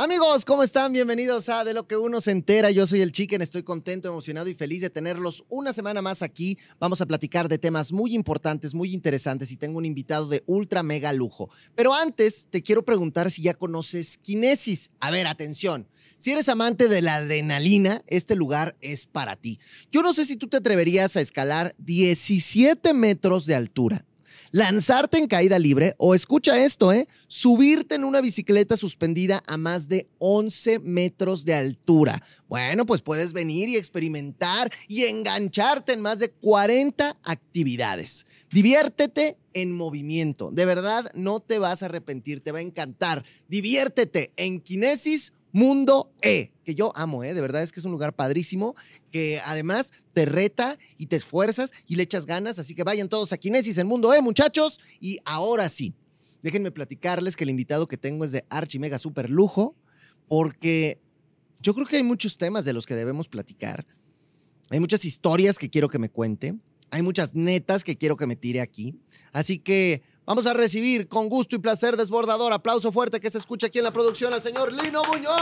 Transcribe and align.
Amigos, 0.00 0.44
¿cómo 0.44 0.62
están? 0.62 0.92
Bienvenidos 0.92 1.48
a 1.48 1.64
De 1.64 1.74
lo 1.74 1.88
que 1.88 1.96
uno 1.96 2.20
se 2.20 2.30
entera. 2.30 2.70
Yo 2.70 2.86
soy 2.86 3.00
el 3.00 3.10
Chicken, 3.10 3.42
estoy 3.42 3.64
contento, 3.64 4.06
emocionado 4.06 4.48
y 4.48 4.54
feliz 4.54 4.80
de 4.80 4.90
tenerlos 4.90 5.44
una 5.48 5.72
semana 5.72 6.02
más 6.02 6.22
aquí. 6.22 6.56
Vamos 6.78 7.00
a 7.00 7.06
platicar 7.06 7.48
de 7.48 7.58
temas 7.58 7.90
muy 7.90 8.14
importantes, 8.14 8.74
muy 8.74 8.94
interesantes 8.94 9.50
y 9.50 9.56
tengo 9.56 9.76
un 9.76 9.84
invitado 9.84 10.28
de 10.28 10.44
ultra 10.46 10.84
mega 10.84 11.12
lujo. 11.12 11.50
Pero 11.74 11.92
antes 11.92 12.46
te 12.48 12.62
quiero 12.62 12.84
preguntar 12.84 13.32
si 13.32 13.42
ya 13.42 13.54
conoces 13.54 14.18
Kinesis. 14.18 14.92
A 15.00 15.10
ver, 15.10 15.26
atención. 15.26 15.88
Si 16.16 16.30
eres 16.30 16.48
amante 16.48 16.86
de 16.86 17.02
la 17.02 17.16
adrenalina, 17.16 18.00
este 18.06 18.36
lugar 18.36 18.76
es 18.80 19.04
para 19.04 19.34
ti. 19.34 19.58
Yo 19.90 20.02
no 20.02 20.14
sé 20.14 20.26
si 20.26 20.36
tú 20.36 20.46
te 20.46 20.58
atreverías 20.58 21.16
a 21.16 21.20
escalar 21.20 21.74
17 21.78 22.94
metros 22.94 23.46
de 23.46 23.56
altura 23.56 24.04
lanzarte 24.50 25.18
en 25.18 25.26
caída 25.26 25.58
libre 25.58 25.94
o 25.98 26.14
escucha 26.14 26.64
esto, 26.64 26.92
¿eh? 26.92 27.06
Subirte 27.26 27.94
en 27.94 28.04
una 28.04 28.20
bicicleta 28.20 28.76
suspendida 28.76 29.42
a 29.46 29.56
más 29.56 29.88
de 29.88 30.08
11 30.18 30.80
metros 30.80 31.44
de 31.44 31.54
altura. 31.54 32.22
Bueno, 32.48 32.86
pues 32.86 33.02
puedes 33.02 33.32
venir 33.32 33.68
y 33.68 33.76
experimentar 33.76 34.70
y 34.86 35.04
engancharte 35.04 35.92
en 35.92 36.00
más 36.00 36.18
de 36.18 36.30
40 36.30 37.18
actividades. 37.24 38.26
Diviértete 38.50 39.36
en 39.52 39.72
movimiento. 39.72 40.50
De 40.50 40.64
verdad, 40.64 41.10
no 41.14 41.40
te 41.40 41.58
vas 41.58 41.82
a 41.82 41.86
arrepentir, 41.86 42.40
te 42.40 42.52
va 42.52 42.58
a 42.58 42.62
encantar. 42.62 43.24
Diviértete 43.48 44.32
en 44.36 44.60
Kinesis 44.60 45.32
Mundo 45.52 46.12
E, 46.22 46.52
que 46.64 46.74
yo 46.74 46.92
amo, 46.94 47.24
¿eh? 47.24 47.32
de 47.32 47.40
verdad 47.40 47.62
es 47.62 47.72
que 47.72 47.80
es 47.80 47.86
un 47.86 47.92
lugar 47.92 48.14
padrísimo, 48.14 48.74
que 49.10 49.40
además 49.44 49.92
te 50.12 50.26
reta 50.26 50.78
y 50.98 51.06
te 51.06 51.16
esfuerzas 51.16 51.70
y 51.86 51.96
le 51.96 52.02
echas 52.02 52.26
ganas, 52.26 52.58
así 52.58 52.74
que 52.74 52.84
vayan 52.84 53.08
todos 53.08 53.32
a 53.32 53.38
Kinesis 53.38 53.78
en 53.78 53.86
Mundo 53.86 54.12
E, 54.12 54.20
muchachos, 54.20 54.78
y 55.00 55.18
ahora 55.24 55.68
sí, 55.68 55.94
déjenme 56.42 56.70
platicarles 56.70 57.36
que 57.36 57.44
el 57.44 57.50
invitado 57.50 57.86
que 57.86 57.96
tengo 57.96 58.24
es 58.24 58.32
de 58.32 58.44
Archi 58.50 58.78
Mega 58.78 58.98
Super 58.98 59.30
Lujo, 59.30 59.74
porque 60.28 61.00
yo 61.60 61.74
creo 61.74 61.86
que 61.86 61.96
hay 61.96 62.02
muchos 62.02 62.36
temas 62.36 62.64
de 62.64 62.74
los 62.74 62.84
que 62.84 62.94
debemos 62.94 63.28
platicar, 63.28 63.86
hay 64.70 64.80
muchas 64.80 65.06
historias 65.06 65.58
que 65.58 65.70
quiero 65.70 65.88
que 65.88 65.98
me 65.98 66.10
cuente, 66.10 66.54
hay 66.90 67.02
muchas 67.02 67.34
netas 67.34 67.84
que 67.84 67.96
quiero 67.96 68.16
que 68.16 68.26
me 68.26 68.36
tire 68.36 68.60
aquí, 68.60 68.94
así 69.32 69.58
que 69.58 70.02
Vamos 70.28 70.46
a 70.46 70.52
recibir 70.52 71.08
con 71.08 71.30
gusto 71.30 71.56
y 71.56 71.58
placer 71.58 71.96
desbordador, 71.96 72.52
aplauso 72.52 72.92
fuerte 72.92 73.18
que 73.18 73.30
se 73.30 73.38
escucha 73.38 73.68
aquí 73.68 73.78
en 73.78 73.84
la 73.84 73.94
producción 73.94 74.34
al 74.34 74.42
señor 74.42 74.70
Lino 74.70 75.02
Muñoz. 75.04 75.32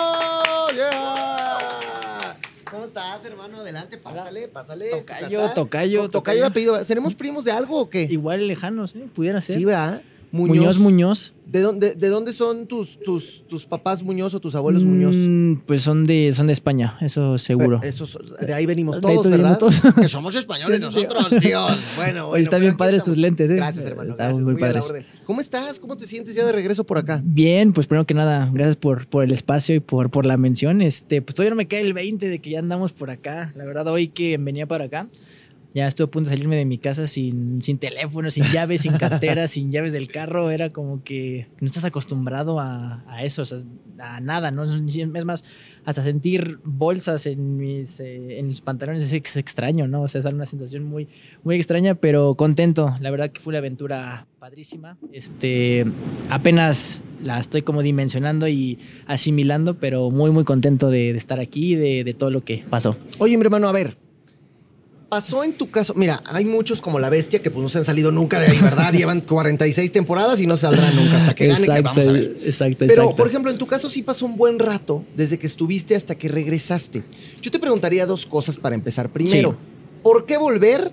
Yeah. 0.72 2.38
¿Cómo 2.70 2.84
estás, 2.84 3.24
hermano? 3.24 3.58
Adelante, 3.58 3.98
pásale, 3.98 4.46
pásale. 4.46 4.90
Tocayo, 4.90 5.50
tocayo, 5.50 6.08
tocayo. 6.08 6.46
apellido. 6.46 6.84
¿Seremos 6.84 7.16
primos 7.16 7.44
de 7.44 7.50
algo 7.50 7.80
o 7.80 7.90
qué? 7.90 8.02
Igual 8.02 8.46
lejanos, 8.46 8.94
¿eh? 8.94 9.08
Pudiera 9.12 9.40
ser. 9.40 9.56
Sí, 9.56 9.64
¿verdad? 9.64 10.02
Muñoz, 10.36 10.78
Muñoz. 10.78 11.32
¿De 11.46 11.60
dónde, 11.60 11.94
¿De 11.94 12.08
dónde 12.08 12.32
son 12.32 12.66
tus, 12.66 12.98
tus, 12.98 13.46
tus 13.46 13.66
papás 13.66 14.02
Muñoz 14.02 14.34
o 14.34 14.40
tus 14.40 14.56
abuelos 14.56 14.84
mm, 14.84 14.88
Muñoz? 14.88 15.62
Pues 15.66 15.82
son 15.82 16.04
de, 16.04 16.32
son 16.32 16.48
de 16.48 16.52
España, 16.52 16.98
eso 17.00 17.38
seguro. 17.38 17.80
de 17.80 18.52
ahí 18.52 18.66
venimos 18.66 19.00
todos, 19.00 19.30
¿verdad? 19.30 19.56
Todos. 19.56 19.80
Que 19.80 20.08
somos 20.08 20.34
españoles 20.34 20.80
nosotros, 20.80 21.30
Dios. 21.40 21.78
Bueno, 21.94 22.28
bueno. 22.28 22.36
Están 22.36 22.60
bien 22.60 22.76
padres 22.76 23.04
tus 23.04 23.16
lentes, 23.16 23.50
¿eh? 23.52 23.54
Gracias, 23.54 23.86
hermano. 23.86 24.10
Estamos 24.10 24.40
muy, 24.40 24.56
padres. 24.56 24.84
¿Cómo 25.24 25.40
estás? 25.40 25.78
¿Cómo 25.78 25.96
te 25.96 26.06
sientes 26.06 26.34
ya 26.34 26.44
de 26.44 26.50
regreso 26.50 26.84
por 26.84 26.98
acá? 26.98 27.22
Bien, 27.24 27.72
pues 27.72 27.86
primero 27.86 28.06
que 28.06 28.14
nada, 28.14 28.50
gracias 28.52 28.76
por, 28.76 29.06
por 29.06 29.22
el 29.22 29.30
espacio 29.30 29.76
y 29.76 29.80
por, 29.80 30.10
por 30.10 30.26
la 30.26 30.36
mención. 30.36 30.82
Este, 30.82 31.22
pues 31.22 31.36
todavía 31.36 31.50
no 31.50 31.56
me 31.56 31.68
cae 31.68 31.80
el 31.80 31.92
20 31.92 32.28
de 32.28 32.38
que 32.40 32.50
ya 32.50 32.58
andamos 32.58 32.92
por 32.92 33.10
acá. 33.10 33.52
La 33.56 33.64
verdad, 33.64 33.86
hoy 33.86 34.08
que 34.08 34.36
venía 34.36 34.66
para 34.66 34.86
acá, 34.86 35.08
ya 35.77 35.86
estuve 35.86 36.06
a 36.06 36.10
punto 36.10 36.30
de 36.30 36.36
salirme 36.36 36.56
de 36.56 36.64
mi 36.64 36.78
casa 36.78 37.06
sin, 37.06 37.60
sin 37.60 37.77
teléfono, 37.77 38.30
sin 38.30 38.44
llaves, 38.44 38.80
sin 38.80 38.94
cartera, 38.94 39.46
sin 39.46 39.70
llaves 39.70 39.92
del 39.92 40.08
carro. 40.08 40.50
Era 40.50 40.70
como 40.70 41.05
que 41.05 41.48
no 41.60 41.66
estás 41.66 41.84
acostumbrado 41.84 42.58
a, 42.58 43.05
eso, 43.22 43.42
o 43.42 43.44
sea, 43.44 43.58
a 43.98 44.20
nada, 44.20 44.50
¿no? 44.50 44.64
Es 44.64 45.24
más, 45.27 45.44
hasta 45.84 46.02
sentir 46.02 46.60
bolsas 46.64 47.27
en 47.27 47.58
mis, 47.58 48.00
eh, 48.00 48.38
en 48.38 48.47
mis 48.47 48.62
pantalones 48.62 49.02
es, 49.02 49.36
extraño, 49.36 49.86
¿no? 49.86 50.00
O 50.00 50.08
sea, 50.08 50.20
es 50.20 50.24
una 50.24 50.47
sensación 50.47 50.82
muy, 50.84 51.08
muy 51.44 51.56
extraña, 51.56 51.94
pero 51.94 52.37
contento. 52.37 52.94
La 53.00 53.10
verdad 53.10 53.28
que 53.28 53.43
fue 53.43 53.50
una 53.50 53.58
aventura 53.58 54.26
padrísima. 54.38 54.97
Este, 55.12 55.84
apenas 56.31 57.03
la 57.22 57.38
estoy 57.38 57.60
como 57.60 57.82
dimensionando 57.82 58.48
y 58.48 58.78
asimilando, 59.06 59.75
pero 59.75 60.10
muy, 60.10 60.31
muy 60.31 60.44
contento 60.44 60.88
de, 60.88 61.10
estar 61.10 61.38
aquí 61.38 61.75
y 61.75 61.76
de, 61.76 62.03
de 62.03 62.14
todo 62.14 62.31
lo 62.31 62.43
que 62.43 62.64
pasó. 62.70 62.97
Oye, 63.19 63.37
mi 63.37 63.43
hermano, 63.43 63.69
a 63.69 63.72
ver, 63.72 64.06
pasó 65.09 65.44
en 65.44 65.53
tu 65.53 65.71
caso? 65.71 65.94
Mira, 65.94 66.22
hay 66.27 66.44
muchos 66.44 66.81
como 66.81 66.99
la 66.99 67.11
bestia 67.11 67.41
que 67.41 67.50
pues 67.50 67.62
no 67.62 67.69
se 67.69 67.78
han 67.78 67.84
salido 67.84 68.12
nunca 68.12 68.39
de 68.41 68.50
ahí, 68.50 68.61
¿verdad? 68.61 68.93
Llevan 68.94 69.21
46 69.21 69.93
temporadas 69.93 70.41
y 70.41 70.47
no 70.47 70.56
saldrán 70.56 70.94
nunca 70.97 71.19
hasta 71.19 71.34
que 71.34 71.47
gane, 71.47 71.67
que 71.67 71.81
vamos 71.81 72.06
a 72.06 72.12
ver. 72.12 72.37
Exacto, 72.44 72.84
Pero, 72.87 73.15
por 73.15 73.28
ejemplo, 73.28 73.50
en 73.50 73.59
tu 73.59 73.67
caso 73.67 73.89
sí 73.91 74.03
pasó 74.03 74.27
un 74.27 74.37
buen 74.37 74.59
rato 74.59 75.05
desde 75.17 75.39
que 75.39 75.47
estuviste 75.47 75.97
hasta 75.97 76.15
que 76.15 76.28
regresaste. 76.28 77.05
Yo 77.41 77.50
te 77.50 77.59
preguntaría 77.59 78.06
dos 78.06 78.27
cosas 78.27 78.59
para 78.59 78.75
empezar. 78.75 79.11
Primero, 79.11 79.56
¿por 80.03 80.27
qué 80.27 80.37
volver 80.37 80.93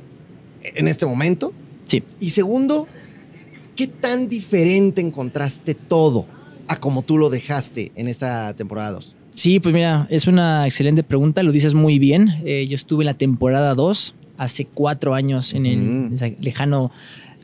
en 0.61 0.87
este 0.87 1.05
momento? 1.05 1.53
Sí. 1.85 2.03
Y 2.19 2.29
segundo, 2.29 2.87
¿qué 3.75 3.87
tan 3.87 4.29
diferente 4.29 5.01
encontraste 5.01 5.73
todo 5.73 6.27
a 6.67 6.77
como 6.77 7.01
tú 7.01 7.17
lo 7.17 7.29
dejaste 7.29 7.91
en 7.95 8.07
esta 8.07 8.53
temporada 8.55 8.91
2? 8.91 9.15
Sí, 9.35 9.59
pues 9.59 9.73
mira, 9.73 10.07
es 10.09 10.27
una 10.27 10.65
excelente 10.65 11.03
pregunta, 11.03 11.43
lo 11.43 11.51
dices 11.51 11.73
muy 11.73 11.99
bien. 11.99 12.29
Eh, 12.45 12.67
yo 12.67 12.75
estuve 12.75 13.03
en 13.03 13.07
la 13.07 13.13
temporada 13.15 13.73
2 13.73 14.15
hace 14.37 14.65
cuatro 14.65 15.15
años, 15.15 15.53
en 15.53 15.65
el 15.65 16.35
lejano, 16.41 16.91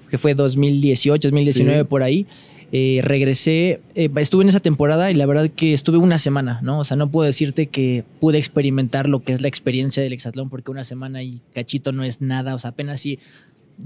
que 0.10 0.18
fue 0.18 0.34
2018, 0.36 1.30
2019 1.30 1.86
por 1.86 2.04
ahí. 2.04 2.28
Eh, 2.72 3.00
regresé, 3.02 3.82
eh, 3.96 4.10
estuve 4.18 4.44
en 4.44 4.50
esa 4.50 4.60
temporada 4.60 5.10
y 5.10 5.16
la 5.16 5.26
verdad 5.26 5.50
que 5.50 5.74
estuve 5.74 5.98
una 5.98 6.20
semana, 6.20 6.60
¿no? 6.62 6.80
O 6.80 6.84
sea, 6.84 6.98
no 6.98 7.10
puedo 7.10 7.26
decirte 7.26 7.66
que 7.66 8.04
pude 8.20 8.38
experimentar 8.38 9.10
lo 9.10 9.24
que 9.24 9.34
es 9.34 9.42
la 9.42 9.48
experiencia 9.48 10.04
del 10.04 10.14
hexatlón 10.14 10.50
porque 10.50 10.70
una 10.70 10.84
semana 10.84 11.24
y 11.24 11.42
cachito 11.56 11.92
no 11.94 12.04
es 12.04 12.22
nada, 12.22 12.54
o 12.54 12.60
sea, 12.60 12.72
apenas 12.72 13.02
sí 13.02 13.18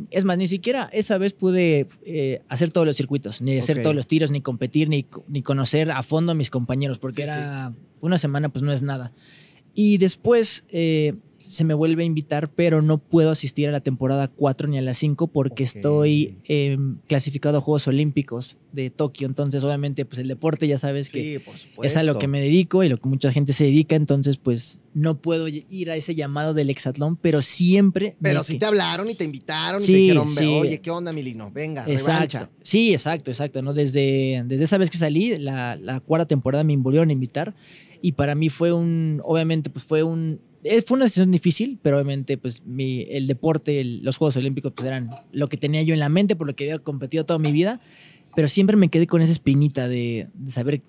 es 0.10 0.26
más, 0.26 0.38
ni 0.38 0.48
siquiera 0.48 0.90
esa 0.94 1.18
vez 1.18 1.34
pude 1.34 1.88
eh, 2.06 2.42
hacer 2.50 2.72
todos 2.72 2.88
los 2.88 2.96
circuitos, 2.96 3.42
ni 3.42 3.58
hacer 3.58 3.82
todos 3.82 3.96
los 3.96 4.08
tiros, 4.08 4.32
ni 4.32 4.42
competir, 4.42 4.90
ni, 4.90 5.06
ni, 5.28 5.42
conocer 5.42 5.92
a 5.92 6.04
fondo 6.04 6.32
a 6.32 6.36
mis 6.36 6.50
compañeros, 6.50 7.00
porque 7.00 7.24
era 7.24 7.74
una 8.02 8.18
semana, 8.18 8.50
pues 8.50 8.64
no 8.64 8.72
es 8.72 8.82
nada. 8.82 9.14
Y 9.76 9.98
después 9.98 10.64
eh, 10.70 11.14
se 11.40 11.64
me 11.64 11.74
vuelve 11.74 12.04
a 12.04 12.06
invitar, 12.06 12.50
pero 12.50 12.82
no 12.82 12.98
puedo 12.98 13.32
asistir 13.32 13.68
a 13.68 13.72
la 13.72 13.82
temporada 13.82 14.28
4 14.28 14.68
ni 14.68 14.78
a 14.78 14.82
la 14.82 14.94
5 14.94 15.28
porque 15.28 15.64
estoy 15.64 16.38
em, 16.46 16.98
clasificado 17.08 17.58
a 17.58 17.62
Juegos 17.62 17.88
Olímpicos 17.88 18.58
de 18.72 18.90
Tokio. 18.90 19.28
Entonces, 19.28 19.64
obviamente, 19.64 20.06
pues 20.06 20.20
el 20.20 20.28
deporte 20.28 20.68
ya 20.68 20.78
sabes 20.78 21.10
que 21.10 21.42
es 21.84 21.98
a 21.98 22.04
lo 22.04 22.18
que 22.18 22.28
me 22.28 22.42
dedico 22.42 22.84
y 22.84 22.90
lo 22.90 22.98
que 22.98 23.10
mucha 23.10 23.32
gente 23.32 23.52
se 23.52 23.66
dedica. 23.66 23.96
Entonces, 23.96 24.38
pues 24.38 24.80
no 24.94 25.22
puedo 25.22 25.48
ir 25.48 25.92
a 25.92 25.96
ese 25.96 26.16
llamado 26.16 26.54
del 26.54 26.70
hexatlón, 26.70 27.18
pero 27.18 27.42
siempre. 27.42 28.16
Pero 28.22 28.44
sí 28.44 28.60
te 28.60 28.66
hablaron 28.66 29.10
y 29.10 29.16
te 29.16 29.24
invitaron 29.24 29.82
y 29.82 29.86
te 29.86 29.94
dijeron, 29.94 30.28
oye, 30.60 30.80
¿qué 30.82 30.92
onda, 30.92 31.12
Milino? 31.12 31.52
Venga, 31.52 31.86
exacto. 31.88 32.50
Sí, 32.62 32.94
exacto, 32.94 33.32
exacto. 33.32 33.62
¿no? 33.62 33.74
Desde, 33.74 34.44
desde 34.46 34.64
esa 34.64 34.78
vez 34.78 34.90
que 34.90 34.98
salí, 34.98 35.38
la, 35.38 35.76
la 35.76 36.00
cuarta 36.00 36.28
temporada 36.28 36.64
me 36.64 36.76
volvieron 36.78 37.10
a 37.10 37.14
invitar 37.14 37.56
y 38.02 38.14
para 38.14 38.36
mí 38.36 38.50
fue 38.50 38.74
un, 38.74 39.22
obviamente, 39.24 39.70
pues 39.70 39.86
fue 39.86 40.04
un 40.04 40.40
eh, 40.64 40.82
fue 40.82 40.96
una 40.96 41.06
decisión 41.06 41.30
difícil, 41.32 41.78
pero 41.82 41.98
obviamente 41.98 42.38
pues 42.38 42.64
mi, 42.66 43.06
el 43.10 43.28
deporte, 43.28 43.84
los 43.84 44.16
Juegos 44.18 44.38
Olímpicos 44.38 44.72
pues 44.74 44.88
eran 44.88 45.10
lo 45.32 45.48
que 45.50 45.58
tenía 45.58 45.82
yo 45.82 45.94
en 45.94 46.00
la 46.00 46.10
mente, 46.10 46.36
por 46.36 46.48
lo 46.48 46.56
que 46.56 46.64
había 46.66 46.80
competido 46.80 47.26
toda 47.26 47.38
mi 47.38 47.52
vida, 47.52 47.82
pero 48.36 48.48
siempre 48.48 48.78
me 48.78 48.88
quedé 48.88 49.06
con 49.06 49.22
esa 49.22 49.34
espinita 49.34 49.88
de, 49.88 50.30
saber 50.48 50.82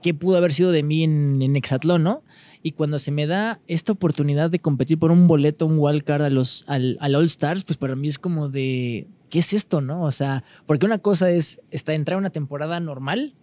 qué 0.00 0.14
pudo 0.14 0.36
haber 0.36 0.52
sido 0.52 0.70
de 0.70 0.82
mí 0.84 1.02
en, 1.02 1.42
en 1.42 1.56
Hexatlón, 1.56 2.04
¿no? 2.04 2.22
Y 2.66 2.72
cuando 2.72 2.98
se 2.98 3.12
me 3.12 3.28
da 3.28 3.60
esta 3.68 3.92
oportunidad 3.92 4.50
de 4.50 4.58
competir 4.58 4.98
por 4.98 5.12
un 5.12 5.28
boleto, 5.28 5.66
un 5.66 5.76
wildcard 5.78 6.22
a 6.22 6.30
los, 6.30 6.64
al, 6.66 6.98
al 7.00 7.14
All 7.14 7.26
Stars, 7.26 7.62
pues 7.62 7.76
para 7.76 7.94
mí 7.94 8.08
es 8.08 8.18
como 8.18 8.48
de, 8.48 9.06
¿qué 9.30 9.38
es 9.38 9.52
esto, 9.52 9.80
no? 9.80 10.02
O 10.02 10.10
sea, 10.10 10.42
porque 10.66 10.84
una 10.84 10.98
cosa 10.98 11.30
es 11.30 11.60
está, 11.70 11.94
entrar 11.94 12.16
a 12.16 12.18
una 12.18 12.30
temporada 12.30 12.80
normal 12.80 13.34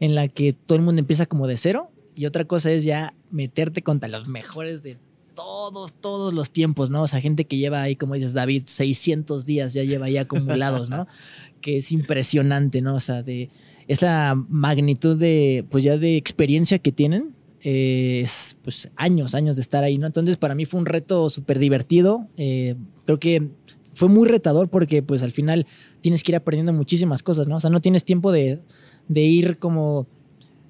en 0.00 0.16
la 0.16 0.26
que 0.26 0.54
todo 0.54 0.74
el 0.74 0.82
mundo 0.82 0.98
empieza 0.98 1.26
como 1.26 1.46
de 1.46 1.56
cero 1.56 1.92
y 2.16 2.26
otra 2.26 2.46
cosa 2.46 2.72
es 2.72 2.82
ya 2.82 3.14
meterte 3.30 3.80
contra 3.82 4.08
los 4.08 4.26
mejores 4.26 4.82
de 4.82 4.98
todos, 5.36 5.92
todos 5.92 6.34
los 6.34 6.50
tiempos, 6.50 6.90
¿no? 6.90 7.02
O 7.02 7.06
sea, 7.06 7.20
gente 7.20 7.44
que 7.44 7.58
lleva 7.58 7.80
ahí, 7.80 7.94
como 7.94 8.14
dices, 8.14 8.34
David, 8.34 8.64
600 8.66 9.46
días 9.46 9.72
ya 9.72 9.84
lleva 9.84 10.06
ahí 10.06 10.16
acumulados, 10.16 10.90
¿no? 10.90 11.06
que 11.60 11.76
es 11.76 11.92
impresionante, 11.92 12.82
¿no? 12.82 12.96
O 12.96 13.00
sea, 13.00 13.22
de, 13.22 13.50
es 13.86 14.02
la 14.02 14.34
magnitud 14.48 15.16
de, 15.16 15.64
pues 15.70 15.84
ya 15.84 15.96
de 15.96 16.16
experiencia 16.16 16.80
que 16.80 16.90
tienen. 16.90 17.33
Es, 17.64 18.58
pues 18.62 18.90
años, 18.94 19.34
años 19.34 19.56
de 19.56 19.62
estar 19.62 19.82
ahí, 19.82 19.96
¿no? 19.96 20.06
Entonces 20.06 20.36
para 20.36 20.54
mí 20.54 20.66
fue 20.66 20.78
un 20.78 20.86
reto 20.86 21.30
súper 21.30 21.58
divertido. 21.58 22.28
Eh, 22.36 22.76
creo 23.06 23.18
que 23.18 23.48
fue 23.94 24.08
muy 24.08 24.28
retador 24.28 24.68
porque 24.68 25.02
pues 25.02 25.22
al 25.22 25.32
final 25.32 25.66
tienes 26.02 26.22
que 26.22 26.32
ir 26.32 26.36
aprendiendo 26.36 26.74
muchísimas 26.74 27.22
cosas, 27.22 27.48
¿no? 27.48 27.56
O 27.56 27.60
sea, 27.60 27.70
no 27.70 27.80
tienes 27.80 28.04
tiempo 28.04 28.32
de, 28.32 28.60
de 29.08 29.20
ir 29.22 29.58
como 29.58 30.06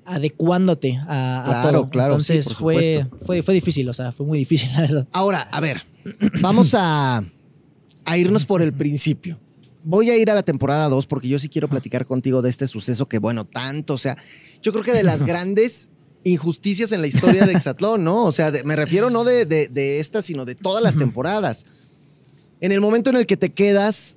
adecuándote 0.04 0.96
a, 1.08 1.68
todo. 1.68 1.90
Claro, 1.90 2.12
Entonces 2.12 2.54
fue, 2.54 3.06
fue, 3.22 3.42
fue 3.42 3.54
difícil, 3.54 3.88
o 3.88 3.94
sea, 3.94 4.12
fue 4.12 4.24
muy 4.24 4.38
difícil, 4.38 4.70
la 4.74 4.80
verdad. 4.82 5.08
Ahora, 5.12 5.40
a 5.40 5.60
ver, 5.60 5.82
vamos 6.40 6.76
a, 6.78 7.24
a 8.04 8.18
irnos 8.18 8.46
por 8.46 8.62
el 8.62 8.72
principio. 8.72 9.40
Voy 9.82 10.10
a 10.10 10.16
ir 10.16 10.30
a 10.30 10.34
la 10.34 10.42
temporada 10.42 10.88
2 10.88 11.06
porque 11.06 11.28
yo 11.28 11.40
sí 11.40 11.48
quiero 11.48 11.68
platicar 11.68 12.06
contigo 12.06 12.40
de 12.40 12.50
este 12.50 12.68
suceso 12.68 13.06
que, 13.06 13.18
bueno, 13.18 13.44
tanto, 13.44 13.94
o 13.94 13.98
sea, 13.98 14.16
yo 14.62 14.72
creo 14.72 14.84
que 14.84 14.92
de 14.92 15.02
las 15.02 15.22
grandes 15.26 15.90
injusticias 16.24 16.92
en 16.92 17.00
la 17.00 17.06
historia 17.06 17.46
de 17.46 17.52
Exatlón, 17.54 18.04
¿no? 18.04 18.24
O 18.24 18.32
sea, 18.32 18.52
me 18.64 18.76
refiero 18.76 19.10
no 19.10 19.24
de, 19.24 19.46
de, 19.46 19.68
de 19.68 20.00
esta, 20.00 20.22
sino 20.22 20.44
de 20.44 20.54
todas 20.54 20.82
las 20.82 20.96
temporadas. 20.96 21.64
En 22.60 22.72
el 22.72 22.80
momento 22.80 23.10
en 23.10 23.16
el 23.16 23.26
que 23.26 23.36
te 23.36 23.52
quedas 23.52 24.16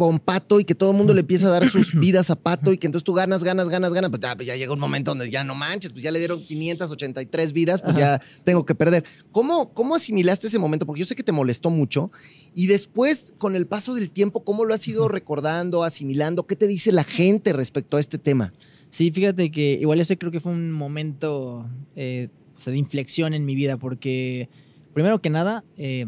con 0.00 0.18
Pato 0.18 0.60
y 0.60 0.64
que 0.64 0.74
todo 0.74 0.92
el 0.92 0.96
mundo 0.96 1.12
le 1.12 1.20
empieza 1.20 1.48
a 1.48 1.50
dar 1.50 1.68
sus 1.68 1.92
vidas 1.94 2.30
a 2.30 2.34
Pato 2.34 2.72
y 2.72 2.78
que 2.78 2.86
entonces 2.86 3.04
tú 3.04 3.12
ganas, 3.12 3.44
ganas, 3.44 3.68
ganas, 3.68 3.92
ganas, 3.92 4.08
pues 4.08 4.22
ya, 4.22 4.34
pues 4.34 4.46
ya 4.46 4.56
llega 4.56 4.72
un 4.72 4.80
momento 4.80 5.10
donde 5.10 5.28
ya 5.30 5.44
no 5.44 5.54
manches, 5.54 5.92
pues 5.92 6.02
ya 6.02 6.10
le 6.10 6.18
dieron 6.18 6.42
583 6.42 7.52
vidas, 7.52 7.82
pues 7.82 7.96
ya 7.96 8.18
tengo 8.44 8.64
que 8.64 8.74
perder. 8.74 9.04
¿Cómo, 9.30 9.74
¿Cómo 9.74 9.94
asimilaste 9.94 10.46
ese 10.46 10.58
momento? 10.58 10.86
Porque 10.86 11.00
yo 11.00 11.06
sé 11.06 11.14
que 11.14 11.22
te 11.22 11.32
molestó 11.32 11.68
mucho 11.68 12.10
y 12.54 12.66
después, 12.66 13.34
con 13.36 13.54
el 13.56 13.66
paso 13.66 13.94
del 13.94 14.10
tiempo, 14.10 14.42
¿cómo 14.42 14.64
lo 14.64 14.72
has 14.72 14.88
ido 14.88 15.06
recordando, 15.08 15.84
asimilando? 15.84 16.46
¿Qué 16.46 16.56
te 16.56 16.66
dice 16.66 16.92
la 16.92 17.04
gente 17.04 17.52
respecto 17.52 17.98
a 17.98 18.00
este 18.00 18.16
tema? 18.16 18.54
Sí, 18.90 19.10
fíjate 19.12 19.50
que 19.50 19.78
igual 19.80 20.00
ese 20.00 20.18
creo 20.18 20.32
que 20.32 20.40
fue 20.40 20.52
un 20.52 20.72
momento 20.72 21.68
eh, 21.96 22.28
de 22.64 22.76
inflexión 22.76 23.34
en 23.34 23.46
mi 23.46 23.54
vida 23.54 23.76
porque, 23.76 24.48
primero 24.92 25.22
que 25.22 25.30
nada, 25.30 25.64
eh, 25.78 26.06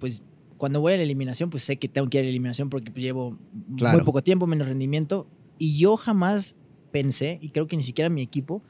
pues 0.00 0.22
cuando 0.56 0.80
voy 0.80 0.94
a 0.94 0.96
la 0.96 1.02
eliminación, 1.02 1.50
pues 1.50 1.62
sé 1.62 1.76
que 1.76 1.88
tengo 1.88 2.08
que 2.08 2.18
ir 2.18 2.22
a 2.22 2.24
la 2.24 2.30
eliminación 2.30 2.70
porque 2.70 2.90
pues, 2.90 3.04
llevo 3.04 3.38
muy 3.68 4.00
poco 4.04 4.22
tiempo, 4.22 4.46
menos 4.46 4.66
rendimiento. 4.66 5.26
Y 5.58 5.76
yo 5.76 5.96
jamás 5.96 6.56
pensé, 6.90 7.38
y 7.42 7.50
creo 7.50 7.66
que 7.66 7.76
ni 7.76 7.82
siquiera 7.82 8.08
mi 8.08 8.22
equipo, 8.22 8.62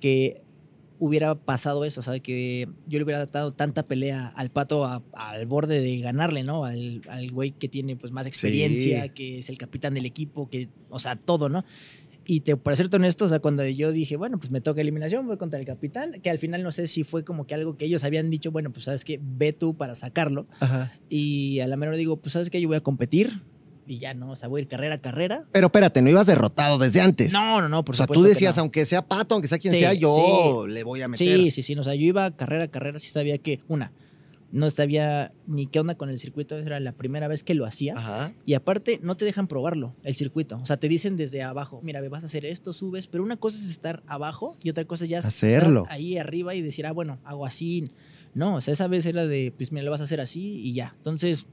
que 0.00 0.42
hubiera 0.98 1.34
pasado 1.34 1.84
eso, 1.84 2.00
o 2.00 2.02
sea, 2.02 2.18
que 2.20 2.68
yo 2.86 2.98
le 2.98 3.04
hubiera 3.04 3.26
dado 3.26 3.52
tanta 3.52 3.86
pelea 3.86 4.28
al 4.28 4.50
pato 4.50 5.04
al 5.12 5.46
borde 5.46 5.80
de 5.80 5.98
ganarle, 5.98 6.42
¿no? 6.42 6.64
Al, 6.64 7.02
al 7.08 7.30
güey 7.30 7.52
que 7.52 7.68
tiene 7.68 7.96
pues 7.96 8.12
más 8.12 8.26
experiencia, 8.26 9.08
que 9.08 9.38
es 9.38 9.50
el 9.50 9.58
capitán 9.58 9.94
del 9.94 10.06
equipo, 10.06 10.48
que, 10.48 10.68
o 10.88 10.98
sea, 10.98 11.16
todo, 11.16 11.48
¿no? 11.48 11.64
Y 12.26 12.40
te, 12.40 12.56
para 12.56 12.76
serte 12.76 12.96
honesto, 12.96 13.24
o 13.24 13.28
sea, 13.28 13.38
cuando 13.38 13.64
yo 13.66 13.92
dije, 13.92 14.16
bueno, 14.16 14.38
pues 14.38 14.50
me 14.50 14.60
toca 14.60 14.80
eliminación, 14.80 15.26
voy 15.26 15.36
contra 15.36 15.60
el 15.60 15.66
capitán, 15.66 16.20
que 16.22 16.30
al 16.30 16.38
final 16.38 16.62
no 16.62 16.72
sé 16.72 16.86
si 16.86 17.04
fue 17.04 17.24
como 17.24 17.46
que 17.46 17.54
algo 17.54 17.76
que 17.76 17.84
ellos 17.84 18.04
habían 18.04 18.30
dicho, 18.30 18.50
bueno, 18.50 18.72
pues 18.72 18.84
sabes 18.84 19.04
que 19.04 19.20
ve 19.22 19.52
tú 19.52 19.76
para 19.76 19.94
sacarlo. 19.94 20.46
Y 21.08 21.60
a 21.60 21.68
la 21.68 21.76
menor 21.76 21.96
digo, 21.96 22.16
pues 22.16 22.32
sabes 22.32 22.50
que 22.50 22.60
yo 22.60 22.68
voy 22.68 22.76
a 22.76 22.80
competir, 22.80 23.42
y 23.86 23.98
ya 23.98 24.14
no, 24.14 24.32
o 24.32 24.36
sea, 24.36 24.48
voy 24.48 24.60
a 24.60 24.62
ir 24.62 24.68
carrera 24.68 24.96
a 24.96 24.98
carrera. 24.98 25.44
Pero 25.52 25.66
espérate, 25.66 26.02
no 26.02 26.10
ibas 26.10 26.26
derrotado 26.26 26.78
desde 26.78 27.00
antes. 27.00 27.32
No, 27.32 27.60
no, 27.60 27.68
no, 27.68 27.84
por 27.84 27.94
O 27.94 27.96
sea, 27.96 28.06
tú 28.06 28.22
decías, 28.22 28.58
aunque 28.58 28.84
sea 28.84 29.06
Pato, 29.06 29.36
aunque 29.36 29.48
sea 29.48 29.58
quien 29.58 29.74
sea, 29.74 29.94
yo 29.94 30.66
le 30.68 30.82
voy 30.82 31.02
a 31.02 31.08
meter. 31.08 31.26
Sí, 31.26 31.50
sí, 31.50 31.62
sí, 31.62 31.74
o 31.76 31.84
sea, 31.84 31.94
yo 31.94 32.02
iba 32.02 32.30
carrera 32.36 32.64
a 32.64 32.68
carrera, 32.68 32.98
sí 32.98 33.10
sabía 33.10 33.38
que, 33.38 33.60
una, 33.68 33.92
no 34.56 34.70
sabía 34.70 35.32
ni 35.46 35.66
qué 35.66 35.80
onda 35.80 35.96
con 35.96 36.08
el 36.08 36.18
circuito, 36.18 36.56
era 36.56 36.80
la 36.80 36.92
primera 36.92 37.28
vez 37.28 37.44
que 37.44 37.54
lo 37.54 37.66
hacía. 37.66 38.32
Y 38.46 38.54
aparte, 38.54 38.98
no 39.02 39.16
te 39.16 39.24
dejan 39.24 39.48
probarlo, 39.48 39.94
el 40.02 40.14
circuito. 40.14 40.58
O 40.62 40.66
sea, 40.66 40.78
te 40.78 40.88
dicen 40.88 41.16
desde 41.16 41.42
abajo, 41.42 41.80
mira, 41.82 42.00
vas 42.08 42.22
a 42.22 42.26
hacer 42.26 42.46
esto, 42.46 42.72
subes, 42.72 43.06
pero 43.06 43.22
una 43.22 43.36
cosa 43.36 43.58
es 43.58 43.68
estar 43.68 44.02
abajo 44.06 44.56
y 44.62 44.70
otra 44.70 44.84
cosa 44.86 45.04
ya 45.04 45.18
es 45.18 45.26
hacerlo 45.26 45.82
estar 45.82 45.94
ahí 45.94 46.16
arriba 46.16 46.54
y 46.54 46.62
decir, 46.62 46.86
ah, 46.86 46.92
bueno, 46.92 47.18
hago 47.24 47.44
así. 47.44 47.84
No, 48.34 48.56
o 48.56 48.60
sea, 48.60 48.72
esa 48.72 48.86
vez 48.86 49.04
era 49.06 49.26
de, 49.26 49.52
pues 49.56 49.72
mira, 49.72 49.84
lo 49.84 49.90
vas 49.90 50.00
a 50.00 50.04
hacer 50.04 50.20
así 50.20 50.60
y 50.60 50.72
ya. 50.72 50.92
Entonces, 50.96 51.46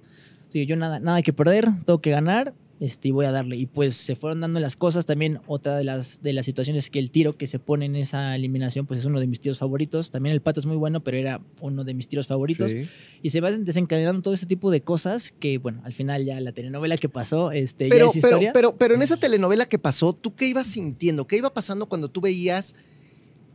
yo 0.52 0.76
nada, 0.76 1.00
nada 1.00 1.22
que 1.22 1.34
perder, 1.34 1.66
tengo 1.86 2.00
que 2.00 2.12
ganar 2.12 2.54
este, 2.84 3.08
y 3.08 3.12
voy 3.12 3.26
a 3.26 3.32
darle. 3.32 3.56
Y 3.56 3.66
pues 3.66 3.96
se 3.96 4.18
fueron 4.18 4.42
dando 4.42 4.60
las 4.60 4.76
cosas. 4.76 5.06
También 5.06 5.40
otra 5.48 5.78
de 5.78 5.86
las, 5.86 6.22
de 6.22 6.34
las 6.34 6.46
situaciones 6.46 6.90
que 6.90 7.00
el 7.00 7.12
tiro 7.12 7.38
que 7.38 7.48
se 7.48 7.58
pone 7.58 7.86
en 7.86 7.96
esa 7.96 8.36
eliminación, 8.36 8.86
pues 8.86 9.00
es 9.00 9.06
uno 9.06 9.22
de 9.22 9.28
mis 9.28 9.40
tiros 9.40 9.58
favoritos. 9.58 10.12
También 10.12 10.34
el 10.34 10.42
pato 10.42 10.60
es 10.60 10.66
muy 10.66 10.76
bueno, 10.76 11.02
pero 11.02 11.16
era 11.16 11.42
uno 11.62 11.86
de 11.86 11.94
mis 11.94 12.10
tiros 12.10 12.28
favoritos. 12.28 12.76
Y 13.22 13.30
se 13.30 13.40
van 13.40 13.64
desencadenando 13.64 14.22
todo 14.22 14.34
ese 14.34 14.48
tipo 14.48 14.70
de 14.70 14.82
cosas 14.82 15.32
que, 15.32 15.60
bueno, 15.60 15.82
al 15.86 15.94
final 15.94 16.26
ya 16.26 16.42
la 16.42 16.52
telenovela 16.52 16.98
que 16.98 17.08
pasó, 17.08 17.54
este, 17.54 17.88
pero, 17.88 18.08
ya 18.08 18.10
es 18.10 18.16
historia. 18.18 18.52
Pero, 18.52 18.76
pero, 18.76 18.96
en 18.96 19.02
esa 19.02 19.16
telenovela 19.16 19.66
que 19.66 19.80
pasó, 19.80 20.12
¿tú 20.12 20.36
qué 20.36 20.50
ibas 20.50 20.68
sintiendo? 20.68 21.26
¿Qué 21.26 21.38
iba 21.38 21.54
pasando 21.54 21.88
cuando 21.88 22.10
tú 22.10 22.20
veías 22.20 22.76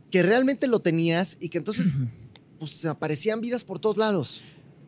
que 0.09 0.23
realmente 0.23 0.65
lo 0.65 0.79
tenías 0.79 1.37
y 1.39 1.49
que 1.49 1.59
entonces 1.59 1.93
pues 2.57 2.83
aparecían 2.85 3.41
vidas 3.41 3.63
por 3.63 3.77
todos 3.77 3.97
lados? 3.97 4.41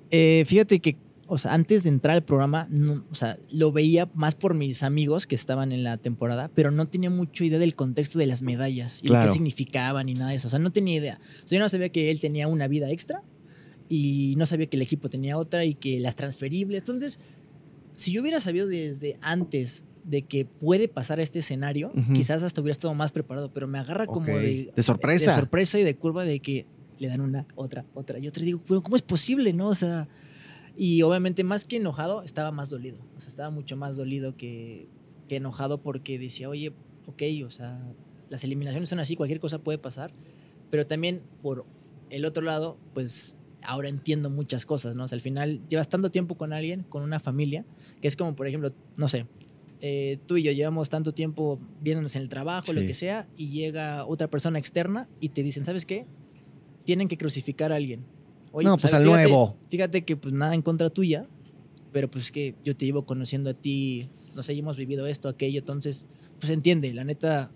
Eh, 0.10 0.46
fíjate 0.48 0.80
que 0.80 0.98
o 1.34 1.38
sea, 1.38 1.54
antes 1.54 1.84
de 1.84 1.90
entrar 1.90 2.14
al 2.14 2.26
programa, 2.26 2.68
o 3.10 3.16
sea, 3.16 3.38
lo 3.52 3.72
veía 3.72 4.12
más 4.14 4.36
por 4.36 4.54
mis 4.54 4.84
amigos 4.84 5.26
que 5.26 5.36
estaban 5.36 5.72
en 5.72 5.82
la 5.82 5.96
temporada, 5.96 6.52
pero 6.54 6.72
no 6.72 6.86
tenía 6.88 7.10
mucha 7.10 7.46
idea 7.46 7.58
del 7.58 7.74
contexto 7.74 8.20
de 8.20 8.26
las 8.26 8.42
medallas 8.42 9.00
y 9.02 9.08
qué 9.08 9.30
significaban 9.32 10.10
y 10.10 10.14
nada 10.14 10.32
de 10.32 10.36
eso. 10.36 10.50
O 10.50 10.52
sea, 10.52 10.60
no 10.60 10.74
tenía 10.74 10.98
idea. 10.98 11.22
O 11.22 11.48
sea, 11.48 11.58
yo 11.58 11.64
no 11.64 11.70
sabía 11.70 11.88
que 11.88 12.12
él 12.12 12.20
tenía 12.20 12.50
una 12.50 12.68
vida 12.68 12.90
extra 12.90 13.24
y 13.88 14.36
no 14.36 14.46
sabía 14.46 14.66
que 14.66 14.76
el 14.76 14.82
equipo 14.82 15.08
tenía 15.08 15.38
otra 15.38 15.64
y 15.64 15.74
que 15.74 16.02
las 16.02 16.16
transferibles. 16.16 16.82
Entonces, 16.82 17.18
si 17.96 18.12
yo 18.12 18.22
hubiera 18.22 18.42
sabido 18.42 18.68
desde 18.68 19.18
antes 19.22 19.84
de 20.04 20.24
que 20.24 20.44
puede 20.44 20.90
pasar 20.90 21.22
este 21.22 21.40
escenario, 21.40 21.94
quizás 22.14 22.44
hasta 22.44 22.60
hubiera 22.60 22.74
estado 22.74 22.94
más 22.94 23.14
preparado, 23.14 23.54
pero 23.54 23.70
me 23.70 23.80
agarra 23.80 24.06
como 24.06 24.26
de, 24.26 24.74
de 24.76 24.84
sorpresa. 24.84 25.32
De 25.32 25.40
sorpresa 25.40 25.80
y 25.80 25.86
de 25.86 25.96
curva 25.96 26.26
de 26.26 26.42
que 26.42 26.66
le 27.00 27.08
dan 27.08 27.22
una, 27.22 27.48
otra, 27.56 27.86
otra 27.94 28.20
y 28.20 28.28
otra. 28.28 28.44
Y 28.44 28.48
digo, 28.48 28.62
pero 28.68 28.84
¿cómo 28.84 28.98
es 28.98 29.02
posible, 29.02 29.54
no? 29.54 29.70
O 29.70 29.76
sea, 29.76 30.10
y 30.76 31.02
obviamente 31.02 31.44
más 31.44 31.66
que 31.66 31.78
enojado, 31.78 32.24
estaba 32.24 32.52
más 32.52 32.70
dolido. 32.70 33.00
O 33.18 33.20
sea, 33.20 33.30
estaba 33.30 33.50
mucho 33.50 33.76
más 33.78 33.98
dolido 33.98 34.36
que, 34.38 34.90
que 35.28 35.38
enojado 35.38 35.82
porque 35.82 36.18
decía, 36.18 36.50
oye, 36.50 36.74
ok, 37.08 37.24
o 37.46 37.52
sea, 37.52 37.82
las 38.30 38.44
eliminaciones 38.44 38.90
son 38.90 39.00
así, 39.00 39.16
cualquier 39.16 39.40
cosa 39.40 39.60
puede 39.60 39.78
pasar. 39.78 40.14
Pero 40.70 40.88
también 40.88 41.22
por 41.42 41.66
el 42.10 42.26
otro 42.26 42.44
lado, 42.44 42.78
pues 42.94 43.38
ahora 43.64 43.90
entiendo 43.90 44.30
muchas 44.30 44.66
cosas, 44.66 44.96
¿no? 44.96 45.04
O 45.04 45.08
sea, 45.08 45.18
al 45.18 45.22
final 45.22 45.62
llevas 45.68 45.90
tanto 45.90 46.10
tiempo 46.10 46.36
con 46.36 46.54
alguien, 46.54 46.84
con 46.84 47.04
una 47.04 47.20
familia, 47.20 47.66
que 48.02 48.08
es 48.08 48.16
como, 48.16 48.36
por 48.36 48.48
ejemplo, 48.48 48.72
no 48.96 49.10
sé, 49.10 49.28
eh, 49.82 50.20
tú 50.28 50.38
y 50.38 50.44
yo 50.44 50.52
llevamos 50.52 50.90
tanto 50.90 51.14
tiempo 51.14 51.58
viéndonos 51.82 52.16
en 52.16 52.22
el 52.22 52.30
trabajo, 52.30 52.72
lo 52.72 52.82
que 52.82 52.94
sea, 52.94 53.28
y 53.36 53.50
llega 53.50 54.06
otra 54.06 54.30
persona 54.30 54.60
externa 54.60 55.10
y 55.20 55.30
te 55.30 55.44
dicen, 55.44 55.66
¿sabes 55.66 55.86
qué? 55.86 56.06
Tienen 56.86 57.08
que 57.08 57.18
crucificar 57.18 57.72
a 57.72 57.76
alguien 57.76 58.06
no, 58.54 58.78
pues 58.78 58.94
al 58.94 59.06
nuevo. 59.06 59.58
Fíjate 59.70 60.04
que 60.04 60.16
pues 60.18 60.34
nada 60.34 60.54
en 60.54 60.62
contra 60.62 60.90
tuya, 60.90 61.28
pero 61.92 62.10
pues 62.10 62.26
es 62.26 62.32
que 62.32 62.56
yo 62.64 62.76
te 62.76 62.86
llevo 62.86 63.06
conociendo 63.06 63.50
a 63.50 63.54
ti, 63.54 64.08
no 64.36 64.44
sé, 64.44 64.54
hemos 64.54 64.78
vivido 64.78 65.08
esto, 65.08 65.30
aquello, 65.30 65.60
entonces, 65.60 66.06
pues 66.40 66.52
entiende, 66.52 66.94
la 66.94 67.04
neta. 67.04 67.52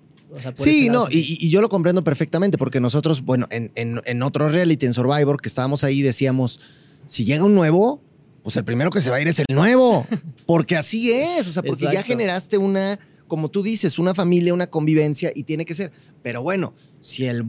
sí, 0.56 0.89
no, 0.89 1.06
y, 1.09 1.50
yo 1.50 1.62
lo 1.62 1.69
comprendo 1.69 2.03
perfectamente 2.03 2.57
porque 2.57 2.80
nosotros, 2.80 3.21
bueno, 3.21 3.47
en, 3.50 3.71
en, 3.75 4.24
otro 4.24 4.50
reality, 4.50 4.86
en 4.86 4.94
Survivor, 4.94 5.42
que 5.42 5.50
estábamos 5.50 5.83
ahí, 5.83 6.01
decíamos, 6.01 6.59
si 7.07 7.25
llega 7.25 7.44
un 7.44 7.56
nuevo, 7.56 8.01
pues 8.44 8.56
el 8.57 8.65
primero 8.65 8.89
que 8.89 9.01
se 9.01 9.09
va 9.09 9.18
a 9.18 9.21
ir 9.21 9.27
es 9.27 9.39
el 9.39 9.56
nuevo, 9.56 10.06
porque 10.45 10.75
así 10.75 11.12
es, 11.12 11.47
o 11.47 11.51
sea, 11.51 11.63
porque 11.63 11.88
ya 11.92 12.03
generaste 12.03 12.57
una, 12.57 13.00
como 13.27 13.50
tú 13.50 13.63
dices, 13.63 14.00
una 14.00 14.13
familia, 14.13 14.53
una 14.53 14.68
convivencia 14.68 15.31
y 15.33 15.44
tiene 15.44 15.65
que 15.65 15.75
ser. 15.75 15.92
Pero 16.21 16.42
bueno, 16.42 16.74
si 17.00 17.25
el 17.25 17.45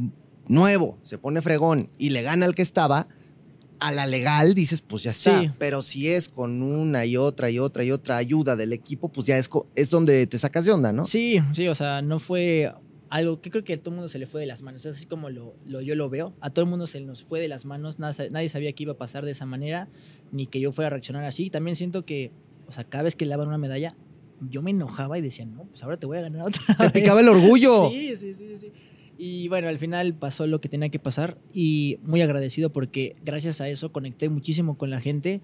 nuevo 0.49 0.99
se 1.03 1.19
pone 1.19 1.43
fregón 1.43 1.91
y 1.99 2.11
le 2.11 2.23
gana 2.23 2.47
al 2.47 2.55
que 2.55 2.63
estaba, 2.63 3.09
a 3.81 3.93
la 3.93 4.07
legal 4.07 4.55
dices, 4.55 4.83
pues 4.83 5.03
ya 5.03 5.11
está. 5.11 5.55
Pero 5.59 5.83
si 5.83 6.09
es 6.09 6.29
con 6.29 6.63
una 6.63 7.07
y 7.07 7.17
otra 7.17 7.51
y 7.51 7.59
otra 7.59 7.85
y 7.85 7.91
otra 7.91 8.17
ayuda 8.17 8.57
del 8.57 8.73
equipo, 8.73 9.09
pues 9.09 9.27
ya 9.27 9.39
es, 9.39 9.49
es 9.75 9.91
donde 9.91 10.27
te 10.27 10.39
sacas 10.39 10.65
de 10.65 10.73
onda, 10.73 10.93
¿no? 10.93 11.05
Sí, 11.05 11.39
sí, 11.53 11.69
o 11.69 11.75
sea, 11.75 12.03
no 12.03 12.19
fue 12.19 12.73
algo 13.09 13.41
que 13.41 13.51
creo 13.51 13.65
que 13.65 13.75
a 13.75 13.77
todo 13.77 13.91
el 13.91 13.97
mundo 13.97 14.09
se 14.09 14.19
le 14.19 14.27
fue 14.27 14.41
de 14.41 14.47
las 14.47 14.63
manos. 14.63 14.85
Es 14.85 14.97
así 14.97 15.07
como 15.07 15.31
lo, 15.31 15.55
yo 15.65 15.95
lo 15.95 16.11
veo. 16.11 16.35
A 16.41 16.51
todo 16.51 16.65
el 16.65 16.71
mundo 16.71 16.87
se 16.87 17.01
nos 17.01 17.23
fue 17.23 17.41
de 17.41 17.49
las 17.49 17.65
manos. 17.65 17.99
nadie 17.99 18.49
sabía 18.49 18.73
que 18.73 18.83
iba 18.83 18.93
a 18.93 18.99
pasar 18.99 19.25
de 19.25 19.31
esa 19.31 19.47
manera, 19.47 19.89
ni 20.33 20.47
que 20.47 20.61
yo 20.61 20.73
fuera 20.73 20.89
a 20.89 20.91
reaccionar 20.91 21.25
así. 21.25 21.51
También 21.51 21.77
siento 21.77 22.03
que, 22.03 22.33
o 22.67 22.73
sea, 22.73 22.85
cada 22.85 23.05
vez 23.05 23.17
que 23.17 23.25
le 23.25 23.31
daban 23.31 23.49
una 23.49 23.59
medalla, 23.59 23.95
yo 24.51 24.63
me 24.63 24.71
enojaba 24.71 25.19
y 25.19 25.23
decía, 25.23 25.47
no, 25.47 25.65
pues 25.65 25.83
ahora 25.83 25.97
te 25.97 26.07
voy 26.07 26.19
a 26.19 26.23
ganar 26.23 26.43
otra. 26.43 26.63
Te 26.77 26.91
picaba 26.91 27.21
el 27.21 27.29
orgullo. 27.29 27.91
Sí, 27.97 28.17
sí, 28.17 28.35
sí, 28.35 28.57
sí. 28.57 28.73
Y 29.19 29.49
bueno, 29.49 29.69
al 29.69 29.79
final 29.79 30.15
pasó 30.15 30.47
lo 30.47 30.61
que 30.61 30.69
tenía 30.69 30.89
que 30.91 30.99
pasar 30.99 31.39
y 31.55 31.99
muy 32.03 32.21
agradecido 32.21 32.71
porque 32.71 33.17
gracias 33.25 33.61
a 33.61 33.69
eso 33.69 33.93
conecté 33.93 34.29
muchísimo 34.29 34.77
con 34.77 34.91
la 34.91 35.01
gente, 35.01 35.41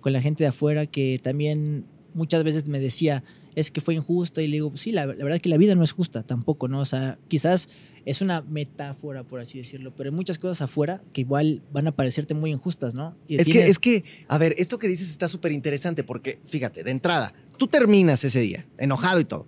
con 0.00 0.12
la 0.12 0.20
gente 0.20 0.44
de 0.44 0.48
afuera 0.48 0.86
que 0.86 1.18
también 1.22 1.86
muchas 2.14 2.44
veces 2.44 2.68
me 2.68 2.78
decía, 2.78 3.24
es 3.56 3.70
que 3.70 3.80
fue 3.80 3.94
injusto 3.94 4.40
y 4.40 4.46
le 4.46 4.56
digo, 4.56 4.72
sí, 4.76 4.92
la, 4.92 5.06
verdad 5.06 5.34
es 5.34 5.42
que 5.42 5.48
la 5.48 5.56
vida 5.56 5.74
no 5.74 5.82
es 5.82 5.92
justa 5.92 6.22
tampoco, 6.22 6.68
¿no? 6.68 6.80
O 6.80 6.84
sea, 6.84 7.18
quizás 7.28 7.68
es 8.04 8.20
una 8.20 8.42
metáfora, 8.42 9.24
por 9.24 9.40
así 9.40 9.58
decirlo, 9.58 9.92
pero 9.96 10.10
hay 10.10 10.14
muchas 10.14 10.38
cosas 10.38 10.62
afuera 10.62 11.02
que 11.12 11.22
igual 11.22 11.62
van 11.72 11.88
a 11.88 11.92
parecerte 11.92 12.34
muy 12.34 12.52
injustas, 12.52 12.94
¿no? 12.94 13.16
es, 13.28 13.48
que, 13.48 13.58
es 13.58 13.78
que, 13.80 14.04
a 14.28 14.38
ver, 14.38 14.54
esto 14.58 14.78
que 14.78 14.86
dices 14.86 15.10
está 15.10 15.28
súper 15.28 15.50
interesante 15.50 16.04
porque, 16.04 16.38
fíjate, 16.46 16.84
de 16.84 16.90
entrada, 16.92 17.34
tú 17.56 17.66
terminas 17.66 18.22
ese 18.22 18.40
día, 18.40 18.66
enojado 18.78 19.18
y 19.18 19.24
todo. 19.24 19.46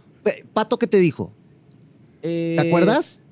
Pato, 0.52 0.78
¿qué 0.78 0.86
te 0.86 0.98
dijo? 0.98 1.32
¿Te 2.20 2.56
eh, 2.56 2.60
acuerdas? 2.60 3.22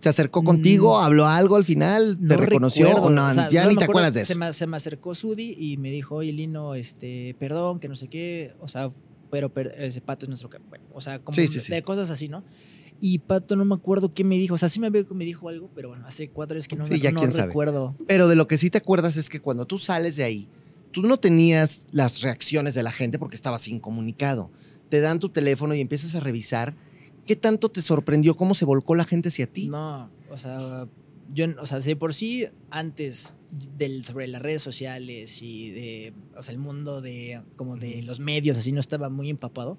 ¿Se 0.00 0.08
acercó 0.08 0.42
contigo? 0.42 0.98
Mm. 0.98 1.04
¿Habló 1.04 1.26
algo 1.26 1.56
al 1.56 1.64
final? 1.64 2.18
¿Te 2.26 2.36
reconoció? 2.36 2.90
O 2.96 3.10
no, 3.10 3.50
ya 3.50 3.66
ni 3.66 3.76
te 3.76 3.84
acuerdas 3.84 4.14
de 4.14 4.22
eso. 4.22 4.34
Se 4.52 4.66
me, 4.66 4.76
acercó 4.76 5.14
Sudi 5.14 5.54
y 5.58 5.76
me 5.76 5.90
dijo, 5.90 6.16
oye, 6.16 6.32
Lino, 6.32 6.74
este, 6.74 7.36
perdón, 7.38 7.78
que 7.78 7.88
no 7.88 7.96
sé 7.96 8.08
qué. 8.08 8.54
O 8.60 8.68
sea, 8.68 8.90
pero, 9.30 9.52
ese 9.76 10.00
pato 10.00 10.24
es 10.24 10.30
nuestro. 10.30 10.50
Bueno, 10.68 10.84
o 10.92 11.00
sea, 11.00 11.20
como 11.20 11.36
de 11.36 11.82
cosas 11.82 12.10
así, 12.10 12.28
¿no? 12.28 12.42
Y 13.02 13.18
Pato 13.20 13.56
no 13.56 13.64
me 13.64 13.74
acuerdo 13.74 14.12
qué 14.12 14.24
me 14.24 14.36
dijo. 14.36 14.54
O 14.54 14.58
sea, 14.58 14.68
sí 14.68 14.78
me 14.78 14.90
me 14.90 15.24
dijo 15.24 15.48
algo, 15.48 15.70
pero 15.74 15.88
bueno, 15.88 16.06
hace 16.06 16.28
cuatro 16.28 16.56
años 16.56 16.68
que 16.68 16.76
no, 16.76 16.84
me, 16.84 16.98
no 16.98 17.26
recuerdo. 17.26 17.96
Pero 18.06 18.28
de 18.28 18.36
lo 18.36 18.46
que 18.46 18.58
sí 18.58 18.68
te 18.68 18.78
acuerdas 18.78 19.16
es 19.16 19.30
que 19.30 19.40
cuando 19.40 19.66
tú 19.66 19.78
sales 19.78 20.16
de 20.16 20.24
ahí, 20.24 20.48
tú 20.92 21.02
no 21.02 21.16
tenías 21.18 21.86
las 21.92 22.20
reacciones 22.20 22.74
de 22.74 22.82
la 22.82 22.92
gente 22.92 23.18
porque 23.18 23.36
estabas 23.36 23.68
incomunicado. 23.68 24.50
Te 24.90 25.00
dan 25.00 25.18
tu 25.18 25.30
teléfono 25.30 25.74
y 25.74 25.80
empiezas 25.80 26.14
a 26.14 26.20
revisar 26.20 26.76
¿Qué 27.30 27.36
tanto 27.36 27.68
te 27.68 27.80
sorprendió 27.80 28.34
cómo 28.34 28.56
se 28.56 28.64
volcó 28.64 28.96
la 28.96 29.04
gente 29.04 29.28
hacia 29.28 29.46
ti? 29.46 29.68
No, 29.68 30.10
o 30.32 30.36
sea, 30.36 30.88
yo, 31.32 31.46
o 31.60 31.64
sea, 31.64 31.78
de 31.78 31.94
por 31.94 32.12
sí, 32.12 32.48
antes 32.70 33.34
del, 33.78 34.04
sobre 34.04 34.26
las 34.26 34.42
redes 34.42 34.62
sociales 34.62 35.40
y 35.40 35.70
de, 35.70 36.12
o 36.36 36.42
sea, 36.42 36.52
el 36.52 36.58
mundo 36.58 37.00
de, 37.00 37.40
como 37.54 37.76
de 37.76 38.02
los 38.02 38.18
medios, 38.18 38.58
así 38.58 38.72
no 38.72 38.80
estaba 38.80 39.10
muy 39.10 39.30
empapado. 39.30 39.78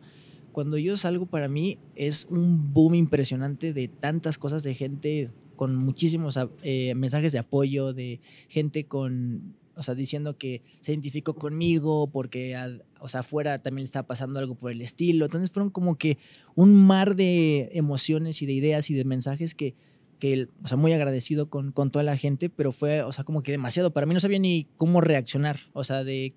Cuando 0.54 0.78
yo 0.78 0.96
salgo, 0.96 1.26
para 1.26 1.50
mí 1.50 1.78
es 1.98 2.26
un 2.30 2.72
boom 2.72 2.96
impresionante 2.96 3.74
de 3.74 3.90
tantas 3.90 4.38
cosas 4.38 4.64
de 4.64 4.74
gente 4.74 5.30
con 5.58 5.76
muchísimos 5.76 6.40
eh, 6.64 6.96
mensajes 6.96 7.34
de 7.34 7.40
apoyo, 7.40 7.92
de 7.92 8.22
gente 8.48 8.86
con, 8.86 9.58
o 9.82 9.84
sea, 9.84 9.96
diciendo 9.96 10.38
que 10.38 10.62
se 10.80 10.92
identificó 10.92 11.34
conmigo 11.34 12.08
porque, 12.12 12.56
o 13.00 13.08
sea, 13.08 13.22
afuera 13.22 13.60
también 13.60 13.84
está 13.84 14.04
pasando 14.04 14.40
algo 14.40 14.56
por 14.56 14.72
el 14.72 14.82
estilo. 14.82 15.26
Entonces 15.26 15.50
fueron 15.50 15.72
como 15.72 15.98
que 15.98 16.18
un 16.56 16.74
mar 16.74 17.16
de 17.16 17.70
emociones 17.74 18.42
y 18.42 18.46
de 18.46 18.54
ideas 18.54 18.90
y 18.90 18.94
de 18.94 19.04
mensajes 19.04 19.56
que, 19.56 19.76
que 20.20 20.48
o 20.64 20.68
sea, 20.68 20.78
muy 20.78 20.94
agradecido 20.94 21.50
con, 21.50 21.72
con 21.72 21.90
toda 21.90 22.04
la 22.04 22.16
gente, 22.16 22.50
pero 22.50 22.72
fue, 22.72 23.02
o 23.02 23.12
sea, 23.12 23.24
como 23.24 23.42
que 23.42 23.52
demasiado. 23.52 23.92
Para 23.92 24.06
mí 24.06 24.14
no 24.14 24.20
sabía 24.20 24.40
ni 24.40 24.68
cómo 24.78 25.02
reaccionar, 25.02 25.60
o 25.74 25.84
sea, 25.84 26.04
de 26.04 26.36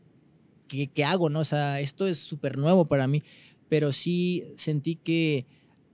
qué, 0.67 0.89
qué 0.89 1.05
hago, 1.05 1.29
¿no? 1.29 1.41
O 1.41 1.45
sea, 1.45 1.81
esto 1.81 2.07
es 2.07 2.19
súper 2.19 2.57
nuevo 2.59 2.87
para 2.87 3.07
mí, 3.07 3.23
pero 3.69 3.93
sí 3.93 4.45
sentí 4.57 4.97
que 4.97 5.47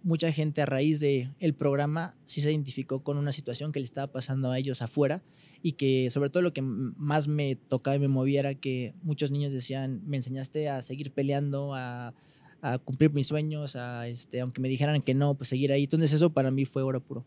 mucha 0.02 0.32
gente 0.32 0.62
a 0.62 0.66
raíz 0.66 1.00
del 1.00 1.32
el 1.38 1.54
programa 1.54 2.14
sí 2.24 2.40
se 2.40 2.50
identificó 2.50 3.02
con 3.02 3.16
una 3.16 3.32
situación 3.32 3.72
que 3.72 3.80
le 3.80 3.84
estaba 3.84 4.06
pasando 4.10 4.50
a 4.50 4.58
ellos 4.58 4.82
afuera 4.82 5.22
y 5.62 5.72
que 5.72 6.10
sobre 6.10 6.30
todo 6.30 6.42
lo 6.42 6.52
que 6.52 6.62
más 6.62 7.28
me 7.28 7.56
tocaba 7.56 7.96
y 7.96 7.98
me 7.98 8.08
movía 8.08 8.40
era 8.40 8.54
que 8.54 8.94
muchos 9.02 9.30
niños 9.30 9.52
decían, 9.52 10.00
me 10.06 10.16
enseñaste 10.16 10.68
a 10.68 10.80
seguir 10.80 11.12
peleando, 11.12 11.74
a, 11.74 12.14
a 12.62 12.78
cumplir 12.78 13.12
mis 13.12 13.26
sueños, 13.26 13.76
a 13.76 14.08
este, 14.08 14.40
aunque 14.40 14.60
me 14.60 14.68
dijeran 14.68 15.00
que 15.02 15.14
no, 15.14 15.34
pues 15.34 15.48
seguir 15.48 15.72
ahí. 15.72 15.84
Entonces 15.84 16.12
eso 16.12 16.30
para 16.30 16.50
mí 16.50 16.64
fue 16.64 16.82
oro 16.82 17.02
puro. 17.02 17.26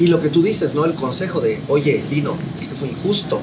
Y 0.00 0.06
lo 0.06 0.20
que 0.20 0.28
tú 0.28 0.42
dices, 0.42 0.74
¿no? 0.74 0.84
El 0.84 0.94
consejo 0.94 1.40
de, 1.40 1.58
oye, 1.68 2.02
Lino, 2.10 2.36
es 2.56 2.68
que 2.68 2.74
fue 2.74 2.88
injusto, 2.88 3.40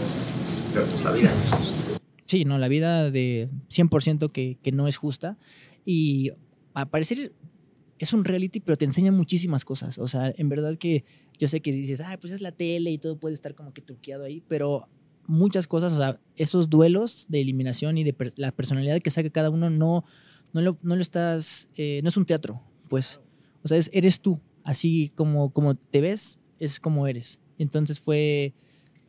pero 0.74 0.86
pues 0.88 1.04
la 1.04 1.12
vida 1.12 1.32
no 1.34 1.42
es 1.42 1.52
justa. 1.52 2.00
Sí, 2.26 2.46
no, 2.46 2.58
la 2.58 2.68
vida 2.68 3.12
de 3.12 3.50
100% 3.70 4.32
que, 4.32 4.58
que 4.62 4.72
no 4.72 4.88
es 4.88 4.98
justa. 4.98 5.38
Y 5.86 6.32
a 6.74 6.88
parecer 6.88 7.34
es 8.04 8.12
un 8.14 8.26
reality, 8.26 8.60
pero 8.60 8.78
te 8.78 8.86
enseña 8.86 9.12
muchísimas 9.12 9.64
cosas. 9.64 9.98
O 9.98 10.08
sea, 10.08 10.34
en 10.36 10.50
verdad 10.50 10.78
que 10.78 11.06
yo 11.40 11.48
sé 11.48 11.62
que 11.62 11.72
dices, 11.72 12.02
ah, 12.02 12.18
pues 12.20 12.34
es 12.34 12.42
la 12.42 12.52
tele 12.52 12.92
y 12.92 12.98
todo 12.98 13.18
puede 13.18 13.34
estar 13.34 13.56
como 13.56 13.74
que 13.74 13.82
truqueado 13.82 14.26
ahí, 14.26 14.44
pero 14.48 14.90
muchas 15.26 15.68
cosas, 15.68 15.94
o 15.94 15.98
sea, 15.98 16.20
esos 16.36 16.70
duelos 16.70 17.28
de 17.30 17.40
eliminación 17.40 17.98
y 17.98 18.04
de 18.04 18.14
la 18.36 18.52
personalidad 18.52 19.00
que 19.00 19.10
saca 19.10 19.30
cada 19.30 19.50
uno, 19.50 19.70
no, 19.70 20.04
no, 20.52 20.62
lo, 20.62 20.78
no 20.84 20.98
lo 20.98 21.02
estás, 21.02 21.70
eh, 21.78 22.02
no 22.04 22.10
es 22.10 22.18
un 22.18 22.26
teatro, 22.26 22.62
pues. 22.90 23.22
O 23.64 23.70
sea, 23.70 23.78
es, 23.78 23.90
eres 23.94 24.20
tú, 24.20 24.40
así 24.66 25.12
como, 25.16 25.54
como 25.54 25.76
te 25.76 26.02
ves, 26.02 26.40
es 26.60 26.82
como 26.82 27.08
eres. 27.08 27.40
Entonces 27.58 28.02
fue 28.02 28.54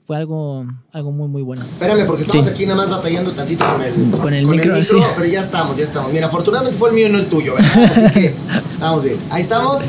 fue 0.06 0.16
algo, 0.18 0.66
algo 0.92 1.12
muy, 1.12 1.28
muy 1.28 1.42
bueno. 1.42 1.62
Espérame, 1.62 2.04
porque 2.06 2.22
estamos 2.22 2.46
aquí 2.46 2.66
nada 2.66 2.76
más 2.76 2.90
batallando 2.90 3.32
tantito 3.32 3.64
con 3.64 3.82
el, 3.82 4.10
con 4.20 4.34
el 4.34 4.46
micro, 4.46 4.74
pero 5.16 5.26
ya 5.26 5.40
estamos, 5.40 5.76
ya 5.78 5.84
estamos. 5.84 6.12
Mira, 6.12 6.26
afortunadamente 6.26 6.76
fue 6.78 6.90
el 6.90 6.94
mío 6.94 7.08
y 7.08 7.10
no 7.12 7.18
el 7.18 7.26
tuyo, 7.26 7.54
¿verdad? 7.54 7.84
Así 7.84 8.10
que 8.12 8.34
estamos 8.74 9.02
bien. 9.02 9.16
Ahí 9.30 9.40
estamos. 9.40 9.80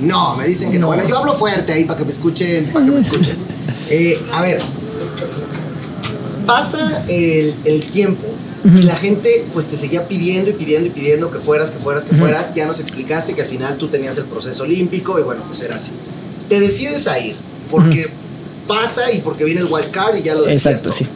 No, 0.00 0.36
me 0.36 0.46
dicen 0.46 0.70
que 0.70 0.78
no. 0.78 0.86
Bueno, 0.86 1.06
yo 1.08 1.16
hablo 1.18 1.34
fuerte 1.34 1.72
ahí 1.72 1.84
para 1.84 1.98
que 1.98 2.04
me 2.04 2.12
escuchen, 2.12 2.66
para 2.66 2.84
que 2.84 2.92
me 2.92 2.98
escuchen. 2.98 3.36
Eh, 3.88 4.20
a 4.32 4.42
ver, 4.42 4.58
pasa 6.46 7.04
el, 7.08 7.54
el 7.64 7.86
tiempo 7.86 8.26
y 8.64 8.82
la 8.82 8.96
gente 8.96 9.46
pues 9.52 9.66
te 9.66 9.76
seguía 9.76 10.06
pidiendo 10.06 10.50
y 10.50 10.52
pidiendo 10.52 10.88
y 10.88 10.90
pidiendo 10.90 11.30
que 11.30 11.38
fueras, 11.38 11.70
que 11.70 11.78
fueras, 11.78 12.04
que 12.04 12.14
fueras. 12.14 12.54
Ya 12.54 12.66
nos 12.66 12.78
explicaste 12.78 13.34
que 13.34 13.42
al 13.42 13.48
final 13.48 13.76
tú 13.78 13.88
tenías 13.88 14.16
el 14.16 14.24
proceso 14.24 14.62
olímpico 14.62 15.18
y 15.18 15.22
bueno, 15.22 15.42
pues 15.48 15.60
era 15.62 15.76
así. 15.76 15.92
Te 16.48 16.60
decides 16.60 17.06
a 17.08 17.18
ir 17.18 17.34
porque 17.70 18.08
pasa 18.66 19.12
y 19.12 19.20
porque 19.20 19.44
viene 19.44 19.60
el 19.60 19.66
wild 19.66 19.90
card 19.90 20.16
y 20.16 20.22
ya 20.22 20.34
lo 20.34 20.42
decías. 20.42 20.66
Exacto, 20.66 20.92
sí. 20.92 21.06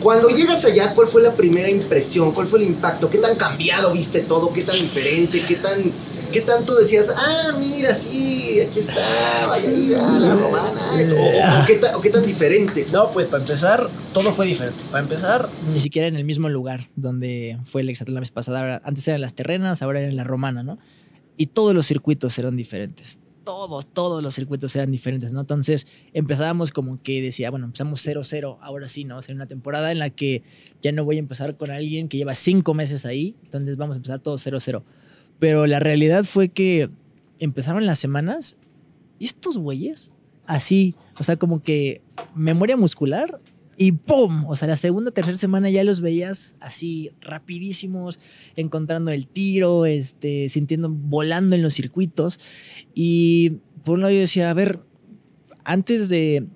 Cuando 0.00 0.28
llegas 0.28 0.64
allá, 0.64 0.94
¿cuál 0.94 1.08
fue 1.08 1.22
la 1.22 1.32
primera 1.32 1.68
impresión? 1.68 2.32
¿Cuál 2.32 2.46
fue 2.46 2.60
el 2.60 2.66
impacto? 2.66 3.10
¿Qué 3.10 3.18
tan 3.18 3.34
cambiado 3.36 3.92
viste 3.92 4.20
todo? 4.20 4.52
¿Qué 4.52 4.62
tan 4.62 4.76
diferente? 4.76 5.42
¿Qué 5.48 5.56
tan 5.56 5.92
qué 6.32 6.40
tanto 6.42 6.76
decías? 6.76 7.12
Ah, 7.16 7.56
mira, 7.58 7.94
sí, 7.94 8.60
aquí 8.60 8.80
está, 8.80 9.46
vaya 9.46 9.68
a 9.68 10.18
la 10.18 10.34
romana, 10.34 10.80
O, 11.62 11.66
qué 11.66 11.80
o, 11.94 12.00
qué 12.00 12.10
tan 12.10 12.26
diferente? 12.26 12.86
No, 12.92 13.10
pues 13.10 13.26
para 13.26 13.42
empezar, 13.42 13.88
todo 14.12 14.32
fue 14.32 14.46
diferente. 14.46 14.78
Para 14.90 15.02
empezar, 15.02 15.48
ni 15.72 15.80
siquiera 15.80 16.08
en 16.08 16.16
el 16.16 16.24
mismo 16.24 16.48
lugar 16.48 16.88
donde 16.96 17.58
fue 17.64 17.80
el 17.80 17.88
exatlón 17.88 18.16
la 18.16 18.20
vez 18.20 18.30
pasada. 18.30 18.82
Antes 18.84 19.06
eran 19.08 19.20
las 19.20 19.34
terrenas, 19.34 19.82
ahora 19.82 20.00
era 20.00 20.08
en 20.08 20.16
la 20.16 20.24
romana, 20.24 20.62
¿no? 20.62 20.78
Y 21.36 21.46
todos 21.46 21.74
los 21.74 21.86
circuitos 21.86 22.38
eran 22.38 22.56
diferentes 22.56 23.18
todos, 23.46 23.86
todos 23.86 24.24
los 24.24 24.34
circuitos 24.34 24.74
eran 24.74 24.90
diferentes, 24.90 25.32
¿no? 25.32 25.40
Entonces 25.40 25.86
empezábamos 26.12 26.72
como 26.72 27.00
que 27.00 27.22
decía, 27.22 27.48
bueno, 27.48 27.66
empezamos 27.66 28.04
0-0, 28.04 28.58
ahora 28.60 28.88
sí, 28.88 29.04
¿no? 29.04 29.18
O 29.18 29.22
sea, 29.22 29.34
una 29.36 29.46
temporada 29.46 29.92
en 29.92 30.00
la 30.00 30.10
que 30.10 30.42
ya 30.82 30.90
no 30.90 31.04
voy 31.04 31.16
a 31.16 31.20
empezar 31.20 31.56
con 31.56 31.70
alguien 31.70 32.08
que 32.08 32.16
lleva 32.16 32.34
cinco 32.34 32.74
meses 32.74 33.06
ahí, 33.06 33.36
entonces 33.44 33.76
vamos 33.76 33.94
a 33.94 33.98
empezar 33.98 34.18
todos 34.18 34.44
0-0. 34.44 34.82
Pero 35.38 35.66
la 35.66 35.78
realidad 35.78 36.24
fue 36.24 36.48
que 36.48 36.90
empezaron 37.38 37.86
las 37.86 38.00
semanas 38.00 38.56
y 39.20 39.26
estos 39.26 39.58
güeyes, 39.58 40.10
así, 40.46 40.96
o 41.16 41.22
sea, 41.22 41.36
como 41.36 41.62
que 41.62 42.02
memoria 42.34 42.76
muscular 42.76 43.40
y 43.78 43.92
¡pum! 43.92 44.46
O 44.46 44.56
sea, 44.56 44.68
la 44.68 44.76
segunda, 44.76 45.10
tercera 45.10 45.36
semana 45.36 45.68
ya 45.70 45.84
los 45.84 46.00
veías 46.00 46.56
así 46.60 47.10
rapidísimos, 47.20 48.18
encontrando 48.56 49.10
el 49.10 49.26
tiro, 49.26 49.86
este, 49.86 50.48
sintiendo, 50.48 50.88
volando 50.90 51.56
en 51.56 51.62
los 51.62 51.74
circuitos. 51.74 52.38
Y 52.94 53.58
por 53.84 53.94
un 53.94 54.00
lado 54.00 54.12
yo 54.12 54.20
decía, 54.20 54.50
a 54.50 54.54
ver, 54.54 54.80
antes 55.64 56.08
de, 56.08 56.46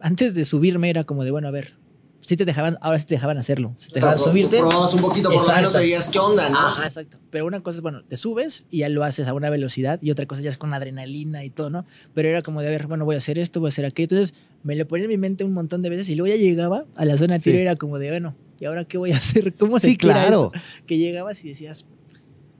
antes 0.00 0.34
de 0.34 0.44
subirme 0.44 0.90
era 0.90 1.04
como 1.04 1.24
de, 1.24 1.30
bueno, 1.30 1.48
a 1.48 1.50
ver, 1.50 1.76
sí 2.20 2.36
te 2.36 2.44
dejaban, 2.46 2.78
ahora 2.80 2.98
sí 2.98 3.06
te 3.06 3.14
dejaban 3.14 3.36
hacerlo. 3.36 3.76
te 3.78 3.94
dejaban 3.94 4.18
subirte. 4.18 4.58
Probabas 4.58 4.94
un 4.94 5.02
poquito, 5.02 5.30
por 5.30 5.46
lo 5.46 5.54
menos 5.54 5.72
veías 5.74 6.08
qué 6.08 6.18
onda, 6.18 6.48
¿no? 6.48 6.58
Ajá, 6.58 6.86
exacto. 6.86 7.18
Pero 7.30 7.46
una 7.46 7.60
cosa 7.60 7.76
es, 7.76 7.82
bueno, 7.82 8.04
te 8.04 8.16
subes 8.16 8.64
y 8.70 8.78
ya 8.78 8.88
lo 8.88 9.04
haces 9.04 9.28
a 9.28 9.34
una 9.34 9.50
velocidad 9.50 10.00
y 10.00 10.10
otra 10.10 10.26
cosa 10.26 10.40
ya 10.40 10.50
es 10.50 10.56
con 10.56 10.72
adrenalina 10.72 11.44
y 11.44 11.50
todo, 11.50 11.68
¿no? 11.68 11.84
Pero 12.14 12.28
era 12.28 12.42
como 12.42 12.62
de, 12.62 12.68
a 12.68 12.70
ver, 12.70 12.86
bueno, 12.86 13.04
voy 13.04 13.16
a 13.16 13.18
hacer 13.18 13.38
esto, 13.38 13.60
voy 13.60 13.68
a 13.68 13.70
hacer 13.70 13.84
aquello. 13.84 14.16
Entonces 14.16 14.34
me 14.64 14.74
lo 14.74 14.88
ponía 14.88 15.04
en 15.04 15.10
mi 15.10 15.18
mente 15.18 15.44
un 15.44 15.52
montón 15.52 15.82
de 15.82 15.90
veces 15.90 16.08
y 16.08 16.16
luego 16.16 16.34
ya 16.34 16.40
llegaba 16.40 16.86
a 16.96 17.04
la 17.04 17.16
zona 17.16 17.34
de 17.34 17.40
tiro 17.40 17.58
y 17.58 17.60
era 17.60 17.76
como 17.76 17.98
de, 17.98 18.10
bueno, 18.10 18.34
¿y 18.58 18.64
ahora 18.64 18.84
qué 18.84 18.98
voy 18.98 19.12
a 19.12 19.16
hacer? 19.16 19.54
¿Cómo 19.58 19.78
se 19.78 19.90
Sí, 19.90 19.96
claro. 19.96 20.50
Que 20.86 20.98
llegabas 20.98 21.44
y 21.44 21.48
decías, 21.48 21.84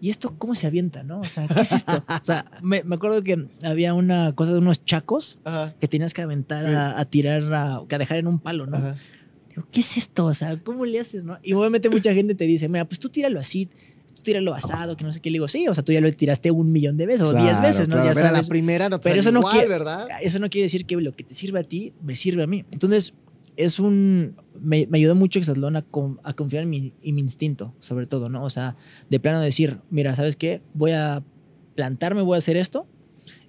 ¿y 0.01 0.11
esto 0.11 0.35
cómo 0.39 0.55
se 0.55 0.67
avienta, 0.67 1.03
no? 1.03 1.21
O 1.21 1.25
sea, 1.25 1.49
¿qué 1.49 1.61
es 1.63 1.73
esto? 1.73 2.05
O 2.23 2.25
sea, 2.25 2.45
me, 2.63 2.83
acuerdo 2.91 3.23
que 3.25 3.49
había 3.63 3.95
una 3.95 4.33
cosa 4.35 4.53
de 4.53 4.59
unos 4.59 4.85
chacos 4.85 5.39
que 5.81 5.89
tenías 5.89 6.15
que 6.15 6.23
aventar 6.23 6.67
a, 6.67 7.05
tirar, 7.07 7.53
a, 7.53 7.77
a 7.77 7.99
dejar 7.99 8.19
en 8.19 8.29
un 8.29 8.39
palo, 8.39 8.67
¿no? 8.67 8.77
Ajá. 8.77 8.97
¿qué 9.71 9.81
es 9.81 9.97
esto? 9.97 10.27
O 10.27 10.35
sea, 10.35 10.57
¿cómo 10.57 10.85
le 10.85 10.99
haces, 11.01 11.25
no? 11.25 11.39
Y 11.43 11.53
obviamente 11.53 11.89
mucha 11.89 12.13
gente 12.13 12.35
te 12.35 12.45
dice, 12.45 12.69
mira, 12.69 12.85
pues 12.87 12.99
tú 12.99 13.09
tíralo 13.09 13.39
así, 13.41 13.69
tú 14.25 14.31
tíralo 14.31 14.54
asado, 14.54 14.97
que 14.97 15.04
no 15.04 15.12
sé 15.12 15.21
qué. 15.21 15.31
Le 15.31 15.37
digo, 15.37 15.49
sí, 15.49 15.69
o 15.69 15.75
sea, 15.75 15.85
tú 15.85 15.93
ya 15.93 16.00
lo 16.00 16.11
tiraste 16.12 16.50
un 16.50 16.73
millón 16.73 16.97
de 16.97 17.07
veces 17.07 17.23
o 17.23 17.35
diez 17.35 17.61
veces, 17.61 17.88
¿no? 17.88 17.97
ya 18.04 18.14
sabes. 18.14 18.33
la 18.33 18.43
primera 18.43 18.88
no 18.88 18.99
te 18.99 19.09
Pero 19.09 19.21
eso 19.21 19.31
no 19.33 19.43
quiere, 19.43 19.69
¿verdad? 19.69 20.07
Eso 20.23 20.38
no 20.38 20.50
quiere 20.50 20.64
decir 20.64 20.87
que 20.87 20.97
lo 20.97 21.12
que 21.12 21.25
te 21.25 21.35
sirve 21.35 21.61
a 21.61 21.62
ti, 21.62 21.93
me 22.02 22.16
sirve 22.16 22.43
a 22.43 22.47
mí. 22.47 22.64
Entonces, 22.71 23.14
es 23.57 23.78
un... 23.78 24.37
Me, 24.61 24.88
ayudó 24.93 25.14
mucho 25.14 25.38
Exatlón 25.38 25.76
a, 25.76 25.85
a 26.23 26.33
confiar 26.33 26.64
en 26.64 26.71
mi, 26.71 26.93
en 27.02 27.14
mi 27.14 27.21
instinto, 27.21 27.75
sobre 27.78 28.07
todo, 28.07 28.28
¿no? 28.28 28.43
O 28.45 28.50
sea, 28.50 28.76
de 29.11 29.21
plano 29.21 29.40
decir, 29.40 29.78
mira, 29.90 30.14
¿sabes 30.14 30.37
qué? 30.37 30.62
Voy 30.73 30.93
a 30.93 31.23
plantarme, 31.75 32.23
voy 32.23 32.37
a 32.37 32.38
hacer 32.38 32.57
esto 32.57 32.87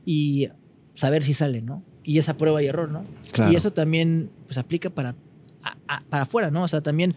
y 0.06 0.50
saber 0.94 1.24
si 1.24 1.34
sale, 1.34 1.62
¿no? 1.62 1.84
Y 2.04 2.20
esa 2.20 2.38
prueba 2.38 2.62
y 2.62 2.68
error, 2.68 2.92
¿no? 2.92 3.04
Claro. 3.32 3.52
Y 3.52 3.56
eso 3.56 3.74
también 3.74 4.30
pues 4.46 4.58
aplica 4.58 4.90
para 4.90 5.16
para 6.10 6.24
afuera, 6.24 6.52
¿no? 6.52 6.64
O 6.64 6.68
sea, 6.68 6.82
también 6.82 7.16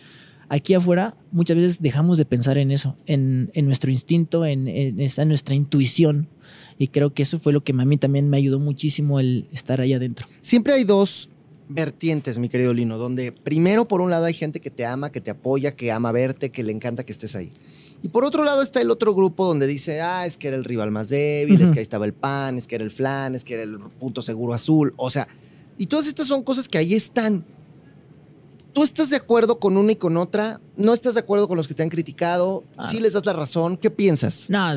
aquí 0.49 0.75
afuera 0.75 1.15
muchas 1.31 1.57
veces 1.57 1.83
dejamos 1.83 2.19
de 2.19 2.25
pensar 2.25 2.59
en 2.59 2.71
eso, 2.71 2.97
en, 3.07 3.51
nuestro 3.63 3.91
instinto, 3.91 4.45
en, 4.45 4.69
esa 5.01 5.25
nuestra 5.25 5.55
intuición. 5.55 6.29
Y 6.79 6.89
creo 6.89 7.13
que 7.13 7.23
eso 7.23 7.39
fue 7.41 7.53
lo 7.53 7.63
que 7.63 7.73
a 7.73 7.85
mí 7.85 7.99
también 7.99 8.31
me 8.31 8.37
ayudó 8.37 8.61
muchísimo 8.61 9.19
el 9.19 9.49
estar 9.53 9.81
ahí 9.81 9.93
adentro. 9.93 10.27
Siempre 10.41 10.75
hay 10.75 10.85
dos 10.85 11.29
vertientes, 11.69 12.39
mi 12.39 12.49
querido 12.49 12.73
Lino, 12.73 12.99
donde 12.99 13.33
primero 13.33 13.87
por 13.87 14.01
un 14.01 14.11
lado 14.11 14.25
hay 14.25 14.35
gente 14.35 14.61
que 14.61 14.71
te 14.71 14.87
ama, 14.87 15.11
que 15.11 15.21
te 15.21 15.31
apoya, 15.31 15.73
que 15.73 15.93
ama 15.93 16.13
verte, 16.13 16.51
que 16.51 16.63
le 16.63 16.73
encanta 16.73 17.05
que 17.05 17.13
estés 17.13 17.35
ahí. 17.35 17.53
Y 18.03 18.09
por 18.09 18.25
otro 18.25 18.45
lado 18.45 18.63
está 18.63 18.81
el 18.81 18.91
otro 18.91 19.13
grupo 19.15 19.45
donde 19.45 19.67
dice, 19.67 20.01
ah, 20.01 20.25
es 20.25 20.37
que 20.37 20.49
era 20.49 20.57
el 20.57 20.65
rival 20.65 20.93
más 20.93 21.09
débil, 21.09 21.61
es 21.61 21.73
que 21.73 21.81
ahí 21.81 21.83
estaba 21.83 22.07
el 22.07 22.15
pan, 22.15 22.57
es 22.57 22.69
que 22.69 22.77
era 22.77 22.85
el 22.85 22.93
flan, 22.93 23.35
es 23.35 23.45
que 23.45 23.55
era 23.55 23.65
el 23.65 23.79
punto 23.99 24.23
seguro 24.23 24.55
azul. 24.55 24.95
O 24.97 25.11
sea, 25.11 25.27
y 25.79 25.87
todas 25.87 26.07
estas 26.07 26.29
son 26.29 26.45
cosas 26.45 26.69
que 26.69 26.79
ahí 26.79 26.95
están. 26.95 27.45
¿Tú 28.79 28.85
estás 28.85 29.11
de 29.11 29.17
acuerdo 29.17 29.59
con 29.59 29.77
una 29.77 29.91
y 29.91 29.97
con 29.97 30.17
otra? 30.17 30.61
¿No 30.77 30.93
estás 30.93 31.15
de 31.15 31.21
acuerdo 31.21 31.49
con 31.49 31.57
los 31.57 31.67
que 31.67 31.75
te 31.75 31.83
han 31.83 31.89
criticado? 31.89 32.63
Ah. 32.77 32.89
¿Sí 32.89 33.01
les 33.01 33.13
das 33.13 33.27
la 33.27 33.33
razón? 33.33 33.77
¿Qué 33.77 33.91
piensas? 33.91 34.49
No, 34.51 34.69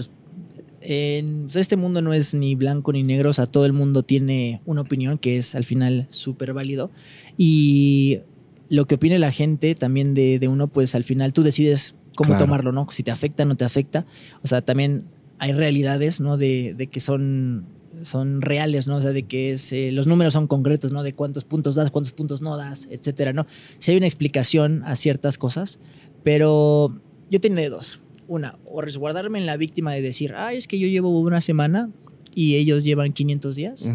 en, 0.81 1.48
este 1.53 1.77
mundo 1.77 2.01
no 2.01 2.12
es 2.12 2.34
ni 2.34 2.55
blanco 2.55 2.91
ni 2.93 3.03
negro, 3.03 3.29
o 3.29 3.34
sea, 3.34 3.46
todo 3.46 3.67
el 3.67 3.74
mundo 3.74 4.01
tiene 4.01 4.60
una 4.65 4.81
opinión 4.81 5.20
que 5.20 5.38
es 5.38 5.53
al 5.53 5.65
final 5.65 6.08
súper 6.10 6.51
válido. 6.51 6.89
Y 7.38 8.22
lo 8.70 8.88
que 8.88 8.96
opine 8.96 9.20
la 9.20 9.31
gente 9.31 9.75
también 9.75 10.15
de, 10.15 10.48
uno, 10.50 10.67
pues 10.67 10.96
al 10.96 11.03
final 11.03 11.31
tú 11.31 11.43
decides 11.43 11.93
cómo 12.15 12.39
tomarlo, 12.39 12.72
¿no? 12.72 12.88
Si 12.89 13.03
te 13.03 13.12
afecta, 13.12 13.46
no 13.46 13.55
te 13.55 13.65
afecta. 13.65 14.08
O 14.41 14.48
sea, 14.48 14.63
también 14.63 15.03
hay 15.38 15.51
realidades, 15.51 16.22
¿no? 16.22 16.38
De, 16.38 16.74
de 16.74 16.88
que 16.88 17.00
son 17.00 17.67
son 18.03 18.41
reales, 18.41 18.88
¿no? 18.88 18.98
O 18.98 19.01
sea, 19.01 19.12
de 19.12 19.24
que 19.24 19.51
es, 19.51 19.72
eh, 19.72 19.91
los 19.91 20.08
números 20.08 20.34
son 20.34 20.48
concretos, 20.48 20.91
¿no? 20.91 21.03
De 21.03 21.13
cuántos 21.13 21.46
puntos 21.46 21.75
das, 21.75 21.91
cuántos 21.91 22.12
puntos 22.12 22.41
no 22.41 22.58
das, 22.58 22.88
etcétera, 22.91 23.34
¿no? 23.34 23.46
Si 23.79 23.91
hay 23.91 23.98
una 23.98 24.08
explicación 24.08 24.84
a 24.86 24.96
ciertas 24.96 25.38
cosas, 25.38 25.79
pero 26.24 27.00
yo 27.29 27.39
tenía 27.39 27.70
dos. 27.70 28.01
Una, 28.27 28.58
o 28.65 28.81
resguardarme 28.81 29.39
en 29.39 29.46
la 29.46 29.58
víctima 29.58 29.93
de 29.93 30.01
decir, 30.01 30.34
ay, 30.36 30.58
es 30.58 30.67
que 30.67 30.79
yo 30.79 30.88
llevo 30.88 31.20
una 31.20 31.41
semana 31.41 31.89
y 32.34 32.55
ellos 32.55 32.84
llevan 32.84 33.12
500 33.12 33.55
días, 33.55 33.91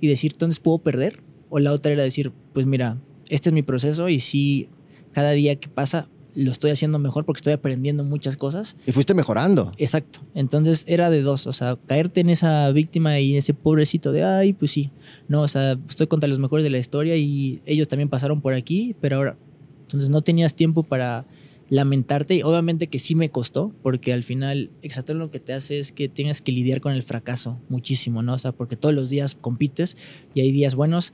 y 0.00 0.06
decir, 0.06 0.32
entonces 0.32 0.60
puedo 0.60 0.78
perder. 0.78 1.16
O 1.48 1.58
la 1.58 1.72
otra 1.72 1.90
era 1.90 2.04
decir, 2.04 2.30
pues 2.52 2.66
mira, 2.66 2.98
este 3.28 3.48
es 3.48 3.52
mi 3.52 3.62
proceso 3.62 4.08
y 4.08 4.20
si 4.20 4.68
cada 5.12 5.32
día 5.32 5.56
que 5.56 5.68
pasa 5.68 6.08
lo 6.34 6.50
estoy 6.50 6.70
haciendo 6.70 6.98
mejor 6.98 7.24
porque 7.24 7.38
estoy 7.38 7.52
aprendiendo 7.52 8.04
muchas 8.04 8.36
cosas. 8.36 8.76
Y 8.86 8.92
fuiste 8.92 9.14
mejorando. 9.14 9.72
Exacto. 9.78 10.20
Entonces 10.34 10.84
era 10.86 11.10
de 11.10 11.22
dos, 11.22 11.46
o 11.46 11.52
sea, 11.52 11.76
caerte 11.86 12.20
en 12.20 12.30
esa 12.30 12.70
víctima 12.72 13.18
y 13.20 13.36
ese 13.36 13.54
pobrecito 13.54 14.12
de, 14.12 14.24
ay, 14.24 14.52
pues 14.52 14.70
sí, 14.70 14.90
no, 15.28 15.42
o 15.42 15.48
sea, 15.48 15.78
estoy 15.88 16.06
contra 16.06 16.28
los 16.28 16.38
mejores 16.38 16.64
de 16.64 16.70
la 16.70 16.78
historia 16.78 17.16
y 17.16 17.62
ellos 17.66 17.88
también 17.88 18.08
pasaron 18.08 18.40
por 18.40 18.54
aquí, 18.54 18.94
pero 19.00 19.16
ahora, 19.16 19.36
entonces 19.82 20.10
no 20.10 20.22
tenías 20.22 20.54
tiempo 20.54 20.82
para 20.82 21.26
lamentarte 21.70 22.34
y 22.34 22.42
obviamente 22.42 22.88
que 22.88 22.98
sí 22.98 23.14
me 23.14 23.30
costó 23.30 23.72
porque 23.82 24.12
al 24.12 24.24
final 24.24 24.70
exacto 24.82 25.14
lo 25.14 25.30
que 25.30 25.38
te 25.38 25.52
hace 25.52 25.78
es 25.78 25.92
que 25.92 26.08
tengas 26.08 26.42
que 26.42 26.50
lidiar 26.50 26.80
con 26.80 26.92
el 26.92 27.02
fracaso 27.04 27.60
muchísimo, 27.68 28.22
¿no? 28.22 28.34
O 28.34 28.38
sea, 28.38 28.50
porque 28.50 28.76
todos 28.76 28.94
los 28.94 29.08
días 29.08 29.36
compites 29.36 29.96
y 30.34 30.40
hay 30.40 30.50
días 30.50 30.74
buenos, 30.74 31.12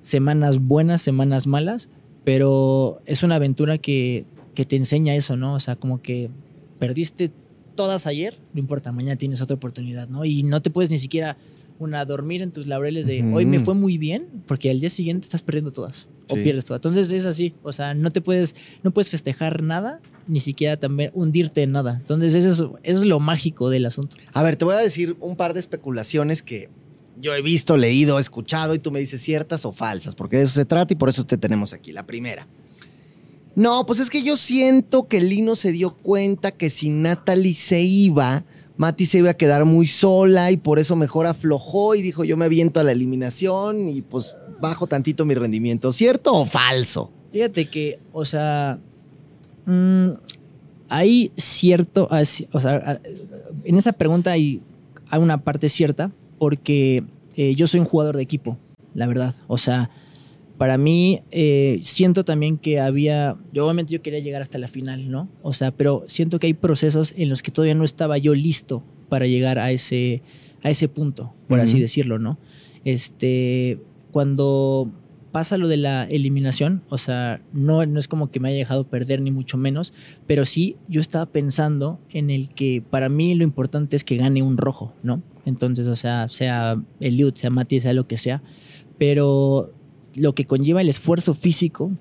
semanas 0.00 0.60
buenas, 0.60 1.02
semanas 1.02 1.46
malas, 1.46 1.90
pero 2.24 3.02
es 3.04 3.22
una 3.22 3.36
aventura 3.36 3.76
que 3.76 4.24
que 4.54 4.64
te 4.64 4.76
enseña 4.76 5.14
eso, 5.14 5.36
¿no? 5.36 5.54
O 5.54 5.60
sea, 5.60 5.76
como 5.76 6.02
que 6.02 6.30
perdiste 6.78 7.30
todas 7.74 8.06
ayer, 8.06 8.38
no 8.52 8.60
importa, 8.60 8.92
mañana 8.92 9.16
tienes 9.16 9.40
otra 9.40 9.56
oportunidad, 9.56 10.08
¿no? 10.08 10.24
Y 10.24 10.42
no 10.42 10.62
te 10.62 10.70
puedes 10.70 10.90
ni 10.90 10.98
siquiera 10.98 11.36
una 11.78 12.04
dormir 12.04 12.42
en 12.42 12.52
tus 12.52 12.66
laureles 12.66 13.06
de 13.06 13.24
hoy 13.32 13.44
me 13.44 13.58
fue 13.58 13.74
muy 13.74 13.98
bien, 13.98 14.28
porque 14.46 14.70
al 14.70 14.78
día 14.78 14.90
siguiente 14.90 15.24
estás 15.24 15.42
perdiendo 15.42 15.72
todas 15.72 16.08
o 16.28 16.34
pierdes 16.34 16.64
todas. 16.64 16.78
Entonces 16.78 17.10
es 17.10 17.24
así, 17.24 17.54
o 17.62 17.72
sea, 17.72 17.94
no 17.94 18.10
te 18.10 18.20
puedes 18.20 18.54
no 18.82 18.92
puedes 18.92 19.10
festejar 19.10 19.62
nada, 19.62 20.00
ni 20.28 20.40
siquiera 20.40 20.76
también 20.76 21.10
hundirte 21.14 21.62
en 21.62 21.72
nada. 21.72 21.96
Entonces 21.98 22.34
eso, 22.34 22.78
eso 22.82 22.98
es 22.98 23.04
lo 23.04 23.18
mágico 23.20 23.68
del 23.68 23.86
asunto. 23.86 24.16
A 24.32 24.42
ver, 24.42 24.56
te 24.56 24.64
voy 24.64 24.74
a 24.74 24.78
decir 24.78 25.16
un 25.20 25.36
par 25.36 25.54
de 25.54 25.60
especulaciones 25.60 26.42
que 26.42 26.68
yo 27.20 27.34
he 27.34 27.42
visto, 27.42 27.76
leído, 27.76 28.18
escuchado 28.18 28.74
y 28.74 28.78
tú 28.78 28.90
me 28.90 29.00
dices 29.00 29.20
ciertas 29.20 29.64
o 29.64 29.72
falsas, 29.72 30.14
porque 30.14 30.36
de 30.36 30.44
eso 30.44 30.54
se 30.54 30.64
trata 30.64 30.92
y 30.92 30.96
por 30.96 31.08
eso 31.08 31.24
te 31.24 31.36
tenemos 31.36 31.72
aquí. 31.72 31.92
La 31.92 32.06
primera. 32.06 32.46
No, 33.54 33.84
pues 33.86 34.00
es 34.00 34.08
que 34.08 34.22
yo 34.22 34.36
siento 34.36 35.08
que 35.08 35.20
Lino 35.20 35.56
se 35.56 35.72
dio 35.72 35.94
cuenta 35.94 36.52
que 36.52 36.70
si 36.70 36.88
Natalie 36.88 37.54
se 37.54 37.82
iba, 37.82 38.44
Mati 38.76 39.04
se 39.04 39.18
iba 39.18 39.30
a 39.30 39.34
quedar 39.34 39.64
muy 39.64 39.86
sola 39.86 40.50
y 40.50 40.56
por 40.56 40.78
eso 40.78 40.96
mejor 40.96 41.26
aflojó 41.26 41.94
y 41.94 42.02
dijo 42.02 42.24
yo 42.24 42.36
me 42.36 42.46
aviento 42.46 42.80
a 42.80 42.84
la 42.84 42.92
eliminación 42.92 43.88
y 43.88 44.00
pues 44.00 44.36
bajo 44.60 44.86
tantito 44.86 45.26
mi 45.26 45.34
rendimiento. 45.34 45.92
¿Cierto 45.92 46.32
o 46.34 46.46
falso? 46.46 47.10
Fíjate 47.32 47.66
que, 47.66 47.98
o 48.12 48.24
sea, 48.24 48.78
mm, 49.66 50.08
hay 50.88 51.32
cierto, 51.36 52.08
o 52.52 52.60
sea, 52.60 53.00
en 53.64 53.76
esa 53.76 53.92
pregunta 53.92 54.32
hay, 54.32 54.62
hay 55.08 55.20
una 55.20 55.38
parte 55.38 55.68
cierta 55.68 56.10
porque 56.38 57.04
eh, 57.36 57.54
yo 57.54 57.66
soy 57.66 57.80
un 57.80 57.86
jugador 57.86 58.16
de 58.16 58.22
equipo, 58.22 58.58
la 58.94 59.06
verdad. 59.06 59.34
O 59.46 59.58
sea, 59.58 59.90
para 60.62 60.78
mí 60.78 61.22
eh, 61.32 61.80
siento 61.82 62.24
también 62.24 62.56
que 62.56 62.78
había, 62.78 63.36
yo 63.52 63.64
obviamente 63.64 63.94
yo 63.94 64.00
quería 64.00 64.20
llegar 64.20 64.42
hasta 64.42 64.58
la 64.58 64.68
final, 64.68 65.10
¿no? 65.10 65.28
O 65.42 65.52
sea, 65.54 65.72
pero 65.72 66.04
siento 66.06 66.38
que 66.38 66.46
hay 66.46 66.54
procesos 66.54 67.14
en 67.16 67.30
los 67.30 67.42
que 67.42 67.50
todavía 67.50 67.74
no 67.74 67.82
estaba 67.82 68.16
yo 68.16 68.32
listo 68.32 68.84
para 69.08 69.26
llegar 69.26 69.58
a 69.58 69.72
ese, 69.72 70.22
a 70.62 70.70
ese 70.70 70.86
punto, 70.86 71.34
por 71.48 71.58
así 71.58 71.80
decirlo, 71.80 72.20
¿no? 72.20 72.38
Este, 72.84 73.80
cuando 74.12 74.88
pasa 75.32 75.58
lo 75.58 75.66
de 75.66 75.78
la 75.78 76.04
eliminación, 76.04 76.82
o 76.90 76.96
sea, 76.96 77.42
no, 77.52 77.84
no 77.84 77.98
es 77.98 78.06
como 78.06 78.30
que 78.30 78.38
me 78.38 78.50
haya 78.50 78.58
dejado 78.58 78.84
perder 78.84 79.20
ni 79.20 79.32
mucho 79.32 79.58
menos, 79.58 79.92
pero 80.28 80.44
sí 80.44 80.76
yo 80.86 81.00
estaba 81.00 81.26
pensando 81.26 81.98
en 82.10 82.30
el 82.30 82.54
que 82.54 82.84
para 82.88 83.08
mí 83.08 83.34
lo 83.34 83.42
importante 83.42 83.96
es 83.96 84.04
que 84.04 84.16
gane 84.16 84.44
un 84.44 84.56
rojo, 84.56 84.94
¿no? 85.02 85.24
Entonces, 85.44 85.88
o 85.88 85.96
sea, 85.96 86.28
sea 86.28 86.80
Eliud, 87.00 87.34
sea 87.34 87.50
Mati, 87.50 87.80
sea 87.80 87.94
lo 87.94 88.06
que 88.06 88.16
sea, 88.16 88.44
pero 88.96 89.72
lo 90.16 90.34
que 90.34 90.44
conlleva 90.44 90.80
el 90.80 90.88
esfuerzo 90.88 91.34
físico 91.34 91.92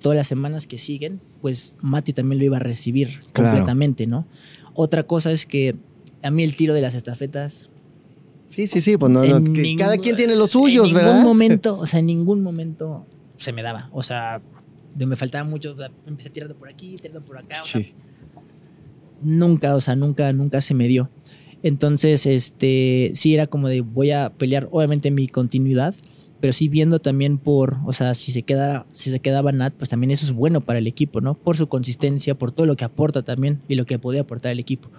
todas 0.00 0.16
las 0.16 0.26
semanas 0.26 0.66
que 0.66 0.78
siguen, 0.78 1.20
pues 1.40 1.74
Mati 1.80 2.12
también 2.12 2.38
lo 2.38 2.44
iba 2.44 2.56
a 2.56 2.60
recibir 2.60 3.20
completamente, 3.32 4.06
¿no? 4.06 4.26
Otra 4.74 5.04
cosa 5.04 5.32
es 5.32 5.46
que 5.46 5.76
a 6.22 6.30
mí 6.30 6.42
el 6.42 6.56
tiro 6.56 6.74
de 6.74 6.80
las 6.80 6.94
estafetas. 6.94 7.70
Sí, 8.46 8.66
sí, 8.66 8.80
sí, 8.80 8.96
pues 8.96 9.12
no, 9.12 9.22
cada 9.76 9.98
quien 9.98 10.16
tiene 10.16 10.36
los 10.36 10.50
suyos, 10.50 10.92
¿verdad? 10.92 11.10
En 11.10 11.16
ningún 11.18 11.28
momento, 11.28 11.78
o 11.80 11.86
sea, 11.86 12.00
en 12.00 12.06
ningún 12.06 12.42
momento 12.42 13.06
se 13.36 13.52
me 13.52 13.62
daba. 13.62 13.88
O 13.92 14.02
sea, 14.02 14.40
me 14.96 15.16
faltaba 15.16 15.48
mucho, 15.48 15.76
empecé 16.06 16.30
tirando 16.30 16.56
por 16.56 16.68
aquí, 16.68 16.96
tirando 16.96 17.24
por 17.24 17.38
acá. 17.38 17.56
nunca, 19.22 19.74
o 19.74 19.80
sea, 19.80 19.96
nunca, 19.96 20.32
nunca 20.32 20.60
se 20.60 20.74
me 20.74 20.88
dio. 20.88 21.10
Entonces, 21.62 22.26
este, 22.26 23.12
sí 23.14 23.34
era 23.34 23.48
como 23.48 23.68
de 23.68 23.80
voy 23.80 24.12
a 24.12 24.30
pelear, 24.30 24.68
obviamente, 24.70 25.10
mi 25.10 25.28
continuidad 25.28 25.94
pero 26.40 26.52
sí 26.52 26.68
viendo 26.68 27.00
también 27.00 27.38
por, 27.38 27.78
o 27.84 27.92
sea, 27.92 28.14
si 28.14 28.32
se 28.32 28.42
quedara, 28.42 28.86
si 28.92 29.10
se 29.10 29.20
quedaba 29.20 29.52
Nat, 29.52 29.74
pues 29.74 29.90
también 29.90 30.10
eso 30.10 30.24
es 30.24 30.32
bueno 30.32 30.60
para 30.60 30.78
el 30.78 30.86
equipo, 30.86 31.20
¿no? 31.20 31.34
Por 31.34 31.56
su 31.56 31.68
consistencia, 31.68 32.36
por 32.36 32.52
todo 32.52 32.66
lo 32.66 32.76
que 32.76 32.84
aporta 32.84 33.22
también 33.22 33.60
y 33.68 33.74
lo 33.74 33.86
que 33.86 33.98
podía 33.98 34.22
aportar 34.22 34.52
el 34.52 34.60
equipo. 34.60 34.90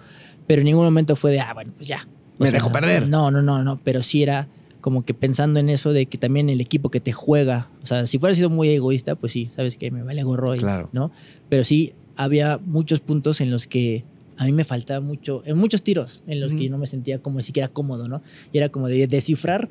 Pero 0.46 0.60
en 0.60 0.66
ningún 0.66 0.84
momento 0.84 1.16
fue 1.16 1.32
de, 1.32 1.40
ah, 1.40 1.54
bueno, 1.54 1.72
pues 1.76 1.88
ya. 1.88 2.06
Me 2.38 2.50
dejo 2.50 2.72
perder. 2.72 3.08
No, 3.08 3.30
no, 3.30 3.42
no, 3.42 3.62
no, 3.62 3.80
pero 3.82 4.02
sí 4.02 4.22
era 4.22 4.48
como 4.80 5.04
que 5.04 5.14
pensando 5.14 5.60
en 5.60 5.68
eso 5.68 5.92
de 5.92 6.06
que 6.06 6.18
también 6.18 6.48
el 6.48 6.60
equipo 6.60 6.90
que 6.90 7.00
te 7.00 7.12
juega, 7.12 7.70
o 7.82 7.86
sea, 7.86 8.06
si 8.06 8.18
fuera 8.18 8.34
sido 8.34 8.50
muy 8.50 8.68
egoísta, 8.70 9.14
pues 9.14 9.32
sí, 9.32 9.50
sabes 9.54 9.76
que 9.76 9.90
me 9.90 10.02
vale 10.02 10.22
gorro, 10.22 10.54
claro. 10.56 10.88
¿no? 10.92 11.10
Pero 11.48 11.64
sí 11.64 11.92
había 12.16 12.58
muchos 12.64 13.00
puntos 13.00 13.40
en 13.40 13.50
los 13.50 13.66
que 13.66 14.04
a 14.36 14.44
mí 14.44 14.52
me 14.52 14.64
faltaba 14.64 15.00
mucho, 15.00 15.42
en 15.44 15.58
muchos 15.58 15.82
tiros 15.82 16.22
en 16.26 16.40
los 16.40 16.54
que 16.54 16.64
yo 16.64 16.70
no 16.70 16.78
me 16.78 16.86
sentía 16.86 17.18
como 17.18 17.42
siquiera 17.42 17.68
cómodo, 17.68 18.06
¿no? 18.08 18.22
Y 18.52 18.58
era 18.58 18.70
como 18.70 18.88
de 18.88 19.06
descifrar 19.06 19.68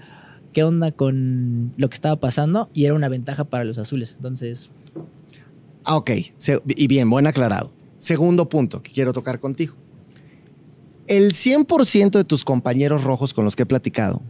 qué 0.54 0.64
onda 0.64 0.92
con 0.92 1.74
lo 1.78 1.90
que 1.90 1.96
estaba 1.96 2.20
pasando 2.20 2.70
y 2.74 2.86
era 2.86 2.94
una 2.94 3.10
ventaja 3.10 3.44
para 3.46 3.64
los 3.64 3.78
azules. 3.78 4.14
Entonces. 4.16 4.72
Ah, 5.86 5.98
ok. 5.98 6.12
Y 6.68 6.88
bien, 6.88 7.10
buen 7.10 7.28
aclarado. 7.28 7.74
Segundo 8.00 8.50
punto 8.50 8.82
que 8.82 8.92
quiero 8.92 9.14
tocar 9.14 9.40
contigo. 9.40 9.76
El 11.08 11.34
100% 11.34 12.12
de 12.12 12.24
tus 12.24 12.44
compañeros 12.44 13.04
rojos 13.04 13.34
con 13.34 13.44
los 13.44 13.56
que 13.56 13.64
he 13.64 13.66
platicado, 13.66 14.22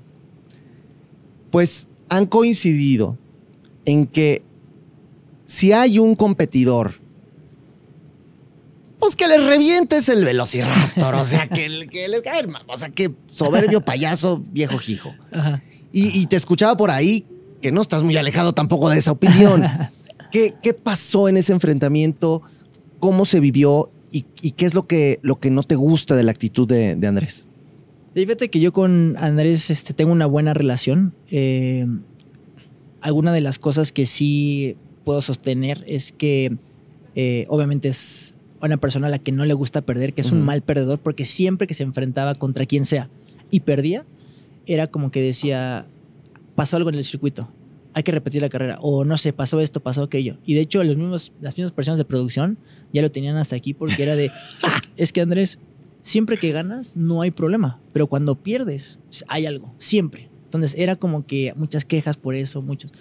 pues 1.51 1.87
han 2.07 2.25
coincidido 2.25 3.17
en 3.85 4.07
que 4.07 4.43
si 5.45 5.73
hay 5.73 5.99
un 5.99 6.15
competidor, 6.15 6.95
pues 8.99 9.15
que 9.15 9.27
les 9.27 9.43
revientes 9.43 10.07
el 10.09 10.23
velociraptor, 10.23 11.15
o 11.15 11.25
sea, 11.25 11.47
que, 11.47 11.87
que 11.91 12.07
les 12.07 12.21
cae, 12.21 12.45
o 12.67 12.77
sea, 12.77 12.89
que 12.89 13.13
soberbio 13.31 13.81
payaso 13.81 14.41
viejo 14.51 14.79
hijo. 14.87 15.13
Ajá. 15.31 15.61
Y, 15.91 16.27
te 16.27 16.35
escuchaba 16.35 16.77
por 16.77 16.91
ahí 16.91 17.25
que 17.61 17.71
no 17.71 17.81
estás 17.81 18.03
muy 18.03 18.15
alejado 18.15 18.53
tampoco 18.53 18.89
de 18.89 18.97
esa 18.97 19.11
opinión. 19.11 19.63
¿Qué, 20.31 20.53
¿Qué, 20.61 20.73
pasó 20.73 21.27
en 21.27 21.37
ese 21.37 21.51
enfrentamiento? 21.51 22.43
¿Cómo 22.99 23.25
se 23.25 23.39
vivió? 23.39 23.89
¿Y, 24.11 24.23
qué 24.23 24.65
es 24.65 24.73
lo 24.73 24.87
que, 24.87 25.19
lo 25.21 25.39
que 25.39 25.49
no 25.49 25.63
te 25.63 25.75
gusta 25.75 26.15
de 26.15 26.23
la 26.23 26.31
actitud 26.31 26.67
de, 26.67 26.91
Andrés? 27.07 27.45
Fíjate 28.13 28.49
que 28.49 28.59
yo 28.59 28.73
con 28.73 29.15
Andrés 29.17 29.69
este, 29.69 29.93
tengo 29.93 30.11
una 30.11 30.25
buena 30.25 30.53
relación. 30.53 31.13
Eh, 31.31 31.85
alguna 33.01 33.33
de 33.33 33.41
las 33.41 33.59
cosas 33.59 33.91
que 33.91 34.05
sí 34.05 34.75
puedo 35.05 35.21
sostener 35.21 35.83
es 35.87 36.11
que 36.11 36.57
eh, 37.15 37.45
obviamente 37.49 37.87
es 37.87 38.35
una 38.61 38.77
persona 38.77 39.07
a 39.07 39.09
la 39.09 39.19
que 39.19 39.31
no 39.31 39.45
le 39.45 39.53
gusta 39.53 39.81
perder, 39.81 40.13
que 40.13 40.21
es 40.21 40.31
un 40.31 40.43
mal 40.43 40.61
perdedor, 40.61 40.99
porque 40.99 41.25
siempre 41.25 41.67
que 41.67 41.73
se 41.73 41.83
enfrentaba 41.83 42.35
contra 42.35 42.65
quien 42.65 42.85
sea 42.85 43.09
y 43.51 43.61
perdía, 43.61 44.05
era 44.73 44.87
como 44.87 45.11
que 45.11 45.21
decía, 45.21 45.85
pasó 46.55 46.77
algo 46.77 46.89
en 46.89 46.95
el 46.95 47.03
circuito, 47.03 47.51
hay 47.93 48.03
que 48.03 48.11
repetir 48.11 48.41
la 48.41 48.49
carrera, 48.49 48.77
o 48.81 49.03
no 49.03 49.17
sé, 49.17 49.33
pasó 49.33 49.59
esto, 49.59 49.81
pasó 49.81 50.03
aquello. 50.03 50.37
Y 50.45 50.53
de 50.53 50.61
hecho, 50.61 50.83
los 50.83 50.95
mismos, 50.95 51.33
las 51.41 51.57
mismas 51.57 51.71
personas 51.71 51.97
de 51.97 52.05
producción 52.05 52.57
ya 52.93 53.01
lo 53.01 53.11
tenían 53.11 53.35
hasta 53.37 53.55
aquí 53.55 53.73
porque 53.73 54.03
era 54.03 54.15
de, 54.15 54.31
es, 54.97 55.11
que 55.11 55.21
Andrés, 55.21 55.59
siempre 56.01 56.37
que 56.37 56.51
ganas 56.51 56.95
no 56.95 57.21
hay 57.21 57.31
problema, 57.31 57.81
pero 57.91 58.07
cuando 58.07 58.35
pierdes 58.35 58.99
hay 59.27 59.45
algo, 59.45 59.73
siempre. 59.79 60.29
Entonces 60.45 60.75
era 60.79 60.95
como 60.95 61.25
que 61.25 61.53
muchas 61.55 61.85
quejas 61.85 62.17
por 62.17 62.35
eso, 62.35 62.61
muchos. 62.61 62.91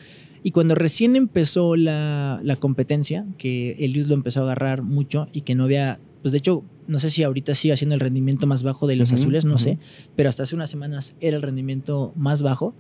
Y 0.43 0.53
cuando 0.53 0.75
recién 0.75 1.17
empezó 1.17 1.77
la, 1.77 2.41
la 2.43 2.57
competencia, 2.57 3.27
que 3.37 3.73
el 3.79 3.93
lo 4.09 4.15
empezó 4.15 4.41
a 4.41 4.45
agarrar 4.45 4.83
mucho 4.83 5.27
y 5.33 5.43
que 5.43 5.55
no 5.55 5.65
había, 5.65 5.99
pues 6.23 6.33
de 6.33 6.39
hecho 6.39 6.65
no 6.87 6.99
sé 6.99 7.11
si 7.11 7.23
ahorita 7.23 7.55
sigue 7.55 7.75
haciendo 7.75 7.95
el 7.95 8.01
rendimiento 8.01 8.47
más 8.47 8.63
bajo 8.63 8.87
de 8.87 8.97
los 8.97 9.13
azules, 9.13 9.45
no 9.45 9.59
sé, 9.59 9.79
pero 10.17 10.29
hasta 10.29 10.45
hace 10.45 10.55
unas 10.55 10.71
semanas 10.71 11.15
era 11.21 11.37
el 11.37 11.43
rendimiento 11.43 12.13
más 12.17 12.43
bajo. 12.43 12.75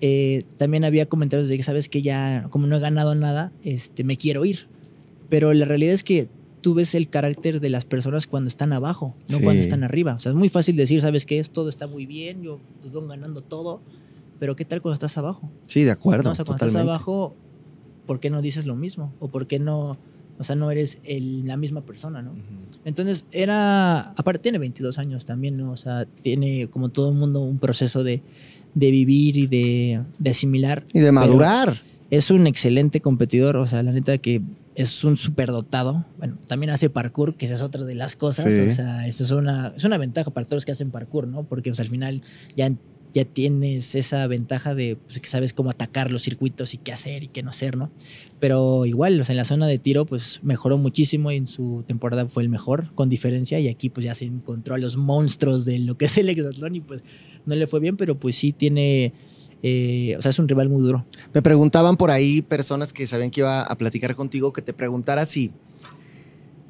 Eh, 0.00 0.44
también 0.56 0.84
había 0.84 1.06
comentarios 1.06 1.48
de 1.48 1.56
que, 1.56 1.62
sabes 1.62 1.88
que 1.88 2.02
ya, 2.02 2.46
como 2.50 2.66
no 2.66 2.76
he 2.76 2.80
ganado 2.80 3.14
nada, 3.14 3.52
este, 3.62 4.04
me 4.04 4.16
quiero 4.16 4.44
ir. 4.44 4.68
Pero 5.28 5.52
la 5.52 5.64
realidad 5.64 5.94
es 5.94 6.04
que 6.04 6.28
tú 6.60 6.74
ves 6.74 6.94
el 6.94 7.08
carácter 7.08 7.60
de 7.60 7.70
las 7.70 7.84
personas 7.84 8.26
cuando 8.26 8.48
están 8.48 8.72
abajo, 8.72 9.14
no 9.30 9.38
Sí. 9.38 9.42
cuando 9.42 9.60
están 9.60 9.84
arriba. 9.84 10.14
O 10.14 10.18
sea, 10.18 10.32
es 10.32 10.36
muy 10.36 10.48
fácil 10.48 10.76
decir, 10.76 11.00
¿sabes 11.00 11.26
qué? 11.26 11.38
Es, 11.38 11.50
todo 11.50 11.68
está 11.68 11.86
muy 11.86 12.06
bien, 12.06 12.42
yo 12.42 12.58
pues, 12.80 12.92
voy 12.92 13.06
ganando 13.08 13.40
todo, 13.42 13.80
pero 14.38 14.56
¿qué 14.56 14.64
tal 14.64 14.82
cuando 14.82 14.94
estás 14.94 15.16
abajo? 15.18 15.50
Sí, 15.66 15.84
de 15.84 15.90
acuerdo, 15.92 16.24
¿no? 16.24 16.32
O 16.32 16.34
sea, 16.34 16.44
cuando 16.44 16.58
totalmente. 16.64 16.78
estás 16.78 16.88
abajo, 16.88 17.34
¿por 18.06 18.20
qué 18.20 18.30
no 18.30 18.42
dices 18.42 18.66
lo 18.66 18.76
mismo? 18.76 19.12
¿O 19.20 19.28
por 19.28 19.46
qué 19.46 19.58
no, 19.58 19.96
o 20.38 20.44
sea, 20.44 20.56
no 20.56 20.70
eres 20.70 20.98
el- 21.04 21.46
la 21.46 21.56
misma 21.56 21.80
persona, 21.82 22.22
¿no? 22.22 22.32
Entonces 22.84 23.24
era, 23.32 24.00
aparte 24.12 24.38
tiene 24.40 24.58
22 24.58 24.98
años 24.98 25.24
también, 25.24 25.56
¿no? 25.56 25.72
O 25.72 25.76
sea, 25.76 26.06
tiene 26.22 26.68
como 26.68 26.88
todo 26.90 27.10
el 27.10 27.16
mundo 27.16 27.40
un 27.40 27.58
proceso 27.58 28.04
de, 28.04 28.22
de 28.74 28.90
vivir 28.90 29.36
y 29.38 29.46
de, 29.46 30.02
de 30.18 30.30
asimilar. 30.30 30.84
Y 30.92 31.00
de 31.00 31.10
madurar. 31.12 31.80
Es 32.10 32.30
un 32.30 32.46
excelente 32.46 33.00
competidor, 33.00 33.56
o 33.56 33.66
sea, 33.66 33.82
la 33.82 33.90
neta 33.92 34.18
que 34.18 34.40
es 34.76 35.02
un 35.02 35.16
superdotado. 35.16 36.04
Bueno, 36.18 36.36
también 36.46 36.70
hace 36.70 36.90
parkour, 36.90 37.34
que 37.34 37.46
esa 37.46 37.54
es 37.54 37.62
otra 37.62 37.82
de 37.84 37.94
las 37.96 38.14
cosas. 38.14 38.52
Sí. 38.54 38.60
O 38.60 38.70
sea, 38.70 39.06
eso 39.06 39.24
es 39.24 39.30
una, 39.32 39.72
es 39.76 39.82
una 39.84 39.98
ventaja 39.98 40.30
para 40.30 40.46
todos 40.46 40.58
los 40.58 40.64
que 40.66 40.72
hacen 40.72 40.90
parkour, 40.90 41.26
¿no? 41.26 41.42
Porque 41.44 41.70
pues, 41.70 41.80
al 41.80 41.88
final 41.88 42.22
ya, 42.56 42.70
ya 43.16 43.24
tienes 43.24 43.94
esa 43.94 44.26
ventaja 44.26 44.74
de 44.74 44.96
pues, 44.96 45.20
que 45.20 45.26
sabes 45.26 45.54
cómo 45.54 45.70
atacar 45.70 46.12
los 46.12 46.20
circuitos 46.20 46.74
y 46.74 46.76
qué 46.76 46.92
hacer 46.92 47.22
y 47.22 47.28
qué 47.28 47.42
no 47.42 47.48
hacer, 47.48 47.74
¿no? 47.74 47.90
Pero 48.40 48.84
igual, 48.84 49.18
o 49.18 49.24
en 49.26 49.36
la 49.38 49.46
zona 49.46 49.66
de 49.66 49.78
tiro, 49.78 50.04
pues 50.04 50.40
mejoró 50.42 50.76
muchísimo 50.76 51.32
y 51.32 51.36
en 51.36 51.46
su 51.46 51.82
temporada 51.86 52.28
fue 52.28 52.42
el 52.42 52.50
mejor, 52.50 52.92
con 52.94 53.08
diferencia. 53.08 53.58
Y 53.58 53.68
aquí, 53.68 53.88
pues 53.88 54.04
ya 54.04 54.14
se 54.14 54.26
encontró 54.26 54.74
a 54.74 54.78
los 54.78 54.98
monstruos 54.98 55.64
de 55.64 55.78
lo 55.78 55.96
que 55.96 56.04
es 56.04 56.18
el 56.18 56.28
hexatlón 56.28 56.76
y 56.76 56.80
pues 56.82 57.04
no 57.46 57.54
le 57.54 57.66
fue 57.66 57.80
bien, 57.80 57.96
pero 57.96 58.18
pues 58.18 58.36
sí 58.36 58.52
tiene. 58.52 59.14
eh, 59.62 60.14
o 60.18 60.20
sea, 60.20 60.30
es 60.30 60.38
un 60.38 60.46
rival 60.46 60.68
muy 60.68 60.82
duro. 60.82 61.06
Me 61.32 61.40
preguntaban 61.40 61.96
por 61.96 62.10
ahí 62.10 62.42
personas 62.42 62.92
que 62.92 63.06
sabían 63.06 63.30
que 63.30 63.40
iba 63.40 63.62
a 63.62 63.78
platicar 63.78 64.14
contigo 64.14 64.52
que 64.52 64.60
te 64.60 64.74
preguntara 64.74 65.24
si, 65.24 65.52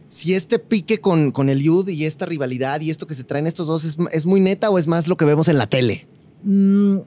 si 0.06 0.34
este 0.34 0.60
pique 0.60 0.98
con, 0.98 1.32
con 1.32 1.48
el 1.48 1.60
Yud 1.60 1.88
y 1.88 2.04
esta 2.04 2.24
rivalidad 2.24 2.80
y 2.82 2.90
esto 2.90 3.08
que 3.08 3.16
se 3.16 3.24
traen 3.24 3.48
estos 3.48 3.66
dos 3.66 3.82
es, 3.82 3.96
es 4.12 4.26
muy 4.26 4.38
neta 4.38 4.70
o 4.70 4.78
es 4.78 4.86
más 4.86 5.08
lo 5.08 5.16
que 5.16 5.24
vemos 5.24 5.48
en 5.48 5.58
la 5.58 5.66
tele. 5.66 6.06
Mm, 6.42 6.98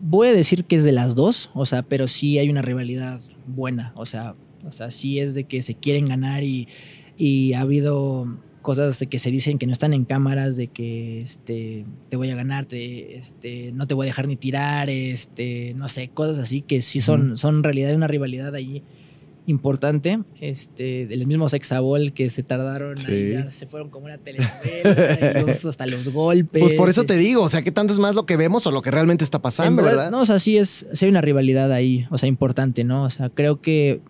voy 0.00 0.28
a 0.28 0.32
decir 0.32 0.64
que 0.64 0.76
es 0.76 0.84
de 0.84 0.92
las 0.92 1.14
dos, 1.14 1.50
o 1.54 1.66
sea, 1.66 1.82
pero 1.82 2.08
sí 2.08 2.38
hay 2.38 2.50
una 2.50 2.62
rivalidad 2.62 3.20
buena, 3.46 3.92
o 3.96 4.06
sea, 4.06 4.34
o 4.64 4.72
sea, 4.72 4.90
sí 4.90 5.18
es 5.18 5.34
de 5.34 5.44
que 5.44 5.62
se 5.62 5.74
quieren 5.74 6.06
ganar 6.06 6.42
y, 6.42 6.68
y 7.16 7.52
ha 7.54 7.60
habido 7.60 8.28
cosas 8.62 8.98
de 8.98 9.06
que 9.06 9.20
se 9.20 9.30
dicen 9.30 9.58
que 9.58 9.66
no 9.66 9.72
están 9.72 9.94
en 9.94 10.04
cámaras, 10.04 10.56
de 10.56 10.66
que 10.66 11.18
este, 11.18 11.84
te 12.08 12.16
voy 12.16 12.30
a 12.30 12.34
ganar, 12.34 12.66
te, 12.66 13.16
este, 13.16 13.70
no 13.72 13.86
te 13.86 13.94
voy 13.94 14.06
a 14.06 14.08
dejar 14.08 14.26
ni 14.26 14.34
tirar, 14.34 14.90
este, 14.90 15.72
no 15.74 15.88
sé, 15.88 16.08
cosas 16.08 16.38
así 16.38 16.62
que 16.62 16.82
sí 16.82 17.00
son, 17.00 17.36
son 17.36 17.62
realidad 17.62 17.94
una 17.94 18.08
rivalidad 18.08 18.54
ahí 18.56 18.82
importante, 19.46 20.20
este, 20.40 21.06
del 21.06 21.26
mismo 21.26 21.48
sexabol 21.48 22.12
que 22.12 22.30
se 22.30 22.42
tardaron, 22.42 22.96
ahí 23.06 23.30
ya 23.32 23.48
se 23.48 23.66
fueron 23.66 23.90
como 23.90 24.06
una 24.06 24.18
telenovela, 24.18 25.44
y 25.46 25.68
hasta 25.68 25.86
los 25.86 26.08
golpes. 26.08 26.60
Pues 26.60 26.74
por 26.74 26.88
eso 26.88 27.02
eh, 27.02 27.06
te 27.06 27.16
digo, 27.16 27.42
o 27.42 27.48
sea, 27.48 27.62
¿qué 27.62 27.70
tanto 27.70 27.92
es 27.92 27.98
más 27.98 28.14
lo 28.14 28.26
que 28.26 28.36
vemos 28.36 28.66
o 28.66 28.72
lo 28.72 28.82
que 28.82 28.90
realmente 28.90 29.24
está 29.24 29.40
pasando, 29.40 29.82
verdad, 29.82 29.96
verdad? 29.96 30.10
No, 30.10 30.20
o 30.20 30.26
sea, 30.26 30.38
sí, 30.38 30.56
es, 30.56 30.86
sí 30.92 31.04
hay 31.04 31.10
una 31.10 31.20
rivalidad 31.20 31.72
ahí, 31.72 32.06
o 32.10 32.18
sea, 32.18 32.28
importante, 32.28 32.84
¿no? 32.84 33.04
O 33.04 33.10
sea, 33.10 33.30
creo 33.30 33.60
que 33.60 34.00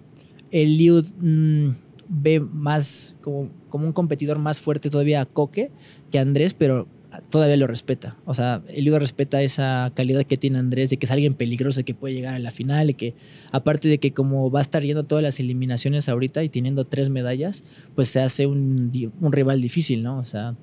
el 0.51 0.79
Liud 0.79 1.07
mm, 1.21 1.71
ve 2.09 2.41
más 2.41 3.15
como, 3.21 3.51
como 3.69 3.87
un 3.87 3.93
competidor 3.93 4.39
más 4.39 4.59
fuerte 4.59 4.91
todavía 4.91 5.21
a 5.21 5.27
Coque 5.27 5.71
que 6.11 6.19
a 6.19 6.23
Andrés, 6.23 6.55
pero 6.55 6.89
todavía 7.31 7.57
lo 7.57 7.67
respeta. 7.67 8.17
O 8.25 8.35
sea, 8.35 8.63
el 8.69 8.85
Liud 8.85 8.97
respeta 8.97 9.43
esa 9.43 9.93
calidad 9.95 10.25
que 10.25 10.37
tiene 10.37 10.59
Andrés, 10.59 10.91
de 10.91 10.97
que 10.97 11.07
es 11.07 11.13
alguien 11.13 11.35
peligroso, 11.35 11.85
que 11.85 11.95
puede 11.95 12.15
llegar 12.15 12.35
a 12.35 12.39
la 12.39 12.51
final, 12.51 12.91
y 12.91 12.95
que 12.95 13.15
aparte 13.53 13.89
de 13.89 13.99
que 13.99 14.13
como 14.13 14.51
va 14.51 14.61
a 14.61 14.63
estar 14.63 14.83
yendo 14.83 15.05
todas 15.05 15.23
las 15.23 15.41
eliminaciones 15.41 16.09
ahorita 16.09 16.43
y 16.43 16.49
teniendo 16.49 16.87
tres 16.87 17.11
medallas, 17.11 17.65
pues 17.95 18.09
se 18.09 18.21
hace 18.21 18.47
un 18.47 18.91
rival 19.33 19.61
difícil, 19.61 20.03
¿no? 20.03 20.19
O 20.19 20.25
sea, 20.25 20.57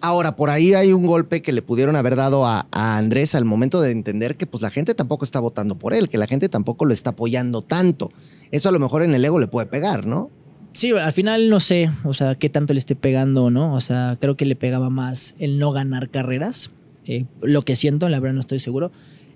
Ahora, 0.00 0.36
por 0.36 0.50
ahí 0.50 0.74
hay 0.74 0.92
un 0.92 1.06
golpe 1.06 1.42
que 1.42 1.52
le 1.52 1.62
pudieron 1.62 1.96
haber 1.96 2.16
dado 2.16 2.46
a, 2.46 2.66
a 2.70 2.98
Andrés 2.98 3.34
al 3.34 3.44
momento 3.44 3.80
de 3.80 3.90
entender 3.90 4.36
que 4.36 4.46
pues 4.46 4.62
la 4.62 4.70
gente 4.70 4.94
tampoco 4.94 5.24
está 5.24 5.40
votando 5.40 5.78
por 5.78 5.94
él, 5.94 6.08
que 6.08 6.18
la 6.18 6.26
gente 6.26 6.48
tampoco 6.48 6.84
lo 6.84 6.94
está 6.94 7.10
apoyando 7.10 7.62
tanto. 7.62 8.10
Eso 8.50 8.68
a 8.68 8.72
lo 8.72 8.78
mejor 8.78 9.02
en 9.02 9.14
el 9.14 9.24
ego 9.24 9.38
le 9.38 9.48
puede 9.48 9.66
pegar, 9.66 10.06
¿no? 10.06 10.30
Sí, 10.78 10.92
al 10.92 11.12
final 11.12 11.50
no 11.50 11.58
sé, 11.58 11.90
o 12.04 12.14
sea, 12.14 12.36
qué 12.36 12.48
tanto 12.48 12.72
le 12.72 12.78
esté 12.78 12.94
pegando 12.94 13.50
no. 13.50 13.74
O 13.74 13.80
sea, 13.80 14.16
creo 14.20 14.36
que 14.36 14.46
le 14.46 14.54
pegaba 14.54 14.90
más 14.90 15.34
el 15.40 15.58
no 15.58 15.72
ganar 15.72 16.08
carreras. 16.08 16.70
eh, 17.04 17.24
lo 17.42 17.62
que 17.62 17.74
siento, 17.74 18.08
la 18.08 18.20
verdad 18.20 18.34
no 18.34 18.40
estoy 18.40 18.60
seguro. 18.60 18.92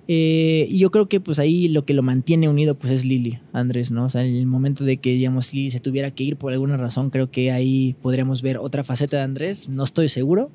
Eh, 0.07 0.69
y 0.71 0.79
yo 0.79 0.93
creo 0.93 1.09
que 1.09 1.19
pues 1.19 1.41
ahí 1.41 1.67
lo 1.67 1.85
que 1.85 1.95
lo 1.95 2.05
mantiene 2.05 2.49
unido 2.49 2.77
pues 2.77 2.93
es 2.93 3.05
Lili, 3.05 3.41
Andrés, 3.53 3.91
¿no? 3.91 4.05
O 4.05 4.09
sea, 4.09 4.25
en 4.25 4.37
el 4.37 4.47
momento 4.47 4.85
de 4.85 4.99
que, 4.99 5.15
digamos, 5.15 5.53
Lili 5.53 5.73
se 5.73 5.81
tuviera 5.81 6.13
que 6.13 6.23
ir 6.23 6.37
por 6.37 6.53
alguna 6.53 6.77
razón, 6.77 7.11
creo 7.11 7.29
que 7.29 7.51
ahí 7.51 7.97
podríamos 8.01 8.41
ver 8.41 8.59
otra 8.59 8.85
faceta 8.85 9.17
de 9.17 9.25
Andrés. 9.25 9.69
No 9.69 9.83
estoy 9.83 10.09
seguro, 10.09 10.53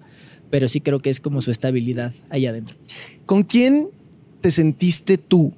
pero 0.50 0.70
sí 0.70 0.80
creo 0.80 1.00
que 1.00 1.10
es 1.10 1.20
como 1.20 1.42
su 1.42 1.52
estabilidad 1.52 2.14
allá 2.30 2.52
adentro. 2.52 2.78
¿Con 3.26 3.44
quién 3.44 3.90
te 4.40 4.52
sentiste 4.52 5.18
tú 5.18 5.54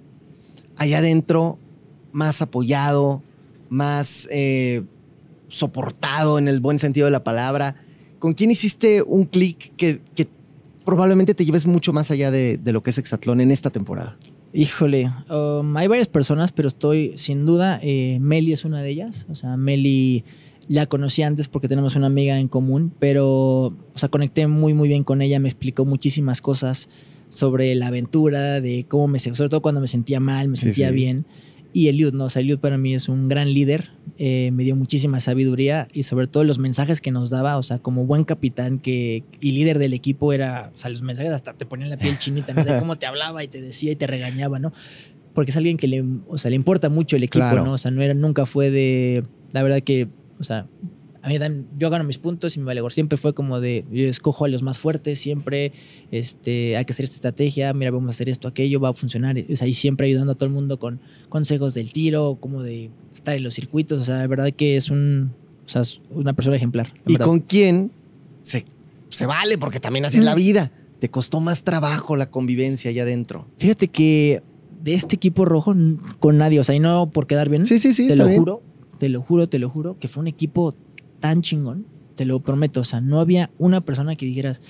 allá 0.76 0.98
adentro 0.98 1.60
más 2.14 2.42
apoyado, 2.42 3.22
más 3.70 4.28
eh, 4.32 4.82
soportado 5.50 6.40
en 6.40 6.48
el 6.48 6.60
buen 6.62 6.80
sentido 6.80 7.06
de 7.06 7.12
la 7.12 7.24
palabra? 7.24 7.76
¿Con 8.20 8.34
quién 8.34 8.50
hiciste 8.52 9.02
un 9.02 9.26
clic 9.26 9.76
que, 9.76 10.02
que 10.16 10.28
probablemente 10.86 11.34
te 11.34 11.46
lleves 11.46 11.66
mucho 11.66 11.94
más 11.94 12.12
allá 12.12 12.32
de, 12.32 12.58
de 12.58 12.74
lo 12.74 12.82
que 12.82 12.90
es 12.92 12.98
Exatlón 12.98 13.42
en 13.42 13.52
esta 13.52 13.70
temporada? 13.70 14.18
Híjole, 14.54 15.12
um, 15.30 15.78
hay 15.78 15.88
varias 15.88 16.08
personas, 16.08 16.52
pero 16.52 16.68
estoy 16.68 17.14
sin 17.18 17.46
duda, 17.46 17.80
eh, 17.84 18.18
Meli 18.20 18.52
es 18.54 18.66
una 18.66 18.82
de 18.82 18.90
ellas. 18.90 19.28
O 19.30 19.36
sea, 19.36 19.58
Meli 19.58 20.24
la 20.68 20.88
conocí 20.88 21.22
antes 21.22 21.48
porque 21.48 21.68
tenemos 21.68 21.96
una 21.96 22.08
amiga 22.08 22.40
en 22.40 22.48
común, 22.48 22.92
pero, 23.00 23.28
o 23.68 23.76
sea, 23.96 24.10
conecté 24.10 24.48
muy, 24.48 24.74
muy 24.74 24.88
bien 24.88 25.04
con 25.04 25.22
ella, 25.22 25.40
me 25.40 25.50
explicó 25.50 25.86
muchísimas 25.86 26.42
cosas 26.42 26.90
sobre 27.30 27.76
la 27.76 27.88
aventura, 27.88 28.60
de 28.60 28.86
cómo 28.88 29.08
me, 29.08 29.20
sobre 29.20 29.50
todo 29.50 29.62
cuando 29.62 29.82
me 29.82 29.88
sentía 29.88 30.20
mal, 30.20 30.48
me 30.48 30.56
Sí, 30.58 30.64
sentía 30.64 30.90
sí. 30.90 30.96
bien. 30.96 31.26
Y 31.72 31.88
Eliud, 31.90 32.14
¿no? 32.14 32.26
O 32.26 32.30
sea, 32.32 32.42
Eliud 32.42 32.58
para 32.58 32.80
mí 32.80 32.96
es 32.96 33.08
un 33.08 33.30
gran 33.30 33.54
líder, 33.54 33.92
eh, 34.22 34.52
me 34.52 34.66
dio 34.66 34.76
muchísima 34.76 35.22
sabiduría 35.22 35.88
y 35.94 36.04
sobre 36.04 36.28
todo 36.28 36.44
los 36.44 36.60
mensajes 36.60 37.00
que 37.00 37.10
nos 37.10 37.30
daba, 37.30 37.58
o 37.58 37.64
sea, 37.64 37.80
como 37.80 38.06
buen 38.06 38.26
capitán 38.26 38.78
que, 38.78 39.24
y 39.40 39.54
líder 39.54 39.80
del 39.80 39.94
equipo 39.94 40.34
era, 40.34 40.74
o 40.76 40.78
sea, 40.78 40.90
los 40.90 41.02
mensajes 41.02 41.32
hasta 41.32 41.54
te 41.54 41.66
ponían 41.66 41.90
la 41.90 41.96
piel 41.96 42.18
chinita, 42.18 42.54
¿no? 42.54 42.66
De 42.66 42.78
cómo 42.80 42.98
te 42.98 43.06
hablaba 43.06 43.46
y 43.46 43.48
te 43.48 43.62
decía 43.62 43.94
y 43.94 43.96
te 43.96 44.08
regañaba, 44.08 44.60
¿no? 44.60 44.74
Porque 45.34 45.52
es 45.52 45.58
alguien 45.58 45.78
que 45.78 45.88
le, 45.88 46.04
o 46.28 46.38
sea, 46.38 46.50
le 46.50 46.56
importa 46.58 46.90
mucho 46.90 47.16
el 47.16 47.24
equipo, 47.24 47.46
Claro. 47.46 47.64
¿no? 47.64 47.72
O 47.72 47.78
sea, 47.78 47.92
no 47.92 48.02
era, 48.02 48.14
nunca 48.14 48.46
fue 48.46 48.70
de, 48.72 49.24
la 49.54 49.64
verdad 49.64 49.80
que, 49.80 50.10
o 50.38 50.44
sea, 50.44 50.68
a 51.22 51.28
mí 51.30 51.38
dan- 51.38 51.68
yo 51.78 51.90
gano 51.90 52.04
mis 52.04 52.18
puntos 52.18 52.56
y 52.56 52.60
me 52.60 52.66
vale. 52.66 52.82
Siempre 52.90 53.18
fue 53.18 53.34
como 53.34 53.60
de, 53.60 53.86
yo 53.92 54.08
escojo 54.08 54.46
a 54.46 54.48
los 54.48 54.62
más 54.64 54.78
fuertes, 54.80 55.20
siempre 55.20 55.74
este, 56.12 56.78
hay 56.78 56.86
que 56.86 56.94
hacer 56.94 57.04
esta 57.06 57.16
estrategia, 57.16 57.74
mira, 57.74 57.92
vamos 57.92 58.08
a 58.08 58.12
hacer 58.12 58.30
esto, 58.30 58.48
aquello, 58.48 58.80
va 58.80 58.90
a 58.90 58.94
funcionar. 58.94 59.36
O 59.52 59.56
sea, 59.56 59.68
y 59.68 59.74
siempre 59.74 60.08
ayudando 60.08 60.32
a 60.32 60.36
todo 60.36 60.46
el 60.46 60.52
mundo 60.52 60.80
con 60.80 61.00
consejos 61.30 61.74
del 61.74 61.92
tiro, 61.94 62.38
como 62.40 62.64
de 62.64 62.90
estar 63.14 63.36
en 63.36 63.44
los 63.44 63.54
circuitos. 63.54 64.00
O 64.00 64.04
sea, 64.04 64.18
la 64.18 64.28
verdad 64.28 64.50
que 64.52 64.76
es 64.78 64.90
un, 64.90 65.32
o 65.66 65.70
sea, 65.70 65.82
es 65.82 66.02
una 66.12 66.34
persona 66.34 66.56
ejemplar. 66.56 66.94
¿Y 67.06 67.14
verdad. 67.14 67.26
con 67.28 67.40
quién 67.42 67.92
se, 68.42 68.66
se 69.10 69.26
vale? 69.26 69.58
Porque 69.58 69.80
también 69.80 70.06
así 70.06 70.18
es 70.20 70.24
la 70.24 70.34
Mm. 70.34 70.38
vida. 70.38 70.72
¿Te 71.00 71.10
costó 71.10 71.40
más 71.40 71.64
trabajo 71.64 72.16
la 72.18 72.30
convivencia 72.30 72.90
allá 72.92 73.04
adentro? 73.04 73.48
Fíjate 73.58 73.88
que 73.88 74.42
de 74.84 74.94
este 74.96 75.16
equipo 75.16 75.46
rojo, 75.46 75.74
con 76.20 76.38
nadie, 76.38 76.60
o 76.60 76.64
sea, 76.64 76.76
y 76.76 76.80
no 76.80 77.10
por 77.12 77.28
quedar 77.28 77.50
bien, 77.50 77.66
Sí, 77.66 77.80
sí, 77.80 77.94
sí, 77.94 78.08
te 78.08 78.14
está 78.14 78.24
lo 78.24 78.30
bien. 78.30 78.40
juro, 78.40 78.62
te 78.98 79.08
lo 79.10 79.22
juro, 79.22 79.48
te 79.48 79.60
lo 79.60 79.70
juro, 79.70 79.98
que 80.00 80.08
fue 80.10 80.22
un 80.22 80.28
equipo 80.28 80.74
tan 81.20 81.42
chingón, 81.42 81.86
te 82.16 82.26
lo 82.26 82.40
prometo, 82.42 82.82
o 82.82 82.86
sea, 82.86 83.02
no 83.02 83.20
había 83.20 83.50
una 83.58 83.82
persona 83.82 84.16
que 84.16 84.26
dijeras, 84.26 84.62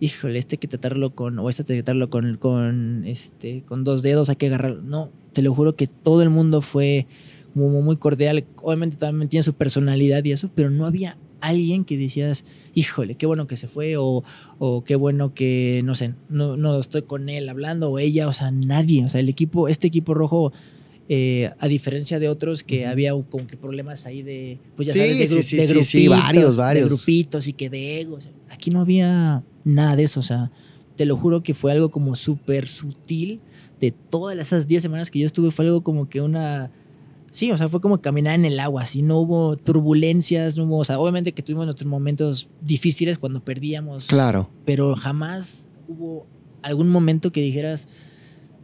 híjole, 0.00 0.38
este 0.38 0.54
hay 0.54 0.58
que 0.58 0.68
tratarlo 0.68 1.14
con, 1.14 1.38
o 1.38 1.48
este 1.48 1.62
hay 1.62 1.78
que 1.78 1.82
tratarlo 1.82 2.10
con, 2.10 2.36
con, 2.36 3.04
este, 3.06 3.62
con 3.62 3.84
dos 3.84 4.02
dedos, 4.02 4.28
hay 4.28 4.36
que 4.36 4.46
agarrarlo. 4.46 4.82
No, 4.82 5.10
te 5.32 5.42
lo 5.42 5.54
juro 5.54 5.76
que 5.76 5.86
todo 5.86 6.22
el 6.22 6.30
mundo 6.30 6.60
fue 6.60 7.06
como 7.54 7.80
muy 7.80 7.96
cordial, 7.96 8.44
obviamente 8.62 8.96
también 8.96 9.28
tiene 9.28 9.42
su 9.42 9.54
personalidad 9.54 10.22
y 10.24 10.32
eso, 10.32 10.50
pero 10.54 10.68
no 10.70 10.84
había 10.84 11.16
alguien 11.40 11.84
que 11.84 11.96
decías, 11.96 12.44
híjole, 12.74 13.14
qué 13.14 13.26
bueno 13.26 13.46
que 13.46 13.56
se 13.56 13.66
fue, 13.66 13.96
o, 13.96 14.24
o 14.58 14.84
qué 14.84 14.96
bueno 14.96 15.32
que, 15.32 15.80
no 15.84 15.94
sé, 15.94 16.14
no, 16.28 16.56
no 16.56 16.78
estoy 16.78 17.02
con 17.02 17.28
él 17.28 17.48
hablando, 17.48 17.90
o 17.90 17.98
ella, 17.98 18.28
o 18.28 18.32
sea, 18.32 18.50
nadie, 18.50 19.04
o 19.04 19.08
sea, 19.08 19.20
el 19.20 19.28
equipo, 19.28 19.68
este 19.68 19.86
equipo 19.86 20.12
rojo 20.12 20.52
eh, 21.08 21.50
a 21.58 21.68
diferencia 21.68 22.18
de 22.18 22.28
otros 22.28 22.62
que 22.64 22.86
había 22.86 23.12
como 23.30 23.46
que 23.46 23.56
problemas 23.56 24.06
ahí 24.06 24.22
de, 24.22 24.58
pues 24.74 24.88
ya 24.88 24.94
Sí, 24.94 24.98
sabes, 25.00 25.18
de, 25.18 25.26
sí, 25.26 25.34
gru- 25.36 25.42
sí, 25.42 25.56
de 25.56 25.66
grupitos, 25.66 26.20
varios, 26.20 26.56
varios. 26.56 26.84
de 26.84 26.88
grupitos 26.96 27.48
y 27.48 27.52
que 27.52 27.70
de 27.70 28.00
egos. 28.00 28.28
Aquí 28.50 28.70
no 28.70 28.80
había 28.80 29.42
nada 29.64 29.94
de 29.96 30.02
eso, 30.04 30.20
o 30.20 30.22
sea, 30.24 30.50
te 30.96 31.04
lo 31.06 31.16
juro 31.16 31.42
que 31.42 31.54
fue 31.54 31.72
algo 31.72 31.90
como 31.90 32.14
súper 32.16 32.68
sutil. 32.68 33.40
De 33.80 33.90
todas 33.90 34.38
esas 34.38 34.66
10 34.66 34.82
semanas 34.82 35.10
que 35.10 35.18
yo 35.18 35.26
estuve 35.26 35.50
fue 35.50 35.66
algo 35.66 35.82
como 35.82 36.08
que 36.08 36.22
una... 36.22 36.70
Sí, 37.30 37.52
o 37.52 37.58
sea, 37.58 37.68
fue 37.68 37.82
como 37.82 38.00
caminar 38.00 38.34
en 38.34 38.46
el 38.46 38.58
agua, 38.58 38.82
así 38.84 39.02
no 39.02 39.18
hubo 39.18 39.58
turbulencias, 39.58 40.56
no 40.56 40.64
hubo, 40.64 40.78
o 40.78 40.84
sea, 40.84 40.98
obviamente 40.98 41.32
que 41.32 41.42
tuvimos 41.42 41.66
nuestros 41.66 41.86
momentos 41.90 42.48
difíciles 42.62 43.18
cuando 43.18 43.44
perdíamos, 43.44 44.06
Claro. 44.06 44.48
pero 44.64 44.96
jamás 44.96 45.68
hubo 45.86 46.26
algún 46.62 46.88
momento 46.88 47.30
que 47.32 47.42
dijeras, 47.42 47.88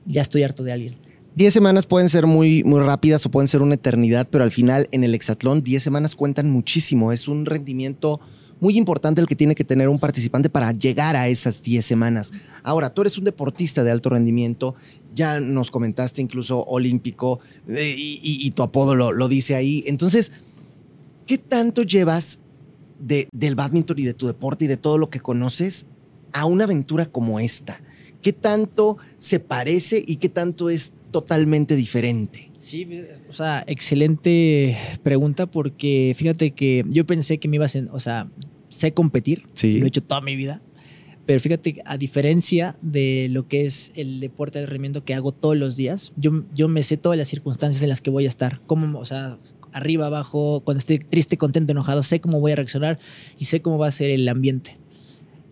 ya 0.06 0.22
estoy 0.22 0.42
harto 0.42 0.62
de 0.64 0.72
alguien. 0.72 0.94
10 1.34 1.54
semanas 1.54 1.86
pueden 1.86 2.10
ser 2.10 2.26
muy, 2.26 2.62
muy 2.62 2.80
rápidas 2.80 3.24
o 3.24 3.30
pueden 3.30 3.48
ser 3.48 3.62
una 3.62 3.74
eternidad, 3.74 4.28
pero 4.30 4.44
al 4.44 4.50
final 4.50 4.86
en 4.92 5.02
el 5.02 5.14
hexatlón 5.14 5.62
10 5.62 5.82
semanas 5.82 6.14
cuentan 6.14 6.50
muchísimo. 6.50 7.10
Es 7.10 7.26
un 7.26 7.46
rendimiento 7.46 8.20
muy 8.60 8.76
importante 8.76 9.20
el 9.20 9.26
que 9.26 9.34
tiene 9.34 9.54
que 9.54 9.64
tener 9.64 9.88
un 9.88 9.98
participante 9.98 10.50
para 10.50 10.72
llegar 10.72 11.16
a 11.16 11.28
esas 11.28 11.62
10 11.62 11.84
semanas. 11.84 12.32
Ahora, 12.62 12.90
tú 12.90 13.00
eres 13.00 13.16
un 13.16 13.24
deportista 13.24 13.82
de 13.82 13.90
alto 13.90 14.10
rendimiento, 14.10 14.74
ya 15.14 15.40
nos 15.40 15.70
comentaste 15.70 16.20
incluso 16.20 16.62
olímpico 16.64 17.40
eh, 17.66 17.94
y, 17.96 18.50
tu 18.50 18.62
apodo 18.62 18.94
lo, 18.94 19.28
dice 19.28 19.54
ahí. 19.54 19.84
Entonces, 19.86 20.32
¿qué 21.26 21.38
tanto 21.38 21.82
llevas 21.82 22.40
de, 23.00 23.26
del 23.32 23.54
badminton 23.54 23.98
y 23.98 24.04
de 24.04 24.14
tu 24.14 24.26
deporte 24.26 24.66
y 24.66 24.68
de 24.68 24.76
todo 24.76 24.98
lo 24.98 25.08
que 25.08 25.20
conoces 25.20 25.86
a 26.32 26.44
una 26.44 26.64
aventura 26.64 27.06
como 27.06 27.40
esta? 27.40 27.80
¿Qué 28.20 28.34
tanto 28.34 28.98
se 29.18 29.40
parece 29.40 30.04
y 30.06 30.16
qué 30.16 30.28
tanto 30.28 30.70
es 30.70 30.92
totalmente 31.12 31.76
diferente? 31.76 32.50
Sí, 32.58 32.88
o 33.28 33.32
sea, 33.32 33.62
excelente 33.66 34.76
pregunta 35.02 35.46
porque 35.46 36.14
fíjate 36.16 36.52
que 36.52 36.82
yo 36.88 37.06
pensé 37.06 37.38
que 37.38 37.48
me 37.48 37.56
ibas 37.56 37.76
a, 37.76 37.82
o 37.92 38.00
sea, 38.00 38.28
sé 38.68 38.92
competir, 38.92 39.44
lo 39.62 39.84
he 39.84 39.86
hecho 39.86 40.02
toda 40.02 40.20
mi 40.20 40.34
vida, 40.34 40.62
pero 41.26 41.38
fíjate, 41.38 41.82
a 41.84 41.96
diferencia 41.96 42.76
de 42.82 43.28
lo 43.30 43.46
que 43.46 43.64
es 43.64 43.92
el 43.94 44.18
deporte 44.18 44.58
de 44.58 44.66
rendimiento 44.66 45.04
que 45.04 45.14
hago 45.14 45.30
todos 45.32 45.56
los 45.56 45.76
días, 45.76 46.12
yo, 46.16 46.44
yo 46.52 46.66
me 46.66 46.82
sé 46.82 46.96
todas 46.96 47.16
las 47.16 47.28
circunstancias 47.28 47.82
en 47.82 47.90
las 47.90 48.00
que 48.00 48.10
voy 48.10 48.26
a 48.26 48.28
estar, 48.28 48.60
cómo, 48.66 48.98
o 48.98 49.04
sea, 49.04 49.38
arriba, 49.72 50.06
abajo, 50.06 50.62
cuando 50.64 50.78
estoy 50.78 50.98
triste, 50.98 51.36
contento, 51.36 51.72
enojado, 51.72 52.02
sé 52.02 52.20
cómo 52.20 52.40
voy 52.40 52.52
a 52.52 52.56
reaccionar 52.56 52.98
y 53.38 53.44
sé 53.44 53.62
cómo 53.62 53.78
va 53.78 53.86
a 53.86 53.92
ser 53.92 54.10
el 54.10 54.28
ambiente. 54.28 54.78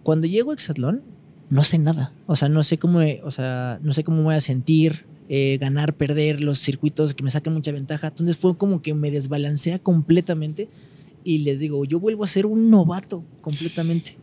Cuando 0.02 0.26
llego 0.26 0.50
a 0.50 0.54
Exatlón, 0.54 1.02
no 1.50 1.62
sé 1.62 1.78
nada, 1.78 2.12
o 2.26 2.36
sea, 2.36 2.48
no 2.48 2.62
sé 2.64 2.78
cómo, 2.78 3.00
o 3.22 3.30
sea, 3.30 3.78
no 3.82 3.92
sé 3.92 4.02
cómo 4.04 4.18
me 4.18 4.24
voy 4.24 4.34
a 4.34 4.40
sentir, 4.40 5.04
eh, 5.32 5.58
ganar, 5.58 5.94
perder, 5.96 6.42
los 6.42 6.58
circuitos 6.58 7.14
que 7.14 7.22
me 7.22 7.30
saquen 7.30 7.52
mucha 7.52 7.70
ventaja. 7.70 8.08
Entonces 8.08 8.36
fue 8.36 8.58
como 8.58 8.82
que 8.82 8.94
me 8.94 9.12
desbalancea 9.12 9.78
completamente 9.78 10.68
y 11.22 11.38
les 11.38 11.60
digo, 11.60 11.84
yo 11.84 12.00
vuelvo 12.00 12.24
a 12.24 12.26
ser 12.26 12.46
un 12.46 12.68
novato 12.68 13.22
completamente. 13.40 14.16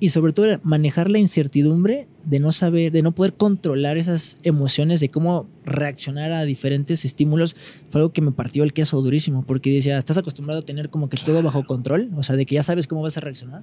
Y 0.00 0.08
sobre 0.08 0.32
todo 0.32 0.58
manejar 0.62 1.10
la 1.10 1.18
incertidumbre 1.18 2.08
de 2.24 2.40
no 2.40 2.52
saber, 2.52 2.90
de 2.90 3.02
no 3.02 3.14
poder 3.14 3.34
controlar 3.34 3.98
esas 3.98 4.38
emociones, 4.44 5.00
de 5.00 5.10
cómo 5.10 5.46
reaccionar 5.66 6.32
a 6.32 6.44
diferentes 6.44 7.04
estímulos, 7.04 7.54
fue 7.90 8.00
algo 8.00 8.14
que 8.14 8.22
me 8.22 8.32
partió 8.32 8.64
el 8.64 8.72
queso 8.72 9.02
durísimo, 9.02 9.42
porque 9.42 9.70
decía, 9.70 9.98
estás 9.98 10.16
acostumbrado 10.16 10.60
a 10.60 10.64
tener 10.64 10.88
como 10.88 11.10
que 11.10 11.18
todo 11.18 11.42
bajo 11.42 11.66
control, 11.66 12.10
o 12.16 12.22
sea, 12.22 12.34
de 12.34 12.46
que 12.46 12.54
ya 12.54 12.62
sabes 12.62 12.86
cómo 12.86 13.02
vas 13.02 13.18
a 13.18 13.20
reaccionar, 13.20 13.62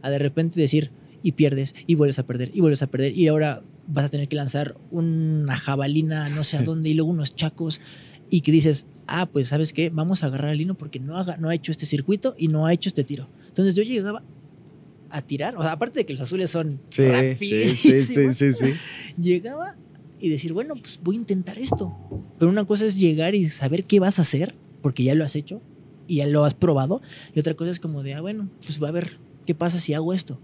a 0.00 0.08
de 0.08 0.18
repente 0.18 0.58
decir, 0.58 0.90
y 1.22 1.32
pierdes, 1.32 1.74
y 1.86 1.96
vuelves 1.96 2.18
a 2.18 2.26
perder, 2.26 2.50
y 2.54 2.60
vuelves 2.60 2.82
a 2.82 2.86
perder, 2.86 3.18
y 3.18 3.28
ahora 3.28 3.62
vas 3.86 4.06
a 4.06 4.08
tener 4.08 4.28
que 4.28 4.36
lanzar 4.36 4.74
una 4.90 5.56
jabalina 5.56 6.28
no 6.28 6.44
sé 6.44 6.56
a 6.56 6.62
dónde, 6.62 6.90
y 6.90 6.94
luego 6.94 7.10
unos 7.10 7.34
chacos, 7.34 7.80
y 8.30 8.42
que 8.42 8.52
dices, 8.52 8.86
ah, 9.06 9.26
pues 9.26 9.48
sabes 9.48 9.72
qué, 9.72 9.90
vamos 9.90 10.22
a 10.22 10.26
agarrar 10.26 10.50
al 10.50 10.58
Lino 10.58 10.76
porque 10.76 11.00
no, 11.00 11.22
no 11.38 11.48
ha 11.48 11.54
hecho 11.54 11.72
este 11.72 11.86
circuito 11.86 12.34
y 12.38 12.48
no 12.48 12.66
ha 12.66 12.72
hecho 12.72 12.88
este 12.88 13.04
tiro. 13.04 13.28
Entonces 13.48 13.74
yo 13.74 13.82
llegaba 13.82 14.22
a 15.10 15.22
tirar, 15.22 15.56
o 15.56 15.62
sea, 15.62 15.72
aparte 15.72 15.98
de 15.98 16.06
que 16.06 16.12
los 16.12 16.22
azules 16.22 16.50
son 16.50 16.80
sí, 16.90 17.02
sí, 17.76 18.52
sí, 18.52 18.74
llegaba 19.20 19.76
y 20.20 20.28
decir, 20.28 20.52
bueno, 20.52 20.74
pues 20.74 21.00
voy 21.02 21.16
a 21.16 21.18
intentar 21.18 21.58
esto. 21.58 21.96
Pero 22.38 22.50
una 22.50 22.64
cosa 22.64 22.84
es 22.84 22.98
llegar 22.98 23.34
y 23.34 23.48
saber 23.48 23.84
qué 23.84 23.98
vas 23.98 24.18
a 24.18 24.22
hacer, 24.22 24.54
porque 24.82 25.02
ya 25.02 25.14
lo 25.14 25.24
has 25.24 25.34
hecho 25.34 25.60
y 26.06 26.16
ya 26.16 26.26
lo 26.26 26.44
has 26.44 26.54
probado. 26.54 27.02
Y 27.34 27.40
otra 27.40 27.54
cosa 27.54 27.70
es 27.70 27.80
como 27.80 28.02
de, 28.02 28.14
ah, 28.14 28.20
bueno, 28.20 28.48
pues 28.64 28.82
va 28.82 28.88
a 28.88 28.92
ver 28.92 29.18
qué 29.46 29.54
pasa 29.54 29.80
si 29.80 29.94
hago 29.94 30.12
esto. 30.12 30.40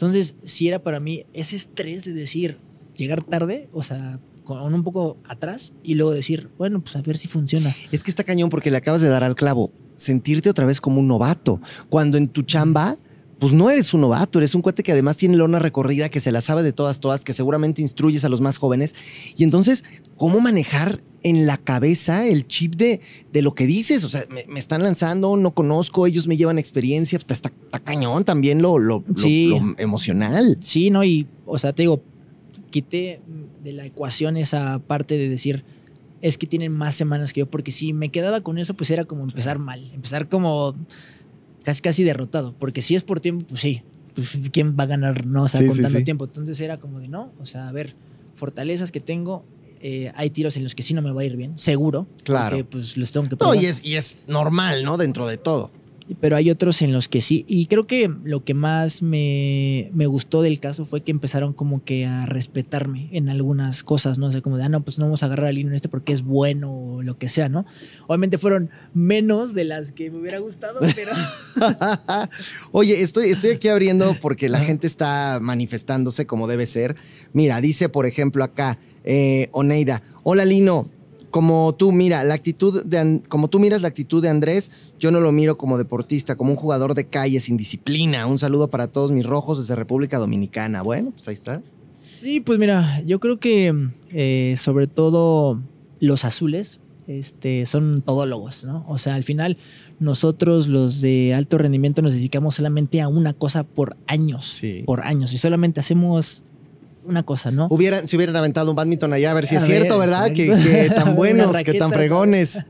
Entonces, 0.00 0.36
si 0.44 0.66
era 0.66 0.82
para 0.82 0.98
mí 0.98 1.26
ese 1.34 1.56
estrés 1.56 2.04
de 2.04 2.14
decir, 2.14 2.56
llegar 2.96 3.22
tarde, 3.22 3.68
o 3.70 3.82
sea, 3.82 4.18
con 4.44 4.72
un 4.72 4.82
poco 4.82 5.18
atrás 5.28 5.74
y 5.82 5.92
luego 5.92 6.12
decir, 6.12 6.48
bueno, 6.56 6.80
pues 6.80 6.96
a 6.96 7.02
ver 7.02 7.18
si 7.18 7.28
funciona. 7.28 7.70
Es 7.92 8.02
que 8.02 8.10
está 8.10 8.24
cañón 8.24 8.48
porque 8.48 8.70
le 8.70 8.78
acabas 8.78 9.02
de 9.02 9.10
dar 9.10 9.24
al 9.24 9.34
clavo. 9.34 9.70
Sentirte 9.96 10.48
otra 10.48 10.64
vez 10.64 10.80
como 10.80 11.00
un 11.00 11.06
novato. 11.06 11.60
Cuando 11.90 12.16
en 12.16 12.28
tu 12.28 12.44
chamba 12.44 12.96
pues 13.40 13.54
no 13.54 13.70
eres 13.70 13.94
un 13.94 14.02
novato, 14.02 14.38
eres 14.38 14.54
un 14.54 14.60
cuate 14.60 14.82
que 14.82 14.92
además 14.92 15.16
tiene 15.16 15.36
lona 15.36 15.58
recorrida, 15.58 16.10
que 16.10 16.20
se 16.20 16.30
la 16.30 16.42
sabe 16.42 16.62
de 16.62 16.74
todas, 16.74 17.00
todas, 17.00 17.24
que 17.24 17.32
seguramente 17.32 17.80
instruyes 17.80 18.24
a 18.24 18.28
los 18.28 18.42
más 18.42 18.58
jóvenes. 18.58 18.94
Y 19.36 19.44
entonces, 19.44 19.82
¿cómo 20.16 20.40
manejar 20.40 21.00
en 21.22 21.46
la 21.46 21.56
cabeza 21.56 22.26
el 22.26 22.46
chip 22.46 22.76
de, 22.76 23.00
de 23.32 23.42
lo 23.42 23.54
que 23.54 23.66
dices? 23.66 24.04
O 24.04 24.10
sea, 24.10 24.26
me, 24.28 24.58
están 24.58 24.82
lanzando, 24.82 25.38
no 25.38 25.52
conozco, 25.52 26.06
ellos 26.06 26.26
me 26.26 26.36
llevan 26.36 26.58
experiencia, 26.58 27.16
está, 27.16 27.32
está 27.32 27.50
cañón 27.82 28.24
también 28.24 28.60
lo, 28.60 28.78
lo, 28.78 29.02
lo, 29.06 29.74
emocional. 29.78 30.58
Sí, 30.60 30.90
no, 30.90 31.02
y, 31.02 31.26
o 31.46 31.58
sea, 31.58 31.72
te 31.72 31.84
digo, 31.84 32.02
quité 32.70 33.22
de 33.64 33.72
la 33.72 33.86
ecuación 33.86 34.36
esa 34.36 34.80
parte 34.80 35.16
de 35.16 35.30
decir, 35.30 35.64
es 36.20 36.36
que 36.36 36.46
tienen 36.46 36.72
más 36.72 36.94
semanas 36.94 37.32
que 37.32 37.40
yo, 37.40 37.50
porque 37.50 37.72
si 37.72 37.94
me 37.94 38.10
quedaba 38.10 38.42
con 38.42 38.58
eso, 38.58 38.74
pues 38.74 38.90
era 38.90 39.06
como 39.06 39.22
empezar 39.22 39.58
mal, 39.58 39.90
empezar 39.94 40.28
como 40.28 40.74
casi 41.64 41.80
casi 41.82 42.04
derrotado, 42.04 42.54
porque 42.58 42.82
si 42.82 42.94
es 42.94 43.02
por 43.02 43.20
tiempo, 43.20 43.46
pues 43.48 43.60
sí, 43.60 43.82
pues 44.14 44.50
quién 44.52 44.76
va 44.78 44.84
a 44.84 44.86
ganar, 44.86 45.26
no, 45.26 45.44
o 45.44 45.48
sea, 45.48 45.66
contando 45.66 46.02
tiempo. 46.02 46.24
Entonces 46.24 46.60
era 46.60 46.78
como 46.78 47.00
de 47.00 47.08
no, 47.08 47.32
o 47.40 47.46
sea, 47.46 47.68
a 47.68 47.72
ver, 47.72 47.94
fortalezas 48.34 48.90
que 48.90 49.00
tengo, 49.00 49.44
eh, 49.80 50.12
hay 50.16 50.30
tiros 50.30 50.56
en 50.56 50.64
los 50.64 50.74
que 50.74 50.82
sí 50.82 50.94
no 50.94 51.02
me 51.02 51.12
va 51.12 51.22
a 51.22 51.24
ir 51.24 51.36
bien, 51.36 51.58
seguro. 51.58 52.06
Claro. 52.24 52.56
Porque 52.56 52.64
pues 52.64 52.96
los 52.96 53.12
tengo 53.12 53.28
que 53.28 53.36
probar. 53.36 53.56
No, 53.56 53.62
y 53.62 53.66
es, 53.66 53.84
y 53.84 53.94
es 53.94 54.18
normal, 54.26 54.84
¿no? 54.84 54.96
Dentro 54.96 55.26
de 55.26 55.36
todo 55.36 55.70
pero 56.20 56.36
hay 56.36 56.50
otros 56.50 56.82
en 56.82 56.92
los 56.92 57.08
que 57.08 57.20
sí. 57.20 57.44
Y 57.48 57.66
creo 57.66 57.86
que 57.86 58.10
lo 58.24 58.44
que 58.44 58.54
más 58.54 59.02
me, 59.02 59.90
gustó 60.06 60.42
del 60.42 60.58
caso 60.58 60.84
fue 60.84 61.02
que 61.02 61.10
empezaron 61.10 61.52
como 61.52 61.84
que 61.84 62.06
a 62.06 62.26
respetarme 62.26 63.08
en 63.12 63.28
algunas 63.28 63.82
cosas, 63.82 64.18
¿no? 64.18 64.26
O 64.26 64.32
sea, 64.32 64.40
como 64.40 64.56
de, 64.56 64.64
ah, 64.64 64.68
no, 64.68 64.82
pues 64.82 64.98
no 64.98 65.04
vamos 65.04 65.22
a 65.22 65.26
agarrar 65.26 65.46
al 65.46 65.58
en 65.58 65.72
este 65.74 65.88
porque 65.88 66.12
es 66.12 66.22
bueno 66.22 66.72
o 66.72 67.02
lo 67.02 67.18
que 67.18 67.28
sea, 67.28 67.48
¿no? 67.48 67.66
Obviamente 68.06 68.38
fueron 68.38 68.70
menos 68.94 69.54
de 69.54 69.64
las 69.64 69.92
que 69.92 70.10
me 70.10 70.18
hubiera 70.18 70.38
gustado, 70.38 70.80
pero... 70.94 71.12
Oye, 72.72 73.00
estoy, 73.02 73.26
estoy 73.26 73.50
aquí 73.50 73.68
abriendo 73.68 74.16
porque 74.20 74.48
la 74.48 74.60
gente 74.60 74.86
está 74.86 75.38
manifestándose 75.40 76.26
como 76.26 76.46
debe 76.46 76.66
ser. 76.66 76.96
Mira, 77.32 77.60
dice, 77.60 77.88
por 77.88 78.06
ejemplo, 78.06 78.44
acá, 78.44 78.78
eh, 79.04 79.48
Oneida, 79.52 80.02
hola 80.22 80.44
Lino, 80.44 80.90
como 81.30 81.74
tú 81.74 81.92
mira 81.92 82.24
la 82.24 82.34
actitud 82.34 82.84
de 82.84 83.22
como 83.28 83.48
tú 83.48 83.60
miras 83.60 83.82
la 83.82 83.88
actitud 83.88 84.22
de 84.22 84.28
Andrés, 84.28 84.70
yo 84.98 85.10
no 85.10 85.20
lo 85.20 85.32
miro 85.32 85.56
como 85.56 85.78
deportista, 85.78 86.36
como 86.36 86.52
un 86.52 86.56
jugador 86.56 86.94
de 86.94 87.06
calle 87.06 87.40
sin 87.40 87.56
disciplina. 87.56 88.26
Un 88.26 88.38
saludo 88.38 88.68
para 88.68 88.88
todos 88.88 89.10
mis 89.10 89.24
rojos 89.24 89.58
desde 89.58 89.76
República 89.76 90.18
Dominicana. 90.18 90.82
Bueno, 90.82 91.10
pues 91.12 91.28
ahí 91.28 91.34
está. 91.34 91.62
Sí, 91.94 92.40
pues 92.40 92.58
mira, 92.58 93.02
yo 93.04 93.20
creo 93.20 93.38
que 93.38 93.90
eh, 94.12 94.54
sobre 94.56 94.86
todo 94.86 95.60
los 96.00 96.24
azules 96.24 96.80
este, 97.06 97.66
son 97.66 98.02
todólogos, 98.02 98.64
¿no? 98.64 98.84
O 98.88 98.96
sea, 98.96 99.14
al 99.16 99.24
final 99.24 99.58
nosotros 99.98 100.68
los 100.68 101.00
de 101.00 101.34
alto 101.34 101.58
rendimiento 101.58 102.02
nos 102.02 102.14
dedicamos 102.14 102.54
solamente 102.54 103.00
a 103.00 103.08
una 103.08 103.34
cosa 103.34 103.64
por 103.64 103.96
años, 104.06 104.46
sí. 104.46 104.82
por 104.86 105.02
años, 105.02 105.32
y 105.32 105.38
solamente 105.38 105.80
hacemos 105.80 106.42
una 107.04 107.22
cosa, 107.22 107.50
¿no? 107.50 107.68
Hubieran, 107.70 108.06
si 108.06 108.16
hubieran 108.16 108.36
aventado 108.36 108.70
un 108.70 108.76
badminton 108.76 109.12
allá, 109.12 109.30
a 109.30 109.34
ver 109.34 109.46
si 109.46 109.56
es 109.56 109.64
cierto, 109.64 109.98
¿verdad? 109.98 110.32
Que, 110.32 110.90
tan 110.94 111.14
buenos, 111.14 111.62
que 111.62 111.74
tan 111.74 111.92
fregones. 111.92 112.64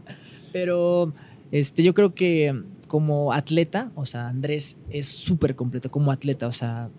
Pero 0.53 1.13
este, 1.53 1.83
yo 1.83 1.95
creo 1.95 2.15
que 2.15 2.55
como 2.87 3.33
atleta, 3.33 3.93
o 3.95 4.05
sea, 4.05 4.29
Andrés 4.29 4.77
es 4.91 5.07
súper 5.07 5.55
completo 5.55 5.91
como 5.91 6.11
atleta, 6.11 6.47
o 6.47 6.53
sea, 6.53 6.91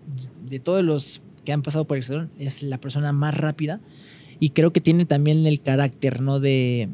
de 0.48 0.58
todos 0.58 0.82
los 0.82 1.22
que 1.44 1.52
han 1.52 1.62
pasado 1.62 1.84
por 1.86 1.96
el 1.96 2.04
salón, 2.04 2.30
es 2.38 2.62
la 2.62 2.78
persona 2.78 3.12
más 3.12 3.36
rápida 3.36 3.80
y 4.40 4.50
creo 4.50 4.72
que 4.72 4.80
tiene 4.80 5.04
también 5.04 5.46
el 5.46 5.60
carácter, 5.60 6.20
¿no? 6.20 6.40
De 6.40 6.88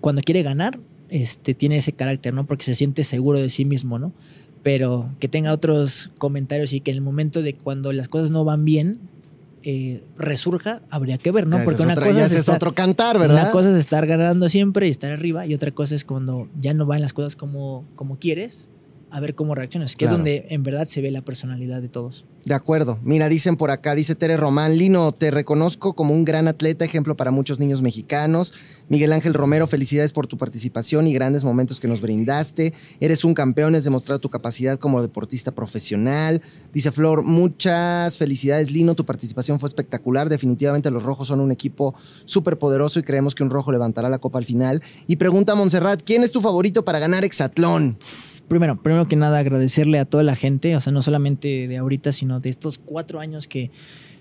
cuando 0.00 0.22
quiere 0.22 0.42
ganar, 0.42 0.78
este, 1.08 1.54
tiene 1.54 1.76
ese 1.76 1.92
carácter, 1.92 2.32
¿no? 2.32 2.46
Porque 2.46 2.64
se 2.64 2.74
siente 2.74 3.04
seguro 3.04 3.38
de 3.38 3.48
sí 3.48 3.64
mismo, 3.64 3.98
¿no? 3.98 4.12
Pero 4.62 5.10
que 5.18 5.28
tenga 5.28 5.52
otros 5.52 6.10
comentarios 6.18 6.72
y 6.72 6.80
que 6.80 6.90
en 6.90 6.98
el 6.98 7.02
momento 7.02 7.42
de 7.42 7.54
cuando 7.54 7.92
las 7.92 8.08
cosas 8.08 8.30
no 8.30 8.44
van 8.44 8.64
bien, 8.64 9.00
eh, 9.62 10.02
resurja, 10.16 10.82
habría 10.90 11.18
que 11.18 11.30
ver, 11.30 11.46
¿no? 11.46 11.58
Porque 11.64 11.82
una 11.82 11.94
cosa 11.94 12.24
es, 12.24 12.48
otro 12.48 12.74
cantar, 12.74 13.18
¿verdad? 13.18 13.42
Una 13.42 13.50
cosa 13.50 13.70
es 13.70 13.76
estar 13.76 14.06
ganando 14.06 14.48
siempre 14.48 14.86
y 14.86 14.90
estar 14.90 15.10
arriba, 15.10 15.46
y 15.46 15.54
otra 15.54 15.70
cosa 15.70 15.94
es 15.94 16.04
cuando 16.04 16.48
ya 16.56 16.74
no 16.74 16.86
van 16.86 17.00
las 17.00 17.12
cosas 17.12 17.36
como, 17.36 17.84
como 17.94 18.18
quieres, 18.18 18.70
a 19.10 19.20
ver 19.20 19.34
cómo 19.34 19.54
reaccionas, 19.54 19.96
que 19.96 20.06
es 20.06 20.10
donde 20.10 20.46
en 20.50 20.62
verdad 20.62 20.86
se 20.86 21.00
ve 21.00 21.10
la 21.10 21.22
personalidad 21.22 21.82
de 21.82 21.88
todos. 21.88 22.24
De 22.44 22.54
acuerdo. 22.54 22.98
Mira, 23.02 23.28
dicen 23.28 23.56
por 23.56 23.70
acá, 23.70 23.94
dice 23.94 24.14
Tere 24.14 24.36
Román, 24.36 24.78
Lino, 24.78 25.12
te 25.12 25.30
reconozco 25.30 25.94
como 25.94 26.14
un 26.14 26.24
gran 26.24 26.48
atleta, 26.48 26.84
ejemplo 26.84 27.16
para 27.16 27.30
muchos 27.30 27.58
niños 27.58 27.82
mexicanos. 27.82 28.54
Miguel 28.88 29.12
Ángel 29.12 29.34
Romero, 29.34 29.66
felicidades 29.66 30.12
por 30.12 30.26
tu 30.26 30.36
participación 30.36 31.06
y 31.06 31.12
grandes 31.12 31.44
momentos 31.44 31.78
que 31.78 31.86
nos 31.86 32.00
brindaste. 32.00 32.72
Eres 32.98 33.24
un 33.24 33.34
campeón, 33.34 33.74
has 33.74 33.84
demostrado 33.84 34.20
tu 34.20 34.30
capacidad 34.30 34.78
como 34.78 35.02
deportista 35.02 35.52
profesional. 35.52 36.40
Dice 36.72 36.90
Flor, 36.90 37.22
muchas 37.22 38.16
felicidades, 38.18 38.70
Lino, 38.70 38.94
tu 38.94 39.04
participación 39.04 39.60
fue 39.60 39.68
espectacular. 39.68 40.28
Definitivamente 40.28 40.90
los 40.90 41.02
rojos 41.02 41.28
son 41.28 41.40
un 41.40 41.52
equipo 41.52 41.94
súper 42.24 42.58
poderoso 42.58 42.98
y 42.98 43.02
creemos 43.02 43.34
que 43.34 43.42
un 43.42 43.50
rojo 43.50 43.70
levantará 43.70 44.08
la 44.08 44.18
copa 44.18 44.38
al 44.38 44.44
final. 44.44 44.82
Y 45.06 45.16
pregunta 45.16 45.52
a 45.52 45.56
Montserrat, 45.56 46.02
¿quién 46.04 46.22
es 46.22 46.32
tu 46.32 46.40
favorito 46.40 46.84
para 46.84 46.98
ganar 46.98 47.24
Exatlón? 47.24 47.98
Primero, 48.48 48.82
primero 48.82 49.06
que 49.06 49.16
nada, 49.16 49.38
agradecerle 49.38 49.98
a 49.98 50.04
toda 50.04 50.22
la 50.22 50.36
gente, 50.36 50.74
o 50.74 50.80
sea, 50.80 50.92
no 50.92 51.02
solamente 51.02 51.68
de 51.68 51.76
ahorita, 51.76 52.12
sino 52.12 52.29
de 52.38 52.50
estos 52.50 52.78
cuatro 52.78 53.18
años 53.18 53.48
que, 53.48 53.70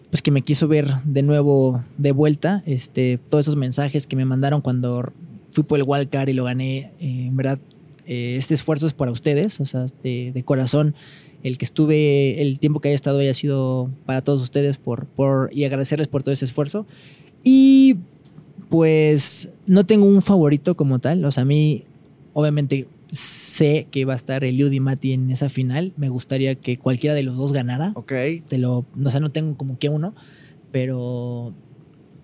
pues 0.10 0.22
que 0.22 0.32
me 0.32 0.42
quiso 0.42 0.68
ver 0.68 0.88
de 1.04 1.22
nuevo 1.22 1.84
de 1.98 2.12
vuelta. 2.12 2.64
Este, 2.66 3.20
todos 3.30 3.44
esos 3.46 3.56
mensajes 3.56 4.08
que 4.08 4.16
me 4.16 4.26
mandaron 4.26 4.62
cuando 4.62 5.14
fui 5.52 5.64
por 5.64 5.78
el 5.78 5.86
wildcard 5.86 6.30
y 6.30 6.34
lo 6.34 6.46
gané, 6.46 6.94
eh, 7.00 7.28
en 7.28 7.36
verdad, 7.36 7.60
eh, 8.08 8.36
este 8.38 8.54
esfuerzo 8.54 8.88
es 8.88 8.94
para 8.94 9.12
ustedes, 9.12 9.60
o 9.60 9.66
sea, 9.66 9.86
de, 10.02 10.32
de, 10.34 10.44
corazón. 10.44 10.96
El 11.44 11.58
que 11.58 11.66
estuve, 11.66 12.42
el 12.42 12.60
tiempo 12.60 12.80
que 12.80 12.90
haya 12.90 12.96
estado 12.96 13.20
haya 13.20 13.34
sido 13.34 13.92
para 14.06 14.24
todos 14.24 14.42
ustedes 14.42 14.78
por, 14.78 15.06
por, 15.06 15.50
y 15.54 15.64
agradecerles 15.66 16.08
por 16.08 16.24
todo 16.24 16.34
ese 16.34 16.46
esfuerzo. 16.46 16.88
Y 17.44 17.98
pues 18.70 19.54
no 19.66 19.86
tengo 19.86 20.06
un 20.06 20.22
favorito 20.22 20.76
como 20.76 21.00
tal, 21.00 21.24
o 21.26 21.32
sea, 21.32 21.44
a 21.44 21.46
mí 21.46 21.86
obviamente 22.34 22.88
sé 23.12 23.88
que 23.92 24.06
va 24.06 24.14
a 24.14 24.16
estar 24.16 24.44
Eliud 24.44 24.72
y 24.72 24.80
Mati 24.80 25.14
en 25.14 25.30
esa 25.32 25.50
final. 25.50 25.94
Me 25.98 26.10
gustaría 26.10 26.56
que 26.56 26.78
cualquiera 26.78 27.16
de 27.16 27.24
los 27.24 27.38
dos 27.38 27.54
ganara. 27.54 27.92
Ok. 27.96 28.14
Te 28.48 28.58
lo, 28.58 28.86
o 29.04 29.10
sea, 29.10 29.20
no 29.20 29.32
tengo 29.32 29.58
como 29.58 29.80
que 29.80 29.90
uno, 29.90 30.14
pero 30.72 31.54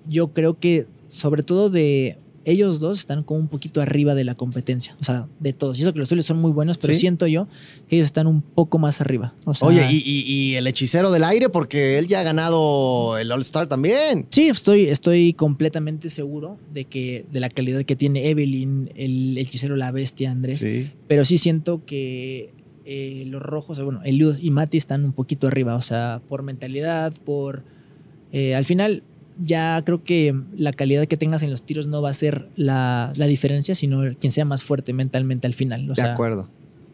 yo 0.07 0.33
creo 0.33 0.59
que 0.59 0.87
sobre 1.07 1.43
todo 1.43 1.69
de 1.69 2.17
ellos 2.45 2.79
dos 2.79 2.99
están 2.99 3.23
como 3.23 3.39
un 3.39 3.47
poquito 3.47 3.81
arriba 3.81 4.15
de 4.15 4.23
la 4.23 4.35
competencia, 4.35 4.95
o 5.01 5.03
sea, 5.03 5.27
de 5.39 5.51
todos. 5.53 5.77
Y 5.77 5.81
eso 5.81 5.91
que 5.93 5.99
los 5.99 6.07
suyos 6.09 6.25
son 6.25 6.39
muy 6.39 6.51
buenos, 6.51 6.77
pero 6.77 6.93
¿Sí? 6.93 6.99
siento 7.01 7.27
yo 7.27 7.47
que 7.89 7.95
ellos 7.97 8.05
están 8.05 8.27
un 8.27 8.41
poco 8.41 8.77
más 8.77 9.01
arriba. 9.01 9.33
O 9.45 9.53
sea, 9.53 9.67
Oye, 9.67 9.85
y, 9.91 9.97
y- 10.05 10.23
y 10.51 10.55
el 10.55 10.67
hechicero 10.67 11.11
del 11.11 11.23
aire, 11.23 11.49
porque 11.49 11.97
él 11.97 12.07
ya 12.07 12.19
ha 12.21 12.23
ganado 12.23 13.17
el 13.17 13.31
All-Star 13.31 13.67
también. 13.67 14.27
Sí, 14.29 14.47
estoy, 14.47 14.85
estoy 14.85 15.33
completamente 15.33 16.09
seguro 16.09 16.57
de 16.73 16.85
que 16.85 17.25
de 17.31 17.39
la 17.39 17.49
calidad 17.49 17.83
que 17.83 17.95
tiene 17.95 18.29
Evelyn, 18.29 18.91
el 18.95 19.37
hechicero 19.37 19.75
La 19.75 19.91
Bestia, 19.91 20.31
Andrés. 20.31 20.59
Sí. 20.59 20.91
Pero 21.07 21.25
sí 21.25 21.37
siento 21.37 21.81
que 21.85 22.51
eh, 22.85 23.25
los 23.27 23.41
rojos, 23.41 23.81
bueno, 23.83 24.01
Eliud 24.03 24.37
y 24.39 24.51
Mati 24.51 24.77
están 24.77 25.03
un 25.05 25.13
poquito 25.13 25.47
arriba, 25.47 25.75
o 25.75 25.81
sea, 25.81 26.21
por 26.29 26.43
mentalidad, 26.43 27.11
por... 27.25 27.63
eh, 28.31 28.53
al 28.53 28.65
final, 28.65 29.01
ya 29.41 29.81
creo 29.85 30.03
que 30.03 30.35
la 30.55 30.71
calidad 30.71 31.05
que 31.05 31.17
tengas 31.17 31.43
en 31.43 31.51
los 31.51 31.63
tiros 31.63 31.87
no 31.87 32.01
va 32.01 32.09
a 32.09 32.13
ser 32.13 32.49
la, 32.55 33.11
la 33.15 33.27
diferencia, 33.27 33.75
sino 33.75 34.01
quien 34.19 34.31
sea 34.31 34.45
más 34.45 34.63
fuerte 34.63 34.93
mentalmente 34.93 35.47
al 35.47 35.53
final. 35.53 35.85
O 35.85 35.93
De 35.93 35.95
sea, 35.95 36.13
acuerdo. 36.13 36.49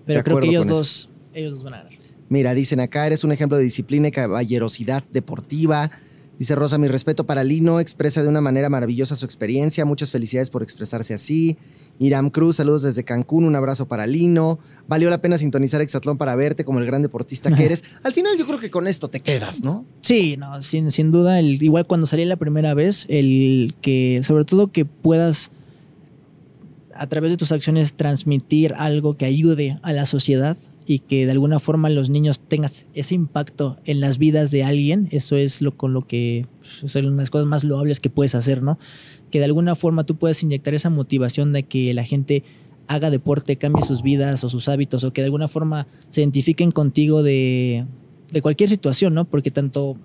Pero 0.05 0.19
de 0.19 0.23
creo 0.23 0.39
que 0.39 0.47
ellos 0.47 0.67
dos, 0.67 1.09
ellos 1.33 1.53
dos 1.53 1.63
van 1.63 1.75
a 1.75 1.83
ganar. 1.83 1.93
Mira, 2.29 2.53
dicen 2.53 2.79
acá, 2.79 3.07
eres 3.07 3.23
un 3.23 3.31
ejemplo 3.31 3.57
de 3.57 3.63
disciplina 3.65 4.07
y 4.07 4.11
caballerosidad 4.11 5.03
deportiva. 5.11 5.91
Dice 6.41 6.55
Rosa, 6.55 6.79
mi 6.79 6.87
respeto 6.87 7.27
para 7.27 7.43
Lino, 7.43 7.79
expresa 7.79 8.23
de 8.23 8.27
una 8.27 8.41
manera 8.41 8.67
maravillosa 8.67 9.15
su 9.15 9.25
experiencia. 9.25 9.85
Muchas 9.85 10.09
felicidades 10.09 10.49
por 10.49 10.63
expresarse 10.63 11.13
así. 11.13 11.55
Iram 11.99 12.31
Cruz, 12.31 12.55
saludos 12.55 12.81
desde 12.81 13.03
Cancún, 13.03 13.43
un 13.43 13.55
abrazo 13.55 13.87
para 13.87 14.07
Lino. 14.07 14.57
Valió 14.87 15.11
la 15.11 15.21
pena 15.21 15.37
sintonizar 15.37 15.81
Exatlón 15.81 16.17
para 16.17 16.35
verte 16.35 16.65
como 16.65 16.79
el 16.79 16.87
gran 16.87 17.03
deportista 17.03 17.55
que 17.55 17.63
eres. 17.67 17.83
Al 18.01 18.13
final 18.13 18.39
yo 18.39 18.47
creo 18.47 18.57
que 18.57 18.71
con 18.71 18.87
esto 18.87 19.07
te 19.07 19.19
quedas, 19.19 19.63
¿no? 19.63 19.85
Sí, 20.01 20.35
no, 20.35 20.63
sin, 20.63 20.89
sin 20.89 21.11
duda, 21.11 21.37
el, 21.37 21.61
igual 21.61 21.85
cuando 21.85 22.07
salí 22.07 22.25
la 22.25 22.37
primera 22.37 22.73
vez, 22.73 23.05
el 23.07 23.75
que, 23.79 24.21
sobre 24.23 24.43
todo 24.43 24.71
que 24.71 24.83
puedas 24.85 25.51
a 26.95 27.05
través 27.05 27.29
de 27.29 27.37
tus 27.37 27.51
acciones 27.51 27.93
transmitir 27.93 28.73
algo 28.79 29.13
que 29.13 29.25
ayude 29.25 29.77
a 29.83 29.93
la 29.93 30.07
sociedad 30.07 30.57
y 30.85 30.99
que 30.99 31.25
de 31.25 31.31
alguna 31.31 31.59
forma 31.59 31.89
los 31.89 32.09
niños 32.09 32.39
tengan 32.39 32.71
ese 32.93 33.15
impacto 33.15 33.77
en 33.85 33.99
las 33.99 34.17
vidas 34.17 34.51
de 34.51 34.63
alguien, 34.63 35.07
eso 35.11 35.35
es 35.35 35.61
lo 35.61 35.77
con 35.77 35.93
lo 35.93 36.07
que 36.07 36.45
pues, 36.59 36.91
son 36.91 37.17
las 37.17 37.29
cosas 37.29 37.47
más 37.47 37.63
loables 37.63 37.99
que 37.99 38.09
puedes 38.09 38.35
hacer, 38.35 38.63
¿no? 38.63 38.79
Que 39.29 39.39
de 39.39 39.45
alguna 39.45 39.75
forma 39.75 40.03
tú 40.03 40.15
puedes 40.15 40.41
inyectar 40.43 40.73
esa 40.73 40.89
motivación 40.89 41.53
de 41.53 41.63
que 41.63 41.93
la 41.93 42.03
gente 42.03 42.43
haga 42.87 43.09
deporte, 43.09 43.55
cambie 43.55 43.85
sus 43.85 44.01
vidas 44.01 44.43
o 44.43 44.49
sus 44.49 44.67
hábitos, 44.67 45.03
o 45.03 45.13
que 45.13 45.21
de 45.21 45.25
alguna 45.25 45.47
forma 45.47 45.87
se 46.09 46.21
identifiquen 46.21 46.71
contigo 46.71 47.23
de, 47.23 47.85
de 48.31 48.41
cualquier 48.41 48.69
situación, 48.69 49.13
¿no? 49.13 49.25
Porque 49.25 49.51
tanto 49.51 49.97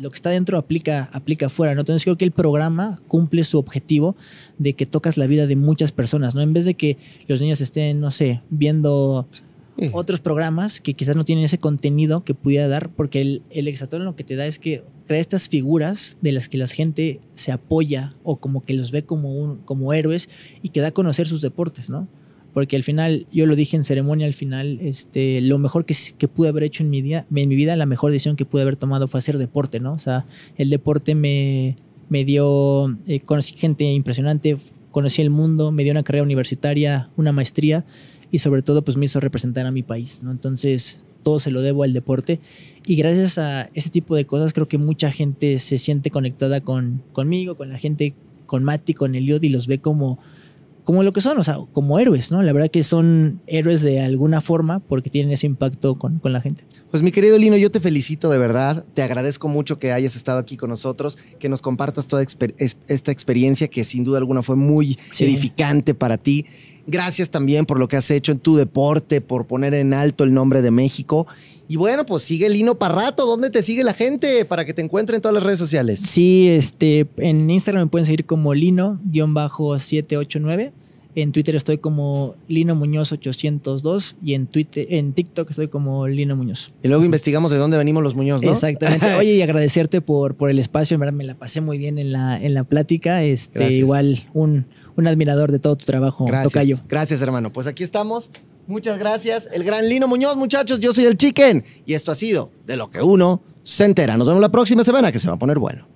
lo 0.00 0.10
que 0.10 0.16
está 0.16 0.30
dentro 0.30 0.58
aplica, 0.58 1.08
aplica 1.12 1.46
afuera, 1.46 1.74
¿no? 1.74 1.80
Entonces 1.80 2.02
creo 2.04 2.16
que 2.16 2.24
el 2.24 2.32
programa 2.32 3.00
cumple 3.08 3.44
su 3.44 3.58
objetivo 3.58 4.16
de 4.58 4.72
que 4.74 4.86
tocas 4.86 5.16
la 5.16 5.26
vida 5.26 5.46
de 5.46 5.56
muchas 5.56 5.92
personas, 5.92 6.34
¿no? 6.34 6.40
En 6.40 6.52
vez 6.52 6.64
de 6.64 6.74
que 6.74 6.96
los 7.28 7.40
niños 7.40 7.60
estén, 7.60 8.00
no 8.00 8.10
sé, 8.10 8.42
viendo 8.50 9.28
Sí. 9.76 9.90
otros 9.92 10.20
programas 10.20 10.80
que 10.80 10.94
quizás 10.94 11.16
no 11.16 11.24
tienen 11.24 11.44
ese 11.44 11.58
contenido 11.58 12.22
que 12.24 12.34
pudiera 12.34 12.68
dar, 12.68 12.90
porque 12.90 13.20
el, 13.20 13.42
el 13.50 13.74
lo 14.04 14.16
que 14.16 14.24
te 14.24 14.36
da 14.36 14.46
es 14.46 14.58
que 14.58 14.84
crea 15.06 15.20
estas 15.20 15.48
figuras 15.48 16.16
de 16.20 16.32
las 16.32 16.48
que 16.48 16.58
la 16.58 16.66
gente 16.68 17.20
se 17.32 17.50
apoya 17.50 18.14
o 18.22 18.36
como 18.36 18.62
que 18.62 18.74
los 18.74 18.90
ve 18.90 19.04
como, 19.04 19.34
un, 19.34 19.58
como 19.58 19.92
héroes 19.92 20.28
y 20.62 20.68
que 20.68 20.80
da 20.80 20.88
a 20.88 20.92
conocer 20.92 21.26
sus 21.26 21.42
deportes, 21.42 21.90
¿no? 21.90 22.08
Porque 22.52 22.76
al 22.76 22.84
final, 22.84 23.26
yo 23.32 23.46
lo 23.46 23.56
dije 23.56 23.76
en 23.76 23.82
ceremonia, 23.82 24.26
al 24.26 24.32
final, 24.32 24.78
este, 24.80 25.40
lo 25.40 25.58
mejor 25.58 25.84
que, 25.84 25.94
que 26.16 26.28
pude 26.28 26.48
haber 26.50 26.62
hecho 26.62 26.84
en 26.84 26.90
mi, 26.90 27.02
día, 27.02 27.26
en 27.34 27.48
mi 27.48 27.56
vida, 27.56 27.76
la 27.76 27.84
mejor 27.84 28.12
decisión 28.12 28.36
que 28.36 28.44
pude 28.44 28.62
haber 28.62 28.76
tomado 28.76 29.08
fue 29.08 29.18
hacer 29.18 29.38
deporte, 29.38 29.80
¿no? 29.80 29.92
O 29.92 29.98
sea, 29.98 30.24
el 30.56 30.70
deporte 30.70 31.16
me, 31.16 31.76
me 32.08 32.24
dio, 32.24 32.96
eh, 33.08 33.18
conocí 33.18 33.56
gente 33.56 33.84
impresionante, 33.84 34.56
conocí 34.92 35.20
el 35.20 35.30
mundo, 35.30 35.72
me 35.72 35.82
dio 35.82 35.90
una 35.90 36.04
carrera 36.04 36.22
universitaria, 36.22 37.10
una 37.16 37.32
maestría 37.32 37.84
y 38.30 38.38
sobre 38.38 38.62
todo 38.62 38.84
pues 38.84 38.96
me 38.96 39.06
hizo 39.06 39.20
representar 39.20 39.66
a 39.66 39.70
mi 39.70 39.82
país, 39.82 40.22
¿no? 40.22 40.30
Entonces 40.30 40.98
todo 41.22 41.40
se 41.40 41.50
lo 41.50 41.62
debo 41.62 41.82
al 41.82 41.92
deporte 41.92 42.40
y 42.86 42.96
gracias 42.96 43.38
a 43.38 43.70
ese 43.74 43.90
tipo 43.90 44.14
de 44.14 44.24
cosas 44.24 44.52
creo 44.52 44.68
que 44.68 44.78
mucha 44.78 45.10
gente 45.10 45.58
se 45.58 45.78
siente 45.78 46.10
conectada 46.10 46.60
con, 46.60 47.02
conmigo, 47.12 47.56
con 47.56 47.70
la 47.70 47.78
gente, 47.78 48.14
con 48.46 48.62
Mati, 48.62 48.94
con 48.94 49.14
Eliud 49.14 49.42
y 49.42 49.48
los 49.48 49.66
ve 49.66 49.78
como, 49.78 50.18
como 50.84 51.02
lo 51.02 51.12
que 51.12 51.20
son, 51.22 51.38
o 51.38 51.44
sea, 51.44 51.56
como 51.72 51.98
héroes, 51.98 52.30
¿no? 52.30 52.42
La 52.42 52.52
verdad 52.52 52.70
que 52.70 52.84
son 52.84 53.40
héroes 53.46 53.80
de 53.82 54.00
alguna 54.00 54.40
forma 54.40 54.80
porque 54.80 55.10
tienen 55.10 55.32
ese 55.32 55.46
impacto 55.46 55.96
con, 55.96 56.18
con 56.18 56.32
la 56.32 56.40
gente. 56.40 56.64
Pues 56.90 57.02
mi 57.02 57.10
querido 57.10 57.38
Lino, 57.38 57.56
yo 57.56 57.70
te 57.70 57.80
felicito 57.80 58.28
de 58.30 58.38
verdad. 58.38 58.84
Te 58.94 59.02
agradezco 59.02 59.48
mucho 59.48 59.78
que 59.78 59.92
hayas 59.92 60.14
estado 60.14 60.38
aquí 60.38 60.56
con 60.56 60.70
nosotros, 60.70 61.16
que 61.38 61.48
nos 61.48 61.62
compartas 61.62 62.06
toda 62.06 62.22
exper- 62.22 62.54
esta 62.86 63.10
experiencia 63.10 63.68
que 63.68 63.82
sin 63.84 64.04
duda 64.04 64.18
alguna 64.18 64.42
fue 64.42 64.56
muy 64.56 64.98
Sí. 65.10 65.24
edificante 65.24 65.94
para 65.94 66.18
ti. 66.18 66.46
Gracias 66.86 67.30
también 67.30 67.64
por 67.64 67.78
lo 67.78 67.88
que 67.88 67.96
has 67.96 68.10
hecho 68.10 68.30
en 68.30 68.38
tu 68.38 68.56
deporte, 68.56 69.22
por 69.22 69.46
poner 69.46 69.72
en 69.72 69.94
alto 69.94 70.22
el 70.22 70.34
nombre 70.34 70.60
de 70.60 70.70
México. 70.70 71.26
Y 71.68 71.76
bueno, 71.76 72.04
pues 72.04 72.24
sigue 72.24 72.48
Lino 72.50 72.78
Parrato. 72.78 73.26
¿Dónde 73.26 73.50
te 73.50 73.62
sigue 73.62 73.84
la 73.84 73.94
gente 73.94 74.44
para 74.44 74.64
que 74.64 74.74
te 74.74 74.82
encuentre 74.82 75.16
en 75.16 75.22
todas 75.22 75.34
las 75.34 75.42
redes 75.42 75.58
sociales? 75.58 76.00
Sí, 76.00 76.48
este, 76.48 77.06
en 77.16 77.48
Instagram 77.48 77.84
me 77.84 77.90
pueden 77.90 78.06
seguir 78.06 78.26
como 78.26 78.52
Lino-789. 78.54 80.72
En 81.16 81.30
Twitter 81.30 81.54
estoy 81.54 81.78
como 81.78 82.34
Lino 82.48 82.74
Muñoz 82.74 83.12
802 83.12 84.16
y 84.22 84.34
en 84.34 84.48
Twitter, 84.48 84.84
en 84.90 85.12
TikTok 85.12 85.48
estoy 85.48 85.68
como 85.68 86.08
Lino 86.08 86.34
Muñoz. 86.34 86.74
Y 86.82 86.88
luego 86.88 87.04
investigamos 87.04 87.52
de 87.52 87.58
dónde 87.58 87.76
venimos 87.76 88.02
los 88.02 88.16
Muñoz, 88.16 88.42
¿no? 88.42 88.52
Exactamente. 88.52 89.14
Oye, 89.18 89.34
y 89.34 89.42
agradecerte 89.42 90.00
por, 90.00 90.34
por 90.34 90.50
el 90.50 90.58
espacio, 90.58 90.96
en 90.96 91.00
verdad 91.00 91.12
me 91.12 91.22
la 91.22 91.36
pasé 91.36 91.60
muy 91.60 91.78
bien 91.78 91.98
en 91.98 92.10
la, 92.12 92.36
en 92.42 92.52
la 92.52 92.64
plática. 92.64 93.22
Este, 93.22 93.60
Gracias. 93.60 93.78
igual 93.78 94.28
un, 94.34 94.66
un 94.96 95.06
admirador 95.06 95.52
de 95.52 95.60
todo 95.60 95.76
tu 95.76 95.86
trabajo, 95.86 96.24
Gracias. 96.24 96.52
Tocayo. 96.52 96.78
Gracias, 96.88 97.22
hermano. 97.22 97.52
Pues 97.52 97.68
aquí 97.68 97.84
estamos. 97.84 98.30
Muchas 98.66 98.98
gracias. 98.98 99.48
El 99.52 99.64
gran 99.64 99.88
Lino 99.88 100.08
Muñoz, 100.08 100.36
muchachos. 100.36 100.80
Yo 100.80 100.94
soy 100.94 101.04
el 101.04 101.16
Chicken. 101.16 101.64
Y 101.84 101.94
esto 101.94 102.12
ha 102.12 102.14
sido 102.14 102.50
de 102.66 102.76
lo 102.76 102.88
que 102.88 103.02
uno 103.02 103.42
se 103.62 103.84
entera. 103.84 104.16
Nos 104.16 104.26
vemos 104.26 104.40
la 104.40 104.50
próxima 104.50 104.84
semana 104.84 105.12
que 105.12 105.18
se 105.18 105.28
va 105.28 105.34
a 105.34 105.38
poner 105.38 105.58
bueno. 105.58 105.86